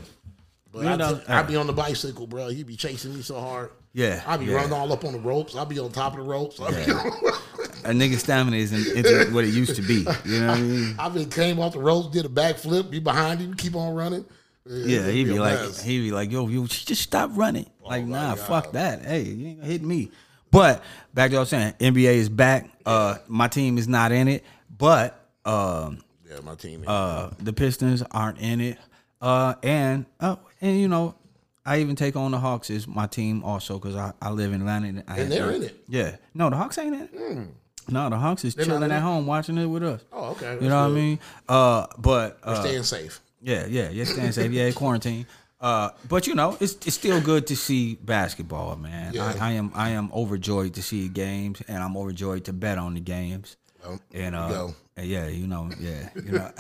But 0.72 0.82
million 0.84 1.02
I, 1.02 1.06
dollars- 1.06 1.24
I 1.28 1.42
be 1.44 1.56
on 1.56 1.66
the 1.66 1.74
bicycle, 1.74 2.28
bro. 2.28 2.50
He 2.50 2.62
be 2.64 2.76
chasing 2.76 3.16
me 3.16 3.22
so 3.24 3.40
hard. 3.40 3.72
Yeah, 3.94 4.22
I 4.28 4.38
be 4.38 4.46
yeah. 4.46 4.54
running 4.58 4.74
all 4.74 4.94
up 4.94 5.04
on 5.06 5.14
the 5.14 5.20
ropes. 5.20 5.56
I 5.56 5.66
be 5.66 5.80
on 5.80 5.92
top 5.92 6.14
of 6.14 6.20
the 6.20 6.30
ropes. 6.30 6.60
I 6.62 6.70
be 6.70 6.92
a 7.84 7.90
nigga 7.92 8.18
stamina 8.18 8.58
isn't, 8.58 8.86
isn't 8.86 9.34
what 9.34 9.44
it 9.44 9.54
used 9.56 9.76
to 9.78 9.82
be. 9.82 10.06
You 10.26 10.40
know 10.42 10.48
what 10.50 10.58
I 10.58 10.62
mean? 10.62 10.96
I 11.00 11.10
been 11.10 11.30
came 11.32 11.60
off 11.60 11.74
the 11.74 11.80
ropes, 11.80 12.10
did 12.10 12.26
a 12.26 12.30
backflip, 12.30 12.92
be 12.92 13.00
behind 13.00 13.40
him, 13.40 13.56
keep 13.56 13.76
on 13.76 13.96
running. 13.96 14.24
Yeah, 14.70 15.00
it'd 15.00 15.16
he 15.16 15.24
be 15.24 15.40
like, 15.40 15.58
mess. 15.60 15.82
he 15.82 16.00
be 16.02 16.12
like, 16.12 16.30
yo, 16.30 16.48
yo, 16.48 16.66
just 16.68 17.02
stop 17.02 17.32
running. 17.34 17.66
Oh 17.82 17.88
like, 17.90 18.06
nah, 18.06 18.36
God. 18.36 18.40
fuck 18.46 18.72
that. 18.74 19.02
Hey, 19.04 19.22
you 19.24 19.48
ain't 19.48 19.60
gonna 19.62 19.72
hit 19.72 19.82
me. 19.82 20.12
But 20.52 20.84
back 21.14 21.32
to 21.32 21.36
what 21.36 21.40
I 21.40 21.42
was 21.42 21.50
saying, 21.50 21.74
NBA 21.80 22.14
is 22.16 22.30
back. 22.30 22.70
Uh, 22.86 23.18
my 23.28 23.48
team 23.48 23.78
is 23.78 23.88
not 23.88 24.12
in 24.12 24.28
it, 24.28 24.44
but 24.78 25.26
um, 25.46 26.04
yeah, 26.30 26.40
my 26.44 26.56
team. 26.56 26.84
uh, 26.88 27.32
the 27.40 27.54
Pistons 27.54 28.04
aren't 28.12 28.40
in 28.40 28.62
it. 28.62 28.78
Uh, 29.22 29.56
and 29.64 30.06
uh, 30.20 30.36
and 30.62 30.80
you 30.80 30.88
know, 30.88 31.16
I 31.66 31.80
even 31.80 31.96
take 31.96 32.16
on 32.16 32.32
the 32.32 32.40
Hawks 32.40 32.70
as 32.70 32.88
my 32.88 33.08
team 33.08 33.44
also 33.44 33.80
because 33.80 33.96
I, 33.96 34.14
I 34.22 34.30
live 34.30 34.54
in 34.54 34.62
Atlanta 34.62 34.88
and, 34.88 35.04
I 35.08 35.20
And 35.20 35.32
they're 35.32 35.52
in 35.52 35.64
it. 35.64 35.84
Yeah, 35.88 36.16
no, 36.34 36.50
the 36.50 36.56
Hawks 36.56 36.78
ain't 36.78 36.96
in 36.96 37.02
it. 37.02 37.48
No, 37.90 38.10
the 38.10 38.18
Hawks 38.18 38.44
is 38.46 38.56
not 38.58 38.66
chilling 38.66 38.92
at 38.92 39.02
home 39.02 39.26
watching 39.26 39.58
it 39.58 39.66
with 39.66 39.84
us. 39.84 40.02
oh, 40.12 40.32
okay. 40.32 40.58
you 40.62 40.70
know 40.70 40.82
what 40.82 40.92
I 40.92 40.94
mean? 40.94 41.20
Uh, 41.48 41.88
but 41.98 42.38
uh, 42.44 42.62
Staying 42.62 42.84
safe. 42.84 43.22
yeah, 43.42 43.66
yeah, 43.66 43.90
yeah, 43.90 44.04
staying 44.04 44.34
safe. 44.34 44.52
Yeah, 44.52 44.72
quarantine. 44.72 45.26
Uh, 45.60 45.90
but 46.08 46.28
you 46.28 46.36
know, 46.36 46.56
it's 46.60 46.74
it's 46.86 46.94
still 46.94 47.20
good 47.20 47.48
to 47.48 47.56
see 47.56 47.96
basketball, 47.96 48.76
man. 48.76 49.14
Yeah. 49.14 49.34
I, 49.40 49.50
I 49.50 49.52
am 49.54 49.72
I 49.74 49.90
am 49.90 50.12
overjoyed 50.14 50.76
to 50.76 50.84
see 50.84 51.08
games, 51.08 51.62
and 51.68 51.84
I'm 51.84 51.98
overjoyed 51.98 52.46
to 52.46 52.54
bet 52.54 52.78
on 52.78 52.94
the 52.94 53.00
games. 53.00 53.58
and 54.14 54.36
uh, 54.36 54.50
go. 54.50 54.76
yeah, 55.02 55.28
you 55.28 55.48
know, 55.48 55.70
yeah, 55.80 56.10
you 56.16 56.32
know, 56.34 56.52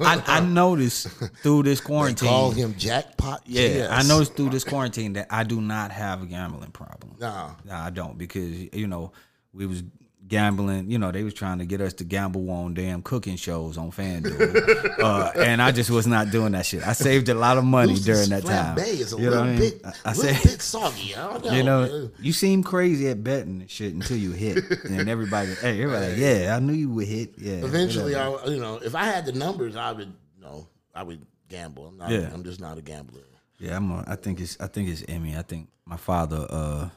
I, 0.00 0.22
I 0.26 0.40
noticed 0.40 1.08
through 1.42 1.64
this 1.64 1.80
quarantine. 1.80 2.28
Call 2.28 2.50
him 2.50 2.74
Jackpot. 2.76 3.42
Yeah, 3.46 3.68
Jaess. 3.68 3.90
I 3.90 4.02
noticed 4.08 4.34
through 4.34 4.50
this 4.50 4.64
quarantine 4.64 5.12
that 5.12 5.28
I 5.30 5.44
do 5.44 5.60
not 5.60 5.92
have 5.92 6.22
a 6.22 6.26
gambling 6.26 6.72
problem. 6.72 7.16
Nah. 7.20 7.50
Nah, 7.64 7.84
I 7.84 7.90
don't 7.90 8.18
because 8.18 8.74
you 8.74 8.86
know 8.88 9.12
we 9.52 9.66
was 9.66 9.84
gambling. 10.30 10.90
You 10.90 10.98
know 10.98 11.12
they 11.12 11.22
was 11.22 11.34
trying 11.34 11.58
to 11.58 11.66
get 11.66 11.82
us 11.82 11.92
to 11.94 12.04
gamble 12.04 12.48
on 12.50 12.72
damn 12.72 13.02
cooking 13.02 13.36
shows 13.36 13.76
on 13.76 13.90
FanDuel, 13.90 14.98
uh, 15.02 15.32
and 15.38 15.60
I 15.60 15.72
just 15.72 15.90
was 15.90 16.06
not 16.06 16.30
doing 16.30 16.52
that 16.52 16.64
shit. 16.64 16.86
I 16.86 16.94
saved 16.94 17.28
a 17.28 17.34
lot 17.34 17.58
of 17.58 17.64
money 17.64 17.88
Lucy's 17.92 18.06
during 18.06 18.30
that 18.30 18.44
time. 18.46 18.78
is 18.78 19.12
a 19.12 19.16
You 19.18 19.24
know 19.24 19.30
little 19.30 19.40
what 19.40 19.48
I 19.48 19.50
mean? 19.52 19.58
bit, 19.60 19.80
I- 19.84 19.92
I 20.06 20.12
little 20.14 20.34
said, 20.34 20.42
bit 20.50 20.62
soggy. 20.62 21.14
I 21.14 21.32
don't 21.32 21.44
know. 21.44 21.52
you 21.52 21.62
know, 21.64 22.10
you 22.20 22.32
seem 22.32 22.62
crazy 22.62 23.08
at 23.08 23.22
betting 23.22 23.60
and 23.60 23.70
shit 23.70 23.92
until 23.92 24.16
you 24.16 24.30
hit, 24.32 24.64
and 24.84 25.08
everybody, 25.10 25.52
hey, 25.56 25.82
everybody, 25.82 26.08
like, 26.12 26.16
yeah, 26.18 26.56
I 26.56 26.60
knew 26.60 26.72
you 26.72 26.88
would 26.90 27.08
hit. 27.08 27.34
Yeah, 27.36 27.56
Eventually, 27.64 28.14
whatever. 28.14 28.38
I, 28.46 28.48
you 28.48 28.60
know, 28.60 28.76
if 28.76 28.94
I 28.94 29.04
had 29.04 29.26
the 29.26 29.32
numbers, 29.32 29.76
I 29.76 29.92
would, 29.92 30.08
you 30.36 30.42
know, 30.42 30.66
I 30.94 31.02
would 31.02 31.26
gamble. 31.48 31.88
I'm 31.88 31.98
not. 31.98 32.10
Yeah. 32.10 32.30
I'm 32.32 32.44
just 32.44 32.60
not 32.60 32.78
a 32.78 32.82
gambler. 32.82 33.22
Yeah, 33.58 33.76
I'm. 33.76 33.90
A, 33.90 34.04
I 34.06 34.16
think 34.16 34.40
it's. 34.40 34.56
I 34.60 34.68
think 34.68 34.88
it's 34.88 35.04
Emmy. 35.08 35.36
I 35.36 35.42
think 35.42 35.68
my 35.84 35.96
father. 35.98 36.46
uh 36.48 36.88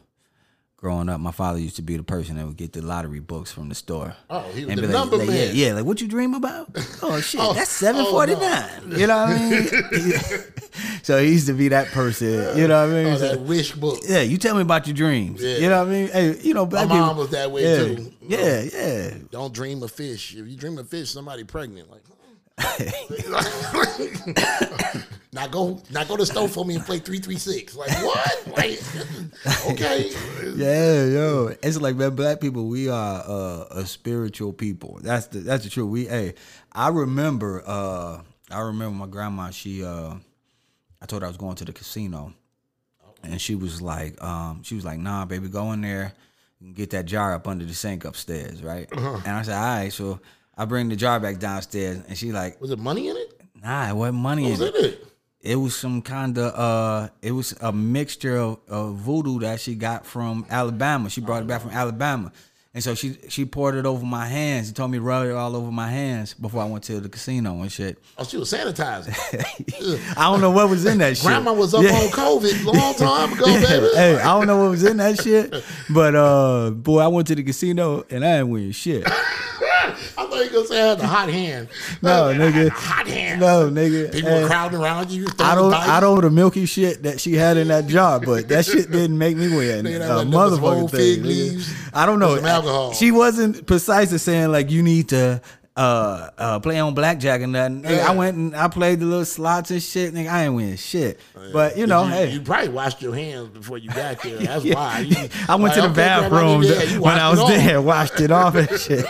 Growing 0.84 1.08
up, 1.08 1.22
my 1.22 1.32
father 1.32 1.60
used 1.60 1.78
to 1.78 1.82
be 1.82 1.96
the 1.96 2.04
person 2.04 2.36
that 2.36 2.46
would 2.46 2.58
get 2.58 2.74
the 2.74 2.82
lottery 2.82 3.22
books 3.22 3.50
from 3.54 3.70
the 3.70 3.74
store. 3.76 4.18
Oh, 4.30 4.42
he 4.54 4.66
was 4.66 4.74
And 4.74 4.80
the 4.84 4.88
be 4.88 4.92
number 4.92 5.16
like, 5.16 5.30
man. 5.30 5.56
Yeah, 5.56 5.68
yeah, 5.68 5.74
like 5.76 5.86
what 5.86 6.02
you 6.02 6.10
dream 6.10 6.34
about? 6.34 6.68
Oh 7.02 7.22
shit, 7.22 7.40
Oh, 7.42 7.54
that's 7.54 7.82
oh, 7.82 7.86
seven 7.86 8.06
forty 8.06 8.36
nine. 8.36 8.70
You 8.92 9.08
know 9.08 9.24
what 9.24 9.30
I 9.30 9.50
mean? 9.50 9.68
so 11.04 11.24
he 11.24 11.32
used 11.32 11.48
to 11.48 11.54
be 11.54 11.70
that 11.70 11.88
person. 11.88 12.58
You 12.58 12.68
know 12.68 12.86
what 12.86 12.94
I 12.98 13.04
mean? 13.04 13.14
Oh, 13.14 13.18
So- 13.18 13.28
that 13.30 13.40
wish 13.44 13.72
book. 13.72 14.00
yeah, 14.06 14.24
you 14.24 14.38
tell 14.38 14.56
me 14.56 14.62
about 14.62 14.86
your 14.86 14.94
dreams. 14.94 15.42
Yeah. 15.42 15.56
You 15.56 15.70
know 15.70 15.80
what 15.80 15.88
I 15.88 15.92
mean? 15.92 16.08
Hey, 16.10 16.38
you 16.42 16.54
know, 16.54 16.66
My 16.66 16.84
mom 16.84 17.08
people- 17.12 17.22
was 17.22 17.30
that 17.32 17.50
way 17.50 17.64
yeah, 17.64 17.78
too. 17.96 18.14
Yeah, 18.28 18.62
yeah. 18.64 19.14
Don't 19.32 19.54
dream 19.54 19.82
of 19.84 19.92
fish. 19.92 20.36
If 20.36 20.46
you 20.50 20.58
dream 20.58 20.78
of 20.78 20.90
fish, 20.90 21.12
somebody 21.12 21.46
pregnant. 21.46 21.90
Like, 21.90 22.02
now 25.34 25.48
go, 25.48 25.82
now 25.92 26.04
go 26.04 26.16
to 26.16 26.22
the 26.22 26.26
stove 26.26 26.52
for 26.52 26.64
me 26.66 26.76
and 26.76 26.86
play 26.86 27.00
three 27.00 27.20
three 27.20 27.38
six. 27.38 27.76
Like 27.76 27.90
what? 28.04 28.48
Like, 28.56 28.80
okay. 29.72 30.12
Yeah, 30.56 31.06
yo, 31.06 31.56
it's 31.64 31.82
like 31.82 31.96
man, 31.96 32.16
black 32.16 32.40
people, 32.40 32.68
we 32.68 32.90
are 32.90 33.24
uh, 33.26 33.66
a 33.72 33.86
spiritual 33.86 34.54
people. 34.54 35.00
That's 35.02 35.28
the 35.28 35.40
that's 35.40 35.64
the 35.64 35.70
truth. 35.70 35.90
We, 35.90 36.06
hey, 36.06 36.36
I 36.72 36.90
remember, 36.90 37.64
uh, 37.66 38.22
I 38.52 38.60
remember 38.60 38.96
my 38.96 39.08
grandma. 39.08 39.50
She, 39.50 39.84
uh, 39.84 40.16
I 41.02 41.06
told 41.08 41.24
her 41.24 41.28
I 41.28 41.30
was 41.30 41.38
going 41.38 41.56
to 41.56 41.66
the 41.66 41.74
casino, 41.74 42.34
and 43.24 43.42
she 43.42 43.56
was 43.56 43.82
like, 43.82 44.24
um, 44.24 44.62
she 44.64 44.76
was 44.76 44.86
like, 44.86 45.00
nah, 45.00 45.26
baby, 45.26 45.50
go 45.50 45.72
in 45.72 45.82
there 45.82 46.14
and 46.62 46.76
get 46.76 46.92
that 46.92 47.06
jar 47.06 47.34
up 47.34 47.48
under 47.48 47.66
the 47.66 47.74
sink 47.74 48.06
upstairs, 48.06 48.62
right? 48.62 48.88
And 48.92 49.28
I 49.28 49.42
said, 49.42 49.56
all 49.58 49.64
right, 49.64 49.92
so 49.92 50.20
I 50.58 50.66
bring 50.66 50.90
the 50.90 50.96
jar 50.96 51.20
back 51.20 51.40
downstairs, 51.40 52.00
and 52.08 52.18
she 52.18 52.32
like, 52.32 52.60
Was 52.62 52.72
it 52.72 52.80
money 52.80 53.08
in 53.10 53.18
it? 53.18 53.42
nah, 53.62 53.90
it 53.90 53.96
wasn't 53.96 54.18
money 54.20 54.44
What 54.44 54.52
was 54.52 54.62
in 54.62 54.68
in 54.68 54.76
it 54.76 54.86
it? 54.86 55.08
it 55.42 55.56
was 55.56 55.76
some 55.76 56.02
kind 56.02 56.38
of 56.38 56.54
uh 56.54 57.10
it 57.22 57.32
was 57.32 57.54
a 57.62 57.72
mixture 57.72 58.38
of, 58.38 58.60
of 58.68 58.96
voodoo 58.96 59.40
that 59.40 59.60
she 59.60 59.76
got 59.76 60.06
from 60.06 60.46
Alabama. 60.50 61.10
She 61.10 61.22
brought 61.22 61.42
it 61.44 61.48
back 61.48 61.62
from 61.62 61.72
Alabama. 61.72 62.32
And 62.76 62.84
so 62.84 62.96
she 62.96 63.18
she 63.30 63.46
poured 63.46 63.76
it 63.76 63.86
over 63.86 64.04
my 64.06 64.26
hands 64.26 64.68
and 64.68 64.76
told 64.76 64.90
me 64.90 64.98
to 64.98 65.04
rub 65.04 65.28
it 65.28 65.32
all 65.32 65.56
over 65.56 65.70
my 65.72 65.90
hands 65.90 66.34
before 66.34 66.62
I 66.62 66.66
went 66.66 66.84
to 66.86 67.00
the 67.00 67.08
casino 67.08 67.62
and 67.62 67.72
shit. 67.72 68.00
Oh, 68.18 68.24
she 68.24 68.36
was 68.38 68.52
sanitizing. 68.52 69.14
I 70.18 70.24
don't 70.32 70.42
know 70.42 70.50
what 70.50 70.70
was 70.70 70.84
in 70.86 70.98
that 70.98 71.16
shit. 71.18 71.26
Grandma 71.28 71.54
was 71.54 71.74
up 71.76 71.84
Yeah. 71.84 71.92
on 71.92 72.08
COVID 72.10 72.66
a 72.66 72.72
long 72.72 72.94
time 72.96 73.34
ago, 73.34 73.46
Yeah. 73.48 73.62
baby. 73.62 73.90
Hey, 73.96 74.16
I 74.20 74.24
don't 74.38 74.48
know 74.48 74.58
what 74.62 74.72
was 74.72 74.84
in 74.84 74.98
that 74.98 75.22
shit, 75.22 75.54
but 75.90 76.16
uh, 76.16 76.72
boy, 76.72 77.00
I 77.00 77.08
went 77.08 77.28
to 77.28 77.36
the 77.36 77.44
casino 77.44 78.06
and 78.10 78.26
I 78.26 78.40
ain't 78.40 78.48
win 78.50 78.72
shit. 78.72 79.08
I 80.18 80.26
thought 80.26 80.32
you 80.32 80.44
were 80.46 80.50
gonna 80.50 80.68
say 80.68 80.82
I 80.82 80.88
had 80.90 81.00
the 81.00 81.08
hot 81.08 81.30
hand. 81.30 81.68
No, 82.02 82.30
I 82.30 82.34
nigga. 82.34 82.68
a 82.68 82.70
Hot 82.72 83.08
hand. 83.08 83.42
No, 83.42 83.70
nigga. 83.70 84.12
People 84.14 84.30
Hey, 84.30 84.42
were 84.44 84.48
crowding 84.48 84.80
around 84.80 85.12
you. 85.12 85.28
I 85.40 85.56
don't, 85.56 85.74
I 85.74 86.00
don't 86.00 86.16
know 86.16 86.22
the 86.22 86.30
milky 86.30 86.66
shit 86.66 87.04
that 87.04 87.20
she 87.20 87.34
had 87.34 87.58
in 87.58 87.68
that 87.70 87.88
jar, 87.88 88.20
but 88.20 88.48
that 88.50 88.66
shit 88.66 88.92
didn't 88.92 89.18
make 89.18 89.36
me 89.38 89.50
win. 89.56 89.86
Nigga, 89.86 90.06
a 90.06 90.26
wasn't 90.26 90.32
nothing 90.32 90.32
but 90.32 90.50
some 90.50 90.60
motherfucking 90.62 90.92
thing. 91.16 91.24
leaves 91.24 91.74
I 91.94 92.06
don't 92.06 92.20
know. 92.20 92.38
alcohol. 92.38 92.94
She 92.94 93.12
wasn't 93.12 93.66
precise 93.68 94.12
in 94.12 94.20
saying 94.20 94.52
like 94.52 94.70
you 94.72 94.82
need 94.84 95.10
to 95.10 95.42
uh, 95.76 96.30
uh, 96.38 96.60
play 96.60 96.80
on 96.80 96.94
blackjack 96.94 97.42
and 97.42 97.52
nothing. 97.54 97.84
Yeah. 97.84 98.06
I 98.08 98.14
went 98.16 98.38
and 98.38 98.56
I 98.56 98.68
played 98.68 99.00
the 99.00 99.06
little 99.06 99.26
slots 99.26 99.72
and 99.72 99.82
shit. 99.82 100.14
Nigga, 100.14 100.30
I 100.30 100.44
ain't 100.46 100.54
win 100.54 100.78
shit. 100.78 101.20
But 101.52 101.78
you 101.78 101.88
know, 101.88 102.04
you, 102.04 102.10
hey. 102.12 102.30
you 102.32 102.42
probably 102.42 102.70
washed 102.70 103.02
your 103.02 103.16
hands 103.16 103.50
before 103.50 103.80
you 103.80 103.90
got 103.90 104.22
there. 104.22 104.38
That's 104.40 104.64
Yeah. 104.66 104.76
why. 104.76 105.00
You- 105.00 105.30
I 105.50 105.56
went 105.56 105.76
like, 105.76 105.82
to 105.82 105.88
the 105.88 105.94
bathroom 105.96 106.62
when 107.02 107.18
I 107.18 107.30
was 107.32 107.40
off. 107.40 107.50
there, 107.50 107.82
washed 107.82 108.20
it 108.22 108.30
off 108.32 108.54
and 108.54 108.70
shit. 108.80 109.04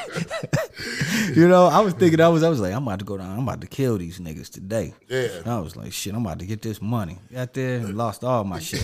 you 1.36 1.48
know, 1.48 1.66
I 1.68 1.80
was 1.80 1.94
thinking, 1.94 2.20
I 2.22 2.28
was, 2.30 2.44
I 2.44 2.50
was 2.50 2.60
like, 2.60 2.74
I'm 2.74 2.84
about 2.84 3.00
to 3.00 3.06
go 3.06 3.18
down, 3.18 3.32
I'm 3.38 3.44
about 3.48 3.62
to 3.62 3.68
kill 3.68 3.98
these 3.98 4.20
niggas 4.20 4.50
today. 4.50 4.94
Yeah. 5.08 5.20
And 5.40 5.48
I 5.48 5.60
was 5.60 5.76
like, 5.76 5.92
shit, 5.94 6.14
I'm 6.16 6.26
about 6.26 6.40
to 6.40 6.46
get 6.46 6.62
this 6.62 6.82
money. 6.82 7.18
Got 7.34 7.54
there 7.54 7.78
and 7.78 7.96
lost 7.98 8.24
all 8.24 8.44
my 8.44 8.60
shit. 8.60 8.84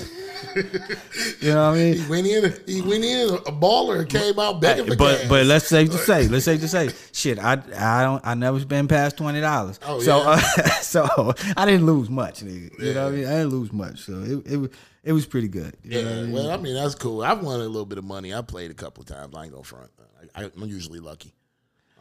you 0.55 1.49
know 1.53 1.69
what 1.69 1.75
I 1.75 1.75
mean? 1.75 1.93
He 1.95 2.09
went 2.09 2.27
in. 2.27 2.53
He 2.65 2.81
went 2.81 3.03
in 3.03 3.29
a 3.29 3.51
baller 3.51 3.99
and 3.99 4.09
came 4.09 4.39
out 4.39 4.61
begging 4.61 4.85
for 4.85 4.95
But 4.95 5.19
cash. 5.19 5.29
but 5.29 5.45
let's 5.45 5.67
safe 5.67 5.89
to 5.91 5.97
say, 5.97 6.27
let's 6.27 6.45
safe 6.45 6.61
to 6.61 6.67
say, 6.67 6.89
shit, 7.11 7.39
I 7.39 7.53
I 7.77 8.03
don't 8.03 8.25
I 8.25 8.33
never 8.35 8.59
spend 8.59 8.89
past 8.89 9.17
twenty 9.17 9.41
dollars. 9.41 9.79
Oh, 9.85 9.99
so 9.99 10.17
yeah. 10.17 10.29
uh, 10.29 10.37
so 10.81 11.33
I 11.57 11.65
didn't 11.65 11.85
lose 11.85 12.09
much, 12.09 12.41
nigga. 12.41 12.79
You 12.79 12.93
know 12.93 13.05
what 13.05 13.13
I 13.13 13.15
mean? 13.17 13.25
I 13.25 13.31
didn't 13.31 13.49
lose 13.49 13.71
much, 13.73 13.99
so 14.01 14.13
it 14.21 14.53
it 14.53 14.57
was 14.57 14.69
it 15.03 15.13
was 15.13 15.25
pretty 15.25 15.47
good. 15.47 15.75
What 15.83 15.93
I 15.93 15.97
Yeah, 15.99 16.21
mean? 16.21 16.31
well, 16.31 16.51
I 16.51 16.57
mean 16.57 16.75
that's 16.75 16.95
cool. 16.95 17.21
I've 17.21 17.41
won 17.43 17.59
a 17.59 17.63
little 17.65 17.85
bit 17.85 17.97
of 17.97 18.05
money. 18.05 18.33
I 18.33 18.41
played 18.41 18.71
a 18.71 18.75
couple 18.75 19.01
of 19.01 19.07
times. 19.07 19.35
I 19.35 19.43
ain't 19.43 19.51
gonna 19.51 19.63
front. 19.63 19.89
I, 20.35 20.43
I'm 20.45 20.65
usually 20.67 20.99
lucky. 20.99 21.33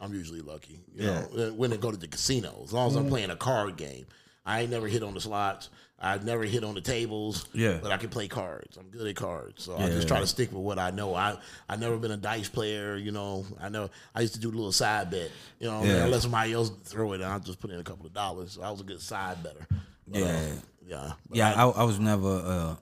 I'm 0.01 0.13
usually 0.13 0.41
lucky. 0.41 0.79
You 0.95 1.05
Yeah. 1.05 1.25
Know, 1.35 1.53
when 1.53 1.73
I 1.73 1.77
go 1.77 1.91
to 1.91 1.97
the 1.97 2.07
casino, 2.07 2.61
as 2.63 2.73
long 2.73 2.89
as 2.89 2.95
I'm 2.95 3.07
playing 3.09 3.29
a 3.31 3.35
card 3.35 3.75
game, 3.77 4.05
I 4.45 4.61
ain't 4.61 4.71
never 4.71 4.87
hit 4.87 5.03
on 5.03 5.13
the 5.13 5.21
slots. 5.21 5.69
I've 6.01 6.23
never 6.23 6.43
hit 6.43 6.63
on 6.63 6.75
the 6.75 6.81
tables. 6.81 7.45
Yeah. 7.53 7.79
but 7.81 7.91
I 7.91 7.97
can 7.97 8.07
play 8.09 8.29
cards. 8.29 8.77
I'm 8.77 8.87
good 8.89 9.05
at 9.05 9.15
cards, 9.17 9.63
so 9.65 9.75
I 9.75 9.89
just 9.89 10.07
try 10.07 10.21
to 10.21 10.27
stick 10.27 10.49
with 10.53 10.61
what 10.63 10.79
I 10.79 10.91
know. 10.91 11.13
I 11.13 11.37
I 11.67 11.75
never 11.75 11.97
been 11.97 12.11
a 12.11 12.17
dice 12.17 12.47
player. 12.47 12.95
You 12.95 13.11
know, 13.11 13.45
I 13.59 13.67
know 13.67 13.89
I 14.15 14.21
used 14.21 14.33
to 14.35 14.39
do 14.39 14.47
a 14.49 14.55
little 14.55 14.71
side 14.71 15.11
bet. 15.11 15.29
You 15.59 15.67
know, 15.67 15.83
Yeah. 15.83 16.05
I 16.05 16.07
let 16.07 16.21
somebody 16.21 16.53
else 16.53 16.71
throw 16.85 17.11
it, 17.11 17.15
and 17.21 17.25
I'll 17.25 17.39
just 17.41 17.59
put 17.59 17.69
in 17.71 17.79
a 17.79 17.83
couple 17.83 18.05
of 18.05 18.13
dollars. 18.13 18.53
So 18.53 18.61
I 18.61 18.71
was 18.71 18.79
a 18.79 18.85
good 18.85 19.01
side 19.01 19.43
better. 19.43 19.67
But, 20.07 20.19
Yeah. 20.21 20.25
uh, 20.25 20.55
yeah, 20.87 21.11
Yeah, 21.33 21.49
I- 21.53 21.65
I, 21.65 21.69
I 21.69 21.83
was 21.83 21.99
never 21.99 22.29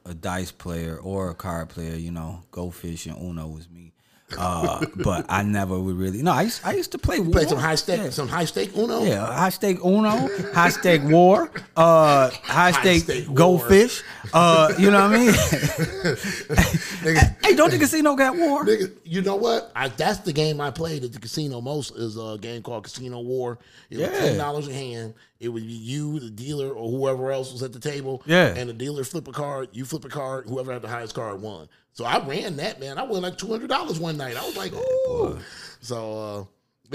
a, 0.05 0.09
a 0.11 0.13
dice 0.13 0.51
player 0.51 0.97
or 0.97 1.31
a 1.31 1.35
card 1.35 1.69
player. 1.69 1.95
You 1.95 2.11
know, 2.11 2.43
Go 2.51 2.69
Fish 2.69 3.07
and 3.07 3.17
Uno 3.19 3.47
was 3.47 3.67
me. 3.67 3.86
Uh, 4.37 4.85
but 4.97 5.25
I 5.29 5.43
never 5.43 5.79
would 5.79 5.95
really. 5.95 6.21
No, 6.21 6.33
I 6.33 6.41
used 6.43 6.59
I 6.65 6.73
used 6.73 6.91
to 6.91 6.97
play. 6.97 7.23
play 7.23 7.45
some 7.45 7.57
high 7.59 7.75
stake, 7.75 8.01
Yeah. 8.01 8.09
some 8.09 8.27
high 8.27 8.43
stake 8.43 8.75
Uno. 8.75 9.03
Yeah, 9.03 9.25
high 9.25 9.47
stake 9.49 9.77
Uno, 9.85 10.29
high 10.53 10.67
stake 10.69 11.01
War, 11.03 11.49
uh, 11.77 12.29
high 12.43 12.71
stake, 12.71 13.03
stake 13.03 13.33
Go. 13.33 13.57
Fish. 13.57 14.03
Uh, 14.33 14.73
you 14.77 14.91
know 14.91 15.09
what 15.09 15.15
I 15.15 15.17
mean? 15.17 15.33
hey, 17.43 17.55
don't 17.55 17.71
the 17.71 17.77
casino 17.79 18.15
got 18.15 18.35
War? 18.35 18.65
Nigga, 18.65 18.91
you 19.05 19.21
know 19.21 19.35
what? 19.37 19.71
I, 19.75 19.87
that's 19.89 20.19
the 20.19 20.33
game 20.33 20.59
I 20.59 20.71
played 20.71 21.03
at 21.03 21.13
the 21.13 21.19
casino 21.19 21.61
most 21.61 21.95
is 21.95 22.17
a 22.17 22.37
game 22.39 22.61
called 22.61 22.83
Casino 22.83 23.21
War. 23.21 23.57
It 23.89 23.97
was 23.99 24.09
Yeah. 24.09 24.19
ten 24.19 24.37
dollars 24.37 24.67
a 24.67 24.73
hand. 24.73 25.13
It 25.39 25.49
would 25.49 25.65
be 25.65 25.71
you, 25.73 26.19
the 26.19 26.29
dealer, 26.31 26.69
or 26.69 26.89
whoever 26.89 27.31
else 27.31 27.51
was 27.53 27.61
at 27.63 27.71
the 27.71 27.79
table. 27.79 28.23
Yeah. 28.25 28.53
And 28.55 28.69
the 28.69 28.73
dealer 28.73 29.03
flip 29.03 29.27
a 29.27 29.31
card, 29.31 29.69
you 29.71 29.85
flip 29.85 30.03
a 30.03 30.09
card, 30.09 30.45
whoever 30.47 30.73
had 30.73 30.81
the 30.81 30.87
highest 30.87 31.13
card 31.15 31.41
won. 31.41 31.69
So 31.97 32.05
I 32.05 32.23
ran 32.23 32.57
that, 32.57 32.79
man. 32.79 32.99
I 32.99 33.03
won 33.03 33.23
like 33.23 33.39
two 33.39 33.47
hundred 33.47 33.69
dollars 33.69 33.99
one 33.99 34.17
night. 34.17 34.37
I 34.37 34.45
was 34.45 34.55
like, 34.55 34.71
ooh. 34.71 35.39
So 35.81 36.19
uh 36.19 36.45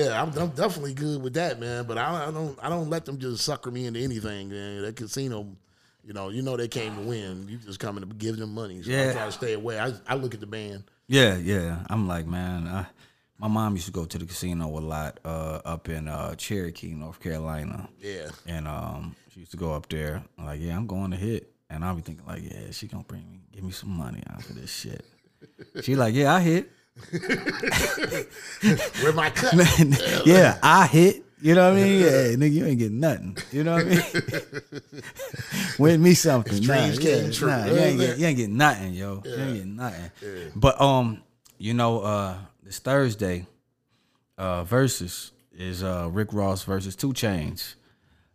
yeah, 0.01 0.23
I'm, 0.23 0.33
I'm 0.39 0.51
definitely 0.51 0.95
good 0.95 1.21
with 1.21 1.35
that, 1.35 1.59
man. 1.59 1.85
But 1.87 1.99
I, 1.99 2.29
I 2.29 2.31
don't, 2.31 2.57
I 2.63 2.69
don't 2.69 2.89
let 2.89 3.05
them 3.05 3.19
just 3.19 3.45
sucker 3.45 3.71
me 3.73 3.87
into 3.87 3.99
anything, 4.01 4.49
man. 4.49 4.83
That 4.83 4.95
casino, 4.95 5.49
you 6.05 6.13
know, 6.15 6.29
you 6.31 6.41
know 6.41 6.57
they 6.57 6.69
came 6.69 6.95
to 6.95 7.03
win. 7.03 7.47
You 7.49 7.59
just 7.59 7.81
coming 7.81 8.03
to 8.09 8.15
give 8.15 8.37
them 8.37 8.55
money. 8.55 8.81
So 8.83 8.91
I 8.91 8.95
Yeah. 8.95 9.13
try 9.13 9.27
to 9.27 9.33
stay 9.33 9.53
away. 9.55 9.79
I, 9.81 9.93
I 10.07 10.15
look 10.15 10.33
at 10.35 10.41
the 10.41 10.47
band. 10.47 10.85
Yeah, 11.09 11.37
yeah. 11.37 11.85
I'm 11.91 12.07
like, 12.09 12.27
man, 12.27 12.67
I, 12.69 12.87
my 13.39 13.49
mom 13.49 13.75
used 13.75 13.85
to 13.87 13.93
go 13.93 14.05
to 14.07 14.17
the 14.19 14.25
casino 14.25 14.67
a 14.69 14.79
lot 14.81 15.19
uh, 15.27 15.61
up 15.65 15.89
in 15.91 16.07
uh, 16.09 16.37
Cherokee, 16.37 16.95
North 16.95 17.21
Carolina. 17.21 17.89
Yeah. 18.01 18.31
And 18.47 18.67
um, 18.67 19.15
she 19.35 19.41
used 19.41 19.51
to 19.51 19.59
go 19.59 19.75
up 19.75 19.91
there. 19.91 20.23
I'm 20.39 20.47
like, 20.47 20.61
yeah, 20.63 20.75
I'm 20.75 20.87
going 20.87 21.11
to 21.11 21.19
hit. 21.19 21.53
And 21.69 21.85
I'll 21.85 21.95
be 21.97 22.01
thinking, 22.03 22.25
like, 22.27 22.45
yeah, 22.45 22.71
she 22.71 22.87
gonna 22.87 23.03
bring 23.03 23.31
me, 23.31 23.41
give 23.53 23.65
me 23.65 23.71
some 23.71 23.97
money 23.97 24.23
out 24.31 24.43
for 24.43 24.53
this 24.55 24.71
shit. 24.73 25.05
She 25.83 25.97
like, 25.97 26.15
yeah, 26.15 26.35
I 26.35 26.41
hit. 26.41 26.71
Where 29.03 29.13
my 29.13 29.31
cut? 29.31 29.55
yeah, 30.27 30.59
I 30.63 30.87
hit. 30.87 31.25
You 31.41 31.57
know 31.57 31.73
what 31.73 31.81
I 31.81 31.83
mean? 31.83 32.01
Yeah, 32.01 32.07
nigga, 32.37 32.53
you 32.53 32.67
ain't 32.67 32.79
getting 32.79 33.01
nothing. 33.01 33.37
You 33.51 33.65
know 33.65 33.75
what 33.75 33.87
I 33.87 33.89
mean? 33.89 34.03
Win 35.79 36.03
me 36.03 36.15
something. 36.15 36.53
His 36.53 36.69
Nah, 36.69 36.85
yeah, 36.85 37.31
true. 37.31 37.49
Nah, 37.49 37.65
you, 37.65 37.79
ain't 37.79 37.99
get, 37.99 38.19
you 38.19 38.27
ain't 38.27 38.37
getting 38.37 38.57
nothing, 38.57 38.95
yo. 38.95 39.23
You 39.25 39.35
ain't 39.35 39.55
getting 39.55 39.77
nothing. 39.77 40.11
But 40.55 40.81
um, 40.81 41.23
you 41.59 41.75
know, 41.75 42.01
uh, 42.01 42.37
this 42.63 42.79
Thursday, 42.79 43.47
uh, 44.39 44.63
versus 44.63 45.33
is 45.53 45.83
uh 45.83 46.09
Rick 46.13 46.33
Ross 46.33 46.63
versus 46.63 46.95
2 46.97 47.13
Chainz. 47.13 47.75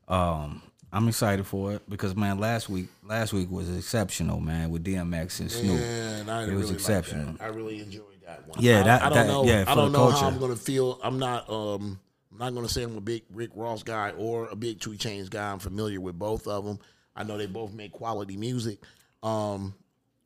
Um, 0.07 0.61
I'm 0.91 1.07
excited 1.07 1.45
for 1.45 1.73
it 1.73 1.89
because 1.89 2.15
man, 2.15 2.39
last 2.39 2.69
week 2.69 2.87
last 3.03 3.33
week 3.33 3.51
was 3.51 3.75
exceptional, 3.75 4.39
man, 4.39 4.69
with 4.69 4.83
DMX 4.85 5.39
and 5.41 5.51
Snoop. 5.51 5.81
I 6.29 6.43
It 6.43 6.53
was 6.53 6.63
really 6.63 6.73
exceptional. 6.75 7.33
that. 7.33 7.41
I 7.41 7.47
really 7.47 7.79
enjoyed 7.81 8.03
that 8.25 8.47
one. 8.47 8.57
Yeah, 8.61 8.79
I, 8.79 8.83
that- 8.83 9.01
I 9.03 9.09
don't 9.09 9.17
that- 9.17 9.27
know. 9.27 9.43
yeah, 9.45 9.65
I 9.67 9.75
don't 9.75 9.91
know 9.91 9.97
culture. 10.09 10.17
how 10.17 10.27
I'm 10.27 10.39
gonna 10.39 10.55
feel. 10.55 10.99
I'm 11.03 11.19
not. 11.19 11.49
Um, 11.49 11.99
I'm 12.31 12.37
not 12.39 12.53
gonna 12.53 12.69
say 12.69 12.83
I'm 12.83 12.95
a 12.97 13.01
big 13.01 13.23
Rick 13.33 13.51
Ross 13.55 13.83
guy 13.83 14.11
or 14.11 14.47
a 14.47 14.55
big 14.55 14.79
2 14.79 14.91
Chainz 14.91 15.29
guy. 15.29 15.51
I'm 15.51 15.59
familiar 15.59 15.99
with 15.99 16.17
both 16.19 16.47
of 16.47 16.63
them. 16.65 16.79
I 17.15 17.23
know 17.23 17.37
they 17.37 17.47
both 17.47 17.73
make 17.73 17.91
quality 17.91 18.37
music. 18.37 18.79
Um, 19.23 19.73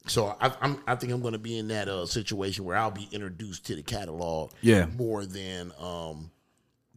so 0.07 0.35
I, 0.41 0.51
I'm. 0.61 0.81
I 0.87 0.95
think 0.95 1.11
I'm 1.13 1.21
gonna 1.21 1.37
be 1.37 1.57
in 1.57 1.69
that 1.69 1.87
uh, 1.87 2.05
situation 2.05 2.65
where 2.65 2.75
I'll 2.77 2.91
be 2.91 3.07
introduced 3.11 3.65
to 3.67 3.75
the 3.75 3.81
catalog. 3.83 4.51
Yeah. 4.61 4.85
More 4.97 5.25
than 5.25 5.71
um, 5.79 6.29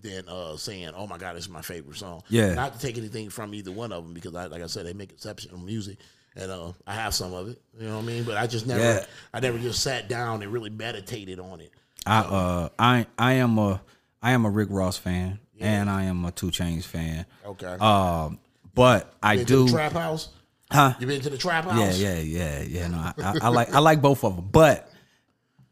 than 0.04 0.28
uh, 0.28 0.56
saying, 0.56 0.90
"Oh 0.96 1.08
my 1.08 1.18
God, 1.18 1.34
this 1.34 1.44
is 1.44 1.50
my 1.50 1.62
favorite 1.62 1.96
song." 1.96 2.22
Yeah. 2.28 2.54
Not 2.54 2.74
to 2.74 2.78
take 2.78 2.96
anything 2.96 3.30
from 3.30 3.52
either 3.54 3.72
one 3.72 3.90
of 3.90 4.04
them 4.04 4.14
because, 4.14 4.34
I, 4.36 4.46
like 4.46 4.62
I 4.62 4.66
said, 4.68 4.86
they 4.86 4.92
make 4.92 5.10
exceptional 5.10 5.58
music, 5.58 5.98
and 6.36 6.50
uh, 6.52 6.72
I 6.86 6.94
have 6.94 7.12
some 7.14 7.32
of 7.34 7.48
it. 7.48 7.60
You 7.78 7.88
know 7.88 7.96
what 7.96 8.04
I 8.04 8.06
mean? 8.06 8.22
But 8.24 8.36
I 8.36 8.46
just 8.46 8.66
never, 8.68 8.80
Yeah. 8.80 9.04
I 9.32 9.40
never 9.40 9.58
just 9.58 9.82
sat 9.82 10.08
down 10.08 10.42
and 10.42 10.52
really 10.52 10.70
meditated 10.70 11.40
on 11.40 11.60
it. 11.60 11.72
I 12.06 12.18
uh 12.20 12.68
I 12.78 13.06
I 13.18 13.32
am 13.34 13.58
a 13.58 13.80
I 14.22 14.32
am 14.32 14.44
a 14.44 14.50
Rick 14.50 14.68
Ross 14.70 14.98
fan 14.98 15.40
and 15.58 15.88
I 15.88 16.04
am 16.04 16.24
a 16.26 16.30
2 16.32 16.48
Chainz 16.48 16.84
fan. 16.84 17.24
Okay. 17.46 17.66
Um, 17.80 18.38
but 18.74 19.10
I 19.22 19.36
been 19.36 19.46
do. 19.46 19.66
to 19.66 19.72
the 19.72 19.78
trap 19.78 19.92
house? 19.92 20.28
Huh? 20.70 20.92
You 21.00 21.06
been 21.06 21.22
to 21.22 21.30
the 21.30 21.38
trap 21.38 21.64
Yeah, 21.64 21.72
house? 21.72 21.98
yeah, 21.98 22.18
yeah, 22.18 22.60
yeah. 22.62 22.88
No, 22.88 22.98
I, 22.98 23.12
I, 23.22 23.34
I 23.42 23.48
like 23.48 23.72
I 23.74 23.78
like 23.78 24.02
both 24.02 24.22
of 24.24 24.36
them, 24.36 24.48
but 24.52 24.90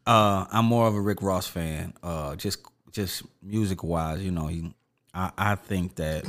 uh, 0.07 0.45
I'm 0.51 0.65
more 0.65 0.87
of 0.87 0.95
a 0.95 1.01
Rick 1.01 1.21
Ross 1.21 1.45
fan. 1.47 1.93
Uh, 2.01 2.35
just 2.35 2.59
just 2.93 3.23
music 3.41 3.83
wise, 3.83 4.23
you 4.23 4.31
know, 4.31 4.47
he 4.47 4.73
I, 5.13 5.31
I 5.37 5.55
think 5.55 5.95
that 5.95 6.25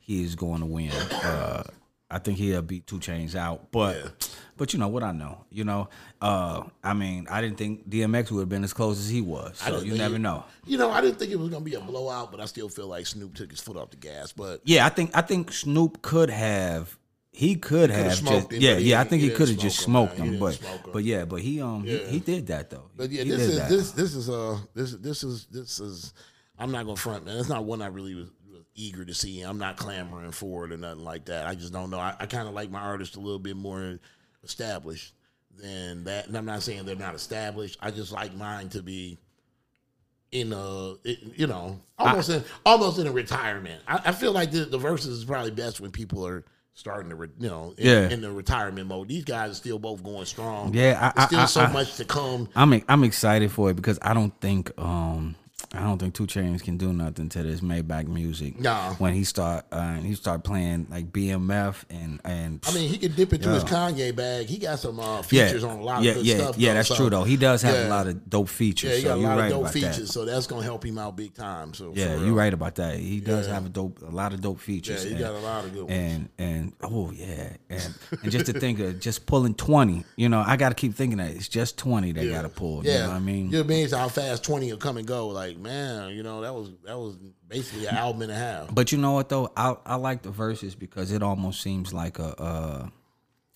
he 0.00 0.24
is 0.24 0.34
going 0.34 0.60
to 0.60 0.66
win. 0.66 0.90
Uh, 0.90 1.62
I 2.10 2.18
think 2.18 2.38
he'll 2.38 2.62
beat 2.62 2.86
2 2.86 2.98
Chainz 2.98 3.34
out, 3.34 3.70
but 3.72 4.28
but 4.56 4.72
you 4.72 4.78
know 4.78 4.88
what 4.88 5.02
I 5.02 5.12
know, 5.12 5.44
you 5.50 5.64
know. 5.64 5.88
Uh, 6.20 6.62
I 6.82 6.94
mean, 6.94 7.26
I 7.30 7.40
didn't 7.40 7.58
think 7.58 7.88
DMX 7.90 8.30
would 8.30 8.40
have 8.40 8.48
been 8.48 8.62
as 8.64 8.72
close 8.72 8.98
as 8.98 9.08
he 9.08 9.20
was, 9.20 9.58
so 9.58 9.80
you 9.80 9.94
never 9.94 10.16
it- 10.16 10.20
know. 10.20 10.44
You 10.66 10.78
know, 10.78 10.90
I 10.90 11.00
didn't 11.00 11.18
think 11.18 11.32
it 11.32 11.38
was 11.38 11.48
gonna 11.50 11.64
be 11.64 11.74
a 11.74 11.80
blowout, 11.80 12.30
but 12.30 12.40
I 12.40 12.44
still 12.46 12.68
feel 12.68 12.86
like 12.86 13.06
Snoop 13.06 13.34
took 13.34 13.50
his 13.50 13.60
foot 13.60 13.76
off 13.76 13.90
the 13.90 13.96
gas. 13.96 14.32
But 14.32 14.60
Yeah, 14.64 14.86
I 14.86 14.88
think 14.88 15.10
I 15.14 15.20
think 15.22 15.52
Snoop 15.52 16.02
could 16.02 16.30
have. 16.30 16.96
He 17.36 17.56
could 17.56 17.90
have 17.90 18.18
just 18.18 18.26
him, 18.26 18.46
yeah 18.62 18.76
he 18.76 18.90
yeah. 18.92 19.00
I 19.02 19.04
think 19.04 19.20
he 19.20 19.28
he 19.28 19.34
could 19.34 19.50
have 19.50 19.58
just 19.58 19.78
smoke 19.80 20.12
him, 20.12 20.16
smoked 20.16 20.18
man. 20.18 20.34
Him, 20.34 20.40
but 20.40 20.54
smoke 20.54 20.90
but 20.94 21.04
yeah, 21.04 21.24
but 21.26 21.42
he 21.42 21.60
um 21.60 21.84
he, 21.84 21.98
Yeah. 21.98 22.06
he 22.06 22.18
did 22.18 22.46
that 22.46 22.70
though. 22.70 22.88
but 22.96 23.10
yeah, 23.10 23.24
He 23.24 23.30
this 23.30 23.40
is 23.42 23.58
that. 23.58 23.68
this 23.68 23.90
this 23.90 24.14
is 24.14 24.30
uh 24.30 24.58
this 24.74 24.92
this 24.92 25.22
is 25.22 25.44
this 25.50 25.78
is 25.78 26.14
I'm 26.58 26.72
not 26.72 26.86
gonna 26.86 26.96
front 26.96 27.26
man. 27.26 27.36
It's 27.36 27.50
not 27.50 27.64
one 27.64 27.82
I 27.82 27.88
really 27.88 28.14
was, 28.14 28.30
was 28.50 28.62
eager 28.74 29.04
to 29.04 29.12
see. 29.12 29.42
I'm 29.42 29.58
not 29.58 29.76
clamoring 29.76 30.32
for 30.32 30.64
it 30.64 30.72
or 30.72 30.78
nothing 30.78 31.04
like 31.04 31.26
that. 31.26 31.46
I 31.46 31.54
just 31.54 31.74
don't 31.74 31.90
know. 31.90 31.98
I, 31.98 32.14
I 32.18 32.24
kind 32.24 32.48
of 32.48 32.54
like 32.54 32.70
my 32.70 32.80
artists 32.80 33.16
a 33.16 33.20
little 33.20 33.38
bit 33.38 33.56
more 33.56 33.98
established 34.42 35.12
than 35.62 36.04
that. 36.04 36.28
And 36.28 36.38
I'm 36.38 36.46
not 36.46 36.62
saying 36.62 36.86
they're 36.86 36.96
not 36.96 37.14
established. 37.14 37.76
I 37.82 37.90
just 37.90 38.12
like 38.12 38.34
mine 38.34 38.70
to 38.70 38.82
be 38.82 39.18
in 40.32 40.52
a 40.52 40.94
you 41.36 41.46
know 41.46 41.78
almost 41.98 42.30
in 42.30 42.42
almost 42.64 42.98
in 42.98 43.06
a 43.06 43.12
retirement. 43.12 43.82
I, 43.86 44.00
I 44.06 44.12
feel 44.12 44.32
like 44.32 44.50
the, 44.52 44.64
the 44.64 44.78
verses 44.78 45.18
is 45.18 45.24
probably 45.26 45.50
best 45.50 45.82
when 45.82 45.90
people 45.90 46.26
are 46.26 46.44
starting 46.76 47.08
to 47.10 47.16
re, 47.16 47.28
you 47.40 47.48
know 47.48 47.74
in, 47.78 47.86
Yeah. 47.86 48.08
in 48.10 48.20
the 48.20 48.30
retirement 48.30 48.86
mode. 48.86 49.08
These 49.08 49.24
guys 49.24 49.50
are 49.50 49.54
still 49.54 49.78
both 49.80 50.04
going 50.04 50.26
strong. 50.26 50.72
Yeah, 50.74 51.12
I- 51.16 51.26
There's 51.26 51.26
still 51.26 51.38
I- 51.40 51.42
I- 51.42 51.46
so 51.46 51.60
I- 51.62 51.72
much 51.72 51.96
to 51.96 52.04
come. 52.04 52.48
I'm 52.54 52.82
I'm 52.88 53.02
excited 53.02 53.50
for 53.50 53.70
it 53.70 53.74
because 53.74 53.98
I 54.02 54.14
don't 54.14 54.38
think 54.40 54.70
um 54.78 55.34
I 55.72 55.80
don't 55.80 55.98
think 55.98 56.14
2 56.14 56.26
Chainz 56.26 56.62
can 56.62 56.76
do 56.76 56.92
nothing 56.92 57.30
to 57.30 57.42
this 57.42 57.60
Maybach 57.62 58.06
music. 58.06 58.60
Nah. 58.60 58.92
When 58.94 59.14
he 59.14 59.24
start 59.24 59.64
uh, 59.72 59.94
he 59.96 60.14
start 60.14 60.44
playing 60.44 60.86
like 60.90 61.10
BMF 61.10 61.82
and 61.88 62.20
and 62.24 62.62
I 62.68 62.74
mean, 62.74 62.90
he 62.90 62.98
can 62.98 63.12
dip 63.12 63.32
into 63.32 63.48
his 63.48 63.62
Yeah. 63.62 63.68
Kanye 63.70 64.14
bag. 64.14 64.46
He 64.46 64.58
got 64.58 64.78
some 64.80 65.00
uh, 65.00 65.16
yeah 65.16 65.22
features 65.46 65.64
on 65.64 65.78
a 65.78 65.82
lot 65.82 66.02
yeah 66.02 66.10
of 66.10 66.16
good 66.18 66.26
yeah 66.26 66.36
stuff. 66.36 66.58
yeah 66.58 66.68
though, 66.70 66.74
that's 66.74 66.88
so- 66.88 66.96
true 66.96 67.10
though. 67.10 67.24
He 67.24 67.38
does 67.38 67.62
have 67.62 67.74
Yeah. 67.74 67.88
a 67.88 67.88
lot 67.88 68.06
of 68.06 68.28
dope 68.28 68.50
features. 68.50 68.90
Yeah, 68.90 68.96
he 68.96 69.02
so 69.04 69.14
a 69.14 69.16
lot 69.16 69.38
right 69.38 69.52
of 69.52 69.62
dope 69.62 69.70
features, 69.72 69.96
that. 69.96 70.06
so 70.08 70.24
that's 70.26 70.46
gonna 70.46 70.62
help 70.62 70.84
him 70.84 70.98
out 70.98 71.16
big 71.16 71.32
time. 71.34 71.72
So 71.72 71.92
Yeah, 71.94 72.16
you're 72.22 72.34
right 72.34 72.52
about 72.52 72.74
that. 72.74 72.98
He 72.98 73.20
does 73.20 73.46
Yeah. 73.48 73.54
have 73.54 73.64
a 73.64 73.70
dope, 73.70 74.02
a 74.02 74.10
lot 74.14 74.34
of 74.34 74.42
dope 74.42 74.60
features. 74.60 75.04
Yeah, 75.04 75.08
he 75.08 75.14
and, 75.16 75.24
got 75.24 75.34
a 75.34 75.38
lot 75.40 75.64
of 75.64 75.72
good 75.72 75.84
ones. 75.84 75.92
and 75.92 76.28
and 76.38 76.72
oh 76.82 77.12
yeah, 77.12 77.56
and 77.70 77.94
and 78.22 78.30
just 78.30 78.44
to 78.46 78.52
think 78.52 78.78
of 78.80 79.00
just 79.00 79.24
pulling 79.24 79.54
twenty, 79.54 80.04
you 80.16 80.28
know, 80.28 80.44
I 80.46 80.56
got 80.58 80.68
to 80.68 80.74
keep 80.74 80.94
thinking 80.94 81.16
that 81.16 81.30
it's 81.30 81.48
just 81.48 81.78
twenty 81.78 82.12
they 82.12 82.28
got 82.28 82.42
to 82.42 82.50
pull. 82.50 82.84
Yeah, 82.84 82.92
You 82.92 82.98
know 83.04 83.08
what 83.08 83.16
I 83.16 83.20
mean? 83.20 83.50
you're 83.50 83.62
amazed 83.62 83.94
how 83.94 84.08
fast 84.08 84.44
twenty 84.44 84.70
will 84.70 84.78
come 84.78 84.98
and 84.98 85.06
go. 85.06 85.28
Like, 85.28 85.45
man, 85.54 86.10
you 86.10 86.22
know 86.22 86.40
that 86.40 86.54
was 86.54 86.70
that 86.84 86.98
was 86.98 87.16
basically 87.46 87.86
an 87.86 87.96
album 87.96 88.22
and 88.22 88.32
a 88.32 88.34
half. 88.34 88.74
But 88.74 88.92
you 88.92 88.98
know 88.98 89.12
what 89.12 89.28
though, 89.28 89.50
I 89.56 89.76
I 89.84 89.94
like 89.96 90.22
the 90.22 90.30
verses 90.30 90.74
because 90.74 91.12
it 91.12 91.22
almost 91.22 91.60
seems 91.60 91.92
like 91.92 92.18
a, 92.18 92.40
uh, 92.40 92.88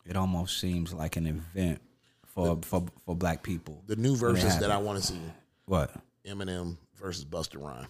it 0.07 0.17
almost 0.17 0.61
seems 0.61 0.93
like 0.93 1.17
an 1.17 1.27
event 1.27 1.81
for 2.27 2.59
for 2.63 2.85
for 3.05 3.17
black 3.17 3.43
people. 3.43 3.83
The 3.87 3.97
new 3.97 4.17
verses 4.17 4.59
that 4.59 4.71
I 4.71 4.79
want 4.79 5.01
to 5.01 5.07
see: 5.07 5.21
what 5.67 5.95
Eminem 6.27 6.77
versus 6.97 7.25
Busta 7.25 7.61
Rhymes. 7.61 7.89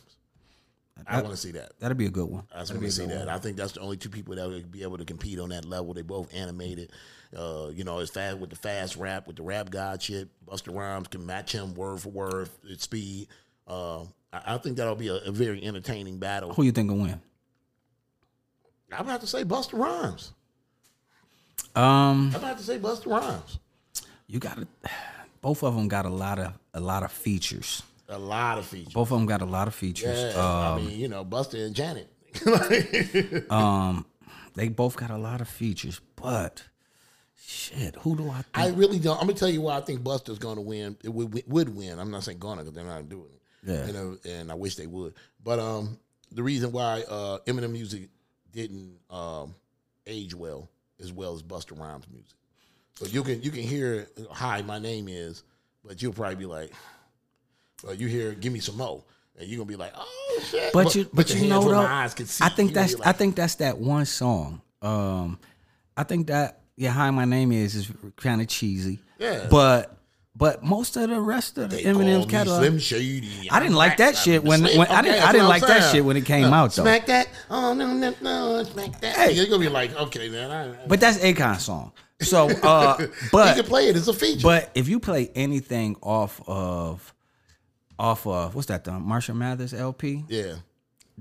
I 1.07 1.23
want 1.23 1.35
to 1.35 1.41
see 1.41 1.53
that. 1.53 1.73
that'd 1.79 1.97
be 1.97 2.07
a 2.07 2.11
good 2.11 2.29
one. 2.29 2.45
I 2.55 2.59
want 2.59 2.69
to 2.69 2.91
see 2.91 3.07
that. 3.07 3.19
one. 3.21 3.29
I 3.29 3.39
think 3.39 3.57
that's 3.57 3.73
the 3.73 3.81
only 3.81 3.97
two 3.97 4.11
people 4.11 4.35
that 4.37 4.49
would 4.49 4.71
be 4.71 4.83
able 4.83 4.99
to 4.99 5.05
compete 5.05 5.39
on 5.39 5.49
that 5.51 5.65
level. 5.65 5.95
They 5.95 6.03
both 6.03 6.33
animated. 6.35 6.93
Uh, 7.37 7.71
you 7.73 7.85
know, 7.85 8.01
it's 8.01 8.11
fast 8.11 8.39
with 8.39 8.51
the 8.51 8.57
fast 8.57 8.97
rap, 8.97 9.27
with 9.27 9.37
the 9.37 9.43
rap 9.43 9.71
god 9.71 10.03
shit. 10.03 10.29
Busta 10.45 10.75
Rhymes 10.75 11.09
can 11.09 11.25
match 11.25 11.53
him 11.53 11.75
word 11.75 12.01
for 12.01 12.09
word 12.11 12.49
at 12.71 12.81
speed. 12.81 13.29
Uh, 13.71 14.03
I, 14.33 14.55
I 14.55 14.59
think 14.59 14.77
that'll 14.77 14.97
be 14.97 15.09
a, 15.09 15.15
a 15.15 15.31
very 15.31 15.63
entertaining 15.65 16.19
battle. 16.19 16.53
Who 16.53 16.63
you 16.65 16.73
think 16.73 16.91
will 16.91 16.99
win? 16.99 17.21
I'm 18.93 19.05
about 19.07 19.21
to 19.21 19.27
say 19.29 19.45
Busta 19.45 19.79
Rhymes. 19.79 20.33
Um, 21.77 22.33
I'm 22.35 22.35
about 22.35 22.59
to 22.59 22.65
say 22.65 22.79
Busta 22.79 23.07
Rhymes. 23.07 23.61
you 24.27 24.41
got 24.41 24.57
to 24.57 24.67
both 25.41 25.63
of 25.63 25.75
them 25.77 25.89
got 25.89 26.05
a 26.05 26.11
lot 26.11 26.39
of 26.39 26.53
a 26.75 26.81
lot 26.81 27.03
of 27.05 27.13
features. 27.13 27.83
A 28.09 28.19
lot 28.19 28.59
of 28.59 28.67
features. 28.67 28.93
Both 28.93 29.13
of 29.13 29.19
them 29.19 29.27
got 29.27 29.41
a 29.41 29.47
lot 29.47 29.69
of 29.69 29.75
features. 29.75 30.35
Yeah, 30.35 30.41
Um, 30.41 30.45
I 30.45 30.77
mean, 30.81 30.99
you 30.99 31.07
know, 31.07 31.25
Busta 31.25 31.65
and 31.65 31.75
Janet. 31.75 32.09
um, 33.51 34.05
they 34.55 34.69
both 34.69 34.97
got 34.97 35.11
a 35.11 35.17
lot 35.17 35.41
of 35.41 35.49
features, 35.49 36.01
but 36.17 36.65
shit, 37.41 37.95
who 37.97 38.17
do 38.17 38.29
I 38.29 38.43
think? 38.43 38.49
I 38.55 38.69
really 38.71 38.99
don't. 38.99 39.17
I'm 39.21 39.27
gonna 39.29 39.39
tell 39.39 39.49
you 39.49 39.61
why 39.63 39.77
I 39.77 39.81
think 39.81 40.03
Busta's 40.03 40.39
gonna 40.41 40.61
win. 40.61 40.97
It 41.05 41.11
would, 41.15 41.43
would 41.47 41.77
win. 41.77 41.99
I'm 42.01 42.11
not 42.11 42.25
saying 42.25 42.39
gonna 42.39 42.63
because 42.63 42.75
they're 42.75 42.85
not 42.85 43.09
doing 43.09 43.29
it. 43.33 43.40
Yeah. 43.65 43.87
You 43.87 43.93
know, 43.93 44.19
and 44.29 44.51
I 44.51 44.55
wish 44.55 44.77
they 44.77 44.87
would. 44.87 45.15
But 45.43 45.59
um, 45.59 45.99
the 46.33 46.43
reason 46.43 46.73
why 46.73 47.03
uh, 47.09 47.39
Eminem 47.47 47.73
music 47.73 48.09
didn't 48.53 48.99
um, 49.11 49.55
age 50.07 50.35
well 50.35 50.69
as 51.01 51.13
well 51.13 51.35
as 51.35 51.43
Busta 51.43 51.79
Rhymes 51.79 52.07
music. 52.11 52.35
So 52.95 53.07
you 53.07 53.23
can 53.23 53.43
you 53.43 53.51
can 53.51 53.63
hear 53.63 54.09
"Hi, 54.31 54.63
my 54.63 54.79
name 54.79 55.09
is," 55.09 55.43
but 55.85 56.03
you'll 56.03 56.13
probably 56.13 56.37
be 56.37 56.47
like, 56.47 56.73
well, 57.83 57.95
you 57.95 58.09
hear 58.09 58.33
"Give 58.33 58.53
me 58.53 58.61
some 58.61 58.77
more," 58.77 59.03
and 59.39 59.49
you're 59.49 59.59
gonna 59.59 59.69
be 59.69 59.77
like, 59.77 59.93
"Oh 59.97 60.43
shit!" 60.51 60.73
but 60.73 60.95
you, 60.95 61.09
but, 61.13 61.35
you 61.35 61.49
know 61.49 61.63
though, 61.63 61.83
my 61.83 62.05
eyes 62.05 62.15
can 62.15 62.27
see. 62.27 62.45
I 62.45 62.51
think 62.51 62.75
that's 62.75 62.95
be 62.95 63.03
I 63.05 63.13
think 63.13 63.37
that's 63.37 63.57
that 63.57 63.79
one 63.79 64.05
song. 64.05 64.61
Um, 64.83 65.39
I 65.97 66.03
think 66.03 66.27
that 66.27 66.61
yeah, 66.77 66.91
hi, 66.91 67.11
my 67.11 67.25
name 67.25 67.53
is 67.53 67.75
is 67.75 67.93
kind 68.17 68.41
of 68.41 68.49
cheesy. 68.49 69.01
Yeah. 69.19 69.47
but 69.51 70.00
but 70.37 70.63
most 70.63 70.97
of 70.97 71.11
the 71.11 71.21
rest 71.21 71.59
of 71.59 71.71
the 71.71 71.77
They 71.77 71.93
me 71.93 72.25
catalog, 72.27 72.61
Slim 72.61 72.79
Shady. 72.79 73.49
I 73.51 73.61
didn't 73.61 73.75
like 73.77 73.97
that 73.99 74.17
shit 74.17 74.43
when- 74.45 74.63
when- 74.63 74.81
I 74.89 75.03
didn't- 75.03 75.23
I 75.23 75.33
didn't 75.33 75.49
like 75.49 75.67
that 75.67 75.91
shit 75.93 76.05
when 76.05 76.17
it 76.17 76.25
came 76.25 76.53
out, 76.53 76.73
though. 76.75 76.83
Smack 76.85 77.07
that. 77.07 77.29
Oh 77.51 77.75
no 77.75 77.93
no 77.93 78.15
no! 78.21 78.63
Smack 78.65 79.01
that. 79.01 79.17
Hey. 79.17 79.33
you're 79.33 79.47
gonna 79.47 79.59
be 79.59 79.69
like, 79.69 79.95
okay, 79.97 80.29
man. 80.29 80.51
I, 80.51 80.87
but 80.87 81.01
that's 81.01 81.19
Akon's 81.19 81.65
song. 81.65 81.93
So, 82.23 82.49
uh, 82.63 82.97
you 82.99 83.09
can 83.33 83.65
play 83.65 83.89
it. 83.89 83.97
It's 83.97 84.09
a 84.09 84.13
feature. 84.13 84.43
But 84.43 84.71
if 84.75 84.89
you 84.89 85.01
play 85.01 85.31
anything 85.35 85.97
off 86.03 86.41
of 86.47 87.13
off 87.99 88.27
of 88.27 88.55
what's 88.55 88.69
that 88.69 88.85
the 88.85 88.93
Marshall 88.93 89.35
Mathers 89.35 89.75
LP, 89.75 90.25
yeah, 90.29 90.55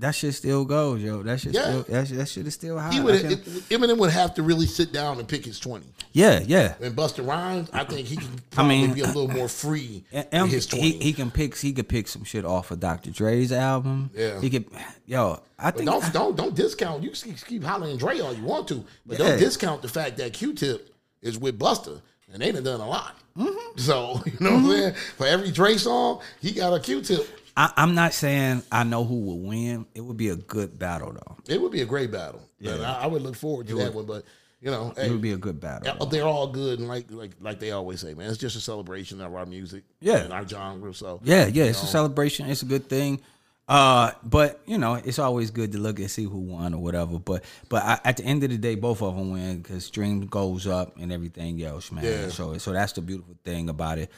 that 0.00 0.14
shit 0.14 0.34
still 0.34 0.64
goes, 0.64 1.02
yo. 1.02 1.22
That 1.22 1.40
shit 1.40 1.54
Yeah. 1.54 1.62
still 1.62 1.82
that 1.84 2.08
shit, 2.08 2.16
that 2.18 2.28
shit 2.28 2.46
is 2.46 2.54
still 2.54 2.78
high. 2.78 2.90
he 2.92 2.98
I 3.00 3.02
would. 3.02 3.20
can- 3.20 3.36
Eminem 3.38 3.98
would 3.98 4.10
have 4.10 4.34
to 4.34 4.42
really 4.42 4.66
sit 4.66 4.92
down 4.92 5.18
and 5.18 5.28
pick 5.28 5.44
his 5.44 5.60
twenty. 5.60 5.86
yeah, 6.12 6.40
yeah. 6.46 6.74
And 6.80 6.96
Busta 6.96 7.26
Rhymes, 7.26 7.68
I 7.72 7.84
think 7.84 8.08
he 8.08 8.16
can 8.16 8.28
probably 8.50 8.78
mean, 8.86 8.94
be 8.94 9.02
a 9.02 9.06
little 9.06 9.30
uh, 9.30 9.34
more 9.34 9.48
free 9.48 10.04
And- 10.12 10.44
with 10.44 10.52
his 10.52 10.70
he, 10.70 10.78
twenty. 10.78 11.04
he 11.04 11.12
can 11.12 11.30
pick 11.30 11.56
he 11.56 11.72
could 11.72 11.88
pick 11.88 12.08
some 12.08 12.24
shit 12.24 12.44
off 12.44 12.70
of 12.70 12.80
Dr. 12.80 13.10
Dre's 13.10 13.52
album. 13.52 14.10
Yeah. 14.14 14.40
He 14.40 14.50
could 14.50 14.66
yo, 15.06 15.40
I 15.58 15.70
But 15.70 15.76
think 15.76 15.90
don't 15.90 16.12
don't 16.12 16.36
don't 16.36 16.54
discount. 16.54 17.02
You 17.02 17.10
keep, 17.10 17.36
keep 17.46 17.62
hollering 17.64 17.96
Dre 17.96 18.20
all 18.20 18.32
you 18.34 18.42
want 18.44 18.68
to, 18.68 18.84
but 19.06 19.18
Yeah. 19.18 19.28
don't 19.30 19.38
discount 19.38 19.82
the 19.82 19.88
fact 19.88 20.16
that 20.16 20.32
Q-Tip 20.32 20.94
is 21.22 21.38
with 21.38 21.58
Buster, 21.58 22.00
and 22.32 22.40
they 22.42 22.50
done 22.52 22.64
done 22.64 22.80
a 22.80 22.88
lot. 22.88 23.16
Mm-hmm. 23.36 23.78
So 23.78 24.22
you 24.26 24.32
know 24.40 24.50
what 24.50 24.56
I'm 24.56 24.62
mm-hmm. 24.64 24.70
saying. 24.70 24.94
For 25.16 25.26
every 25.26 25.50
Dre 25.50 25.76
song, 25.76 26.20
he 26.40 26.52
got 26.52 26.72
a 26.72 26.80
Q-Tip. 26.80 27.26
I, 27.56 27.72
I'm 27.76 27.94
not 27.94 28.12
saying 28.14 28.62
I 28.70 28.84
know 28.84 29.04
who 29.04 29.20
will 29.20 29.38
win. 29.40 29.86
It 29.94 30.00
would 30.02 30.16
be 30.16 30.28
a 30.28 30.36
good 30.36 30.78
battle 30.78 31.12
though. 31.12 31.36
It 31.48 31.60
would 31.60 31.72
be 31.72 31.82
a 31.82 31.86
great 31.86 32.10
battle. 32.10 32.42
Yeah, 32.58 32.76
I, 32.80 33.04
I 33.04 33.06
would 33.06 33.22
look 33.22 33.36
forward 33.36 33.66
to 33.68 33.74
that 33.76 33.94
one. 33.94 34.06
But 34.06 34.24
you 34.60 34.70
know, 34.70 34.92
It 34.96 35.04
hey, 35.04 35.10
would 35.10 35.22
be 35.22 35.32
a 35.32 35.36
good 35.38 35.58
battle. 35.60 35.96
though. 35.98 36.04
they're 36.06 36.26
all 36.26 36.46
good, 36.48 36.78
and 36.78 36.88
like 36.88 37.06
like 37.10 37.32
like 37.40 37.60
they 37.60 37.70
always 37.70 38.00
say, 38.00 38.14
man, 38.14 38.28
it's 38.28 38.38
just 38.38 38.56
a 38.56 38.60
celebration 38.60 39.20
of 39.20 39.34
our 39.34 39.46
music, 39.46 39.84
Yeah. 40.00 40.18
and 40.18 40.32
our 40.32 40.46
genre. 40.46 40.92
So 40.94 41.20
Yeah, 41.24 41.46
yeah, 41.46 41.64
it's 41.64 41.82
a 41.82 41.86
celebration. 41.86 42.48
It's 42.50 42.62
a 42.62 42.66
good 42.66 42.88
thing. 42.88 43.20
Uh, 43.68 44.10
but 44.24 44.60
you 44.66 44.76
know, 44.78 44.94
it's 44.94 45.18
always 45.20 45.50
good 45.52 45.70
to 45.72 45.78
look 45.78 46.00
and 46.00 46.10
see 46.10 46.24
who 46.24 46.38
won 46.38 46.74
or 46.74 46.82
whatever. 46.82 47.18
But 47.20 47.44
but 47.68 47.82
I, 47.84 48.00
at 48.04 48.16
the 48.16 48.24
end 48.24 48.42
of 48.42 48.50
the 48.50 48.58
day, 48.58 48.74
both 48.74 49.00
of 49.00 49.14
them 49.16 49.30
win 49.30 49.62
because 49.62 49.84
stream 49.84 50.26
goes 50.26 50.66
up 50.66 50.96
and 50.98 51.12
everything 51.12 51.62
else, 51.62 51.90
man. 51.92 52.04
Yeah. 52.04 52.28
So 52.30 52.58
so 52.58 52.72
that's 52.72 52.92
the 52.94 53.00
beautiful 53.00 53.36
thing 53.44 53.68
about 53.68 53.98
it. 53.98 54.10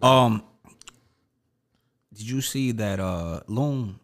Um, 0.00 0.44
did 2.14 2.28
you 2.28 2.40
see 2.40 2.72
that 2.72 3.00
uh 3.00 3.40
Loon 3.46 3.98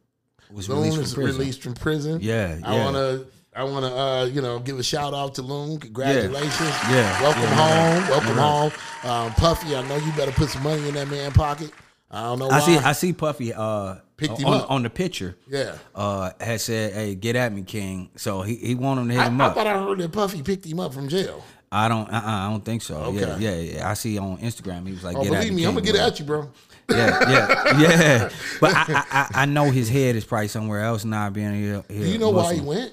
was 0.53 0.69
Loon 0.69 0.83
released 0.83 1.15
from 1.15 1.23
prison? 1.23 1.39
released 1.39 1.63
from 1.63 1.75
prison. 1.75 2.19
Yeah, 2.23 2.59
I 2.65 2.77
wanna 2.79 3.25
I 3.55 3.65
wanna 3.65 3.95
uh, 3.95 4.25
you 4.27 4.43
know, 4.43 4.59
give 4.59 4.79
a 4.79 4.83
shout 4.83 5.15
out 5.15 5.35
to 5.37 5.43
Loon. 5.43 5.79
Congratulations. 5.81 6.61
Yeah, 6.91 7.23
Welcome 7.23 7.43
yeah, 7.43 8.01
home. 8.01 8.11
Welcome 8.11 8.37
home. 8.37 8.73
Um, 9.11 9.33
Puffy, 9.33 9.75
I 9.75 9.87
know 9.89 9.97
you 9.97 10.13
better 10.13 10.33
put 10.33 10.51
some 10.51 10.63
money 10.63 10.87
in 10.89 10.95
that 10.95 11.09
man 11.09 11.33
pocket. 11.33 11.71
I 12.11 12.23
don't 12.23 12.39
know 12.39 12.49
why. 12.49 12.57
I 12.57 12.61
see 12.61 12.77
I 12.77 12.93
see 12.93 13.13
Puffy 13.13 13.53
uh 13.55 13.97
Picked 14.17 14.39
him 14.39 14.47
on, 14.47 14.61
up. 14.63 14.71
on 14.71 14.83
the 14.83 14.89
picture. 14.91 15.37
Yeah. 15.49 15.77
Uh 15.95 16.31
had 16.41 16.61
said, 16.61 16.93
Hey, 16.93 17.15
get 17.15 17.35
at 17.37 17.53
me, 17.53 17.63
King. 17.63 18.11
So 18.17 18.43
he, 18.43 18.55
he 18.57 18.75
wanted 18.75 19.03
him 19.03 19.09
to 19.09 19.15
hit 19.15 19.23
I, 19.23 19.27
him 19.27 19.41
up. 19.41 19.53
I 19.53 19.55
thought 19.55 19.67
I 19.67 19.79
heard 19.83 19.99
that 19.99 20.13
Puffy 20.13 20.43
picked 20.43 20.65
him 20.65 20.81
up 20.81 20.95
from 20.95 21.09
jail. 21.09 21.43
I 21.77 21.89
don't 21.89 22.09
uh, 22.13 22.23
I 22.25 22.49
don't 22.51 22.65
think 22.65 22.83
so. 22.83 23.13
Yeah, 23.13 23.27
Okay. 23.27 23.37
yeah, 23.45 23.57
yeah. 23.77 23.91
I 23.91 23.95
see 23.95 24.19
on 24.19 24.39
Instagram 24.39 24.87
he 24.87 24.93
was 24.93 25.05
like, 25.05 25.17
Oh, 25.17 25.25
believe 25.25 25.53
me, 25.53 25.65
I'm 25.65 25.75
gonna 25.75 25.85
get 25.85 25.95
bro. 25.97 26.05
at 26.07 26.19
you, 26.19 26.25
bro. 26.25 26.51
Yeah, 26.89 27.31
yeah, 27.31 27.79
yeah. 27.81 28.31
But 28.61 28.75
I, 28.75 28.85
I, 28.89 29.05
I, 29.11 29.29
I 29.43 29.45
know 29.47 29.71
his 29.71 29.89
head 29.89 30.17
is 30.17 30.25
probably 30.25 30.49
somewhere 30.49 30.83
else, 30.85 31.05
not 31.05 31.33
being 31.33 31.55
here. 31.55 31.85
here 31.89 32.05
Do 32.05 32.09
you 32.09 32.19
know 32.19 32.31
why 32.31 32.55
he 32.55 32.61
went? 32.61 32.93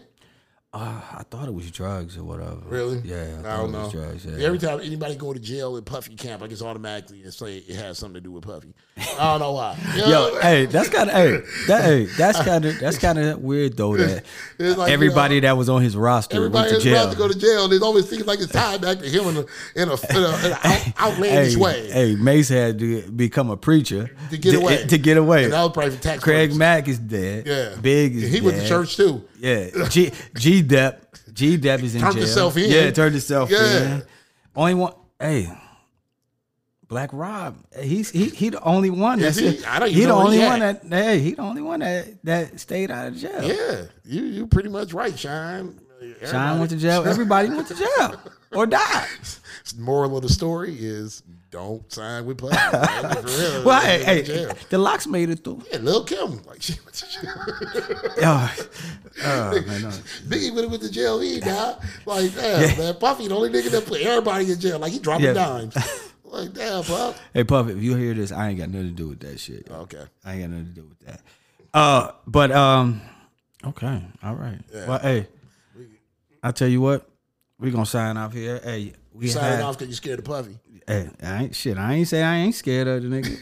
Uh, 0.76 1.00
I 1.20 1.22
thought 1.30 1.48
it 1.48 1.54
was 1.54 1.70
drugs 1.70 2.18
or 2.18 2.24
whatever. 2.24 2.58
Really? 2.66 2.98
Yeah, 3.06 3.42
I, 3.46 3.54
I, 3.54 3.58
don't 3.58 3.72
know. 3.72 3.92
drugs. 3.92 4.26
Yeah. 4.26 4.44
Every 4.44 4.58
time 4.58 4.80
anybody 4.80 5.16
go 5.16 5.32
to 5.32 5.40
jail 5.40 5.78
at 5.78 5.86
Puffy 5.86 6.16
camp, 6.16 6.42
I 6.42 6.48
guess 6.48 6.64
automatically 6.64 7.22
and 7.22 7.32
say 7.32 7.58
it 7.58 7.76
has 7.76 8.00
something 8.00 8.16
to 8.16 8.22
do 8.22 8.32
with 8.32 8.44
Puffy. 8.44 8.74
I 8.98 9.18
don't 9.18 9.40
know 9.40 9.52
why. 9.52 9.78
You 9.96 10.06
Yo, 10.06 10.40
hey, 10.42 10.66
that's 10.66 10.90
kind 10.90 11.12
of 11.12 11.16
hey, 11.16 11.38
that 11.68 11.84
hey, 11.84 12.06
that's 12.18 12.42
kind 12.44 12.66
of 12.66 12.80
that's 12.80 12.98
kind 12.98 13.20
of 13.20 13.40
weird 13.40 13.78
though 13.78 13.96
that 13.98 14.24
It's 14.58 14.76
like, 14.76 14.88
you 14.88 14.94
everybody 14.96 15.40
know, 15.40 15.50
that 15.50 15.58
was 15.58 15.70
on 15.70 15.84
his 15.84 15.96
roster 15.96 16.38
Everybody 16.38 16.72
went 16.72 16.82
to 16.82 16.90
jail. 16.90 17.04
about 17.04 17.12
to 17.12 17.18
go 17.20 17.28
to 17.28 17.38
jail. 17.38 17.68
They 17.68 17.78
always 17.78 18.10
think 18.10 18.26
like 18.26 18.40
it's 18.40 18.52
tied 18.52 18.82
back 18.82 18.98
to 18.98 19.08
him 19.08 19.28
in 19.28 19.38
a 19.38 19.46
in 19.76 19.90
a, 19.90 19.94
in 19.94 20.24
a, 20.24 20.46
in 20.46 20.52
a 20.54 20.60
out, 20.64 21.00
outlandish 21.00 21.54
hey, 21.54 21.62
way. 21.62 21.92
hey, 21.92 22.16
Mase 22.16 22.50
had 22.50 22.80
to 22.80 23.04
become 23.12 23.52
a 23.52 23.58
preacher 23.58 24.10
To 24.32 24.38
get 24.40 24.56
away. 24.56 24.88
To 24.88 24.98
get 24.98 25.18
away. 25.18 25.44
And 25.44 25.54
that 25.54 25.62
was 25.62 25.72
probably 25.72 25.96
for 25.96 26.02
tax 26.02 26.24
Craig 26.24 26.50
purposes. 26.50 26.58
Mack 26.58 26.88
is 26.88 26.98
dead. 26.98 27.46
Yeah. 27.46 27.76
Big 27.80 28.16
is 28.16 28.32
he 28.32 28.42
went 28.42 28.56
to 28.56 28.62
dead. 28.62 28.70
church 28.70 28.96
too. 28.98 29.24
Yeah, 29.44 29.70
G 29.90 30.10
G 30.36 30.62
Dep 30.64 31.16
G 31.34 31.58
Dep 31.58 31.82
is 31.84 31.96
in 31.96 32.02
Turned 32.02 32.14
jail. 32.16 32.24
himself 32.24 32.58
in. 32.58 32.70
Yeah, 32.72 32.92
turned 32.92 33.14
himself 33.14 33.50
Yeah. 33.52 33.96
in. 33.98 34.04
Only 34.56 34.74
one. 34.76 34.94
Hey, 35.20 35.50
Black 36.88 37.10
Rob. 37.14 37.56
He's 37.80 38.10
he 38.10 38.26
he 38.30 38.50
the 38.50 38.62
only 38.62 38.90
one. 38.90 39.20
That's 39.20 39.38
he? 39.38 39.64
I 39.66 39.80
don't 39.80 39.90
he 39.90 40.06
the 40.06 40.12
only 40.12 40.38
he 40.38 40.46
one 40.46 40.62
at. 40.62 40.88
that 40.90 41.04
hey 41.04 41.20
he 41.20 41.32
the 41.34 41.42
only 41.42 41.62
one 41.62 41.80
that 41.80 42.24
that 42.24 42.60
stayed 42.60 42.92
out 42.92 43.08
of 43.08 43.16
jail. 43.18 43.44
Yeah, 43.44 43.84
you 44.06 44.24
you 44.24 44.48
pretty 44.48 44.70
much 44.70 44.94
right, 44.94 45.18
Shyne. 45.18 45.80
Shyne 46.26 46.60
went 46.60 46.72
to 46.72 46.78
jail. 46.78 47.06
Everybody 47.08 47.50
went 47.50 47.68
to 47.70 47.76
jail 47.76 48.20
or 48.52 48.66
died. 48.66 49.08
Moral 49.80 50.18
of 50.18 50.24
the 50.24 50.30
story 50.30 50.76
is 50.78 51.24
don't 51.54 51.94
sign 51.94 52.26
with 52.26 52.42
man. 52.42 52.52
For 52.52 53.28
real. 53.28 53.64
Well, 53.66 53.80
hey, 53.82 54.04
hey, 54.04 54.24
jail. 54.24 54.52
the 54.72 54.78
LOX 54.80 55.06
made 55.06 55.30
it 55.30 55.44
through. 55.44 55.62
Yeah, 55.72 55.78
Lil 55.78 56.04
Kim, 56.04 56.44
like 56.46 56.64
she 56.64 56.74
went 56.84 56.96
to 56.96 57.06
jail. 57.12 57.32
Oh, 58.24 58.56
oh, 59.24 59.62
man, 59.68 59.82
no. 59.84 59.90
Biggie 60.28 60.52
went 60.70 60.82
to 60.82 60.92
jail. 60.92 61.20
He 61.20 61.40
died. 61.40 61.76
Like 62.08 62.34
damn, 62.36 62.78
man. 62.80 62.96
Puffy, 62.96 63.28
the 63.28 63.36
only 63.36 63.50
nigga 63.50 63.70
that 63.70 63.86
put 63.86 64.02
everybody 64.02 64.52
in 64.52 64.60
jail. 64.60 64.80
Like 64.80 64.92
he 64.94 65.00
dropping 65.00 65.26
Yeah. 65.28 65.34
dimes. 65.34 65.78
Like 66.26 66.52
damn, 66.54 66.84
Puff. 66.84 67.22
Hey, 67.32 67.44
Puff, 67.44 67.70
if 67.70 67.78
you 67.80 67.94
hear 67.96 68.16
this, 68.16 68.32
I 68.32 68.50
ain't 68.50 68.58
got 68.58 68.70
nothing 68.70 68.88
to 68.88 68.94
do 68.96 69.10
with 69.10 69.20
that 69.20 69.40
shit. 69.40 69.68
Okay. 69.70 70.04
I 70.26 70.34
ain't 70.34 70.42
got 70.42 70.50
nothing 70.50 70.66
to 70.74 70.82
do 70.82 70.88
with 70.88 71.00
that. 71.02 71.22
Uh, 71.72 72.12
but 72.26 72.52
um, 72.52 73.02
okay, 73.64 74.04
all 74.24 74.34
right. 74.34 74.58
Well, 74.74 74.98
hey, 74.98 75.28
I 76.42 76.52
tell 76.52 76.68
you 76.68 76.82
what, 76.82 77.08
we 77.60 77.70
gonna 77.70 77.86
sign 77.86 78.18
off 78.18 78.34
here. 78.34 78.60
Hey, 78.64 78.94
we 79.14 79.28
Sign 79.28 79.44
had, 79.44 79.62
off 79.62 79.78
because 79.78 79.90
you 79.90 79.96
scared 79.96 80.20
of 80.20 80.26
Puffy. 80.26 80.58
Hey, 80.88 81.10
I 81.22 81.44
ain't 81.44 81.56
shit. 81.56 81.78
I 81.78 81.94
ain't 81.94 82.08
say 82.08 82.22
I 82.24 82.38
ain't 82.38 82.56
scared 82.56 82.88
of 82.88 83.04
the 83.04 83.10
nigga. 83.10 83.40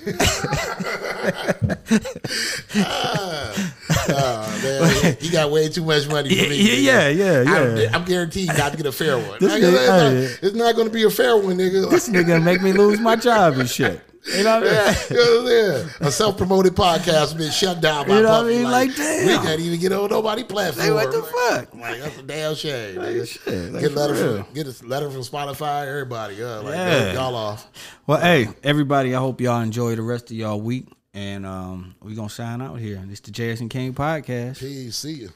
Oh, 4.14 4.60
man, 4.64 5.16
he 5.20 5.30
got 5.30 5.52
way 5.52 5.70
too 5.70 5.84
much 5.84 6.08
money 6.08 6.30
for 6.30 6.50
me. 6.50 6.58
yeah, 6.58 7.12
nigga. 7.12 7.16
yeah, 7.18 7.44
yeah, 7.44 7.44
I'm, 7.56 7.78
yeah. 7.78 7.90
I'm 7.94 8.04
guaranteed 8.06 8.48
not 8.48 8.72
to 8.72 8.78
get 8.78 8.86
a 8.86 8.92
fair 8.92 9.18
one. 9.18 9.38
This 9.40 9.54
nigga- 9.54 9.74
it's, 9.74 9.88
not, 9.88 10.48
it's 10.50 10.56
not 10.56 10.76
going 10.76 10.88
to 10.88 10.94
be 10.94 11.04
a 11.04 11.10
fair 11.10 11.38
one, 11.38 11.58
nigga. 11.58 11.90
this 11.90 12.10
nigga 12.10 12.42
make 12.44 12.62
me 12.62 12.74
lose 12.74 13.00
my 13.00 13.16
job 13.16 13.58
and 13.58 13.70
shit. 13.70 14.02
You 14.24 14.44
know 14.44 14.60
what 14.60 14.68
I 14.70 14.86
mean? 14.86 14.96
You 15.10 15.16
know 15.18 15.42
what 15.42 15.42
I'm 15.42 15.48
saying? 15.48 15.90
A 16.02 16.12
self-promoted 16.12 16.76
podcast 16.76 17.38
been 17.38 17.52
shut 17.52 17.82
down 17.82 18.08
by 18.08 18.18
You 18.18 18.24
know 18.24 18.30
what 18.32 18.46
I 18.46 18.50
mean? 18.50 18.64
Like, 18.64 18.96
damn. 18.96 19.26
we 19.28 19.34
can't 19.48 19.60
even 19.62 19.80
get 19.80 19.92
on 19.94 20.10
nobody 20.10 20.44
platform. 20.44 20.86
Hey, 20.86 20.92
what 20.92 21.12
the 21.12 21.20
Like, 21.20 21.30
fuck? 21.32 21.74
Like, 21.76 22.00
that's 22.02 22.18
a 22.20 22.24
damn 22.24 22.56
shame. 22.56 22.96
Like, 22.98 23.28
shit, 23.28 23.46
get 23.74 23.92
for 23.92 23.98
letter 23.98 24.14
real. 24.14 24.44
from, 24.44 24.54
get 24.54 24.68
a 24.68 24.86
letter 24.86 25.10
from 25.10 25.22
Spotify, 25.22 25.88
everybody. 25.88 26.42
Uh, 26.44 26.62
like, 26.62 26.76
Yeah. 26.76 27.14
y'all 27.14 27.36
off. 27.36 27.68
Well, 28.06 28.20
hey, 28.22 28.50
everybody, 28.64 29.16
I 29.16 29.20
hope 29.20 29.42
y'all 29.42 29.60
enjoy 29.62 29.96
the 29.96 30.04
rest 30.04 30.26
of 30.32 30.38
y'all 30.38 30.62
week. 30.62 30.88
And 31.14 31.46
um, 31.46 31.96
we 32.02 32.14
gonna 32.16 32.30
sign 32.30 32.62
out 32.62 32.80
here. 32.80 33.04
It's 33.10 33.20
the 33.22 33.32
Jaess 33.32 33.60
and 33.60 33.70
King 33.70 33.94
podcast. 33.94 34.60
Peace. 34.60 34.96
See 34.98 35.14
you. 35.14 35.30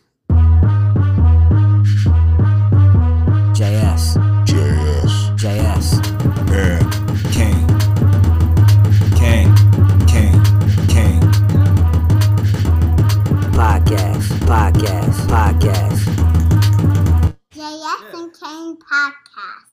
JS, 3.55 4.15
JS, 4.17 4.34
podcast, 14.45 15.25
podcast. 15.27 16.05
JS 17.51 18.13
and 18.13 18.31
King 18.39 18.77
Podcast. 18.77 19.64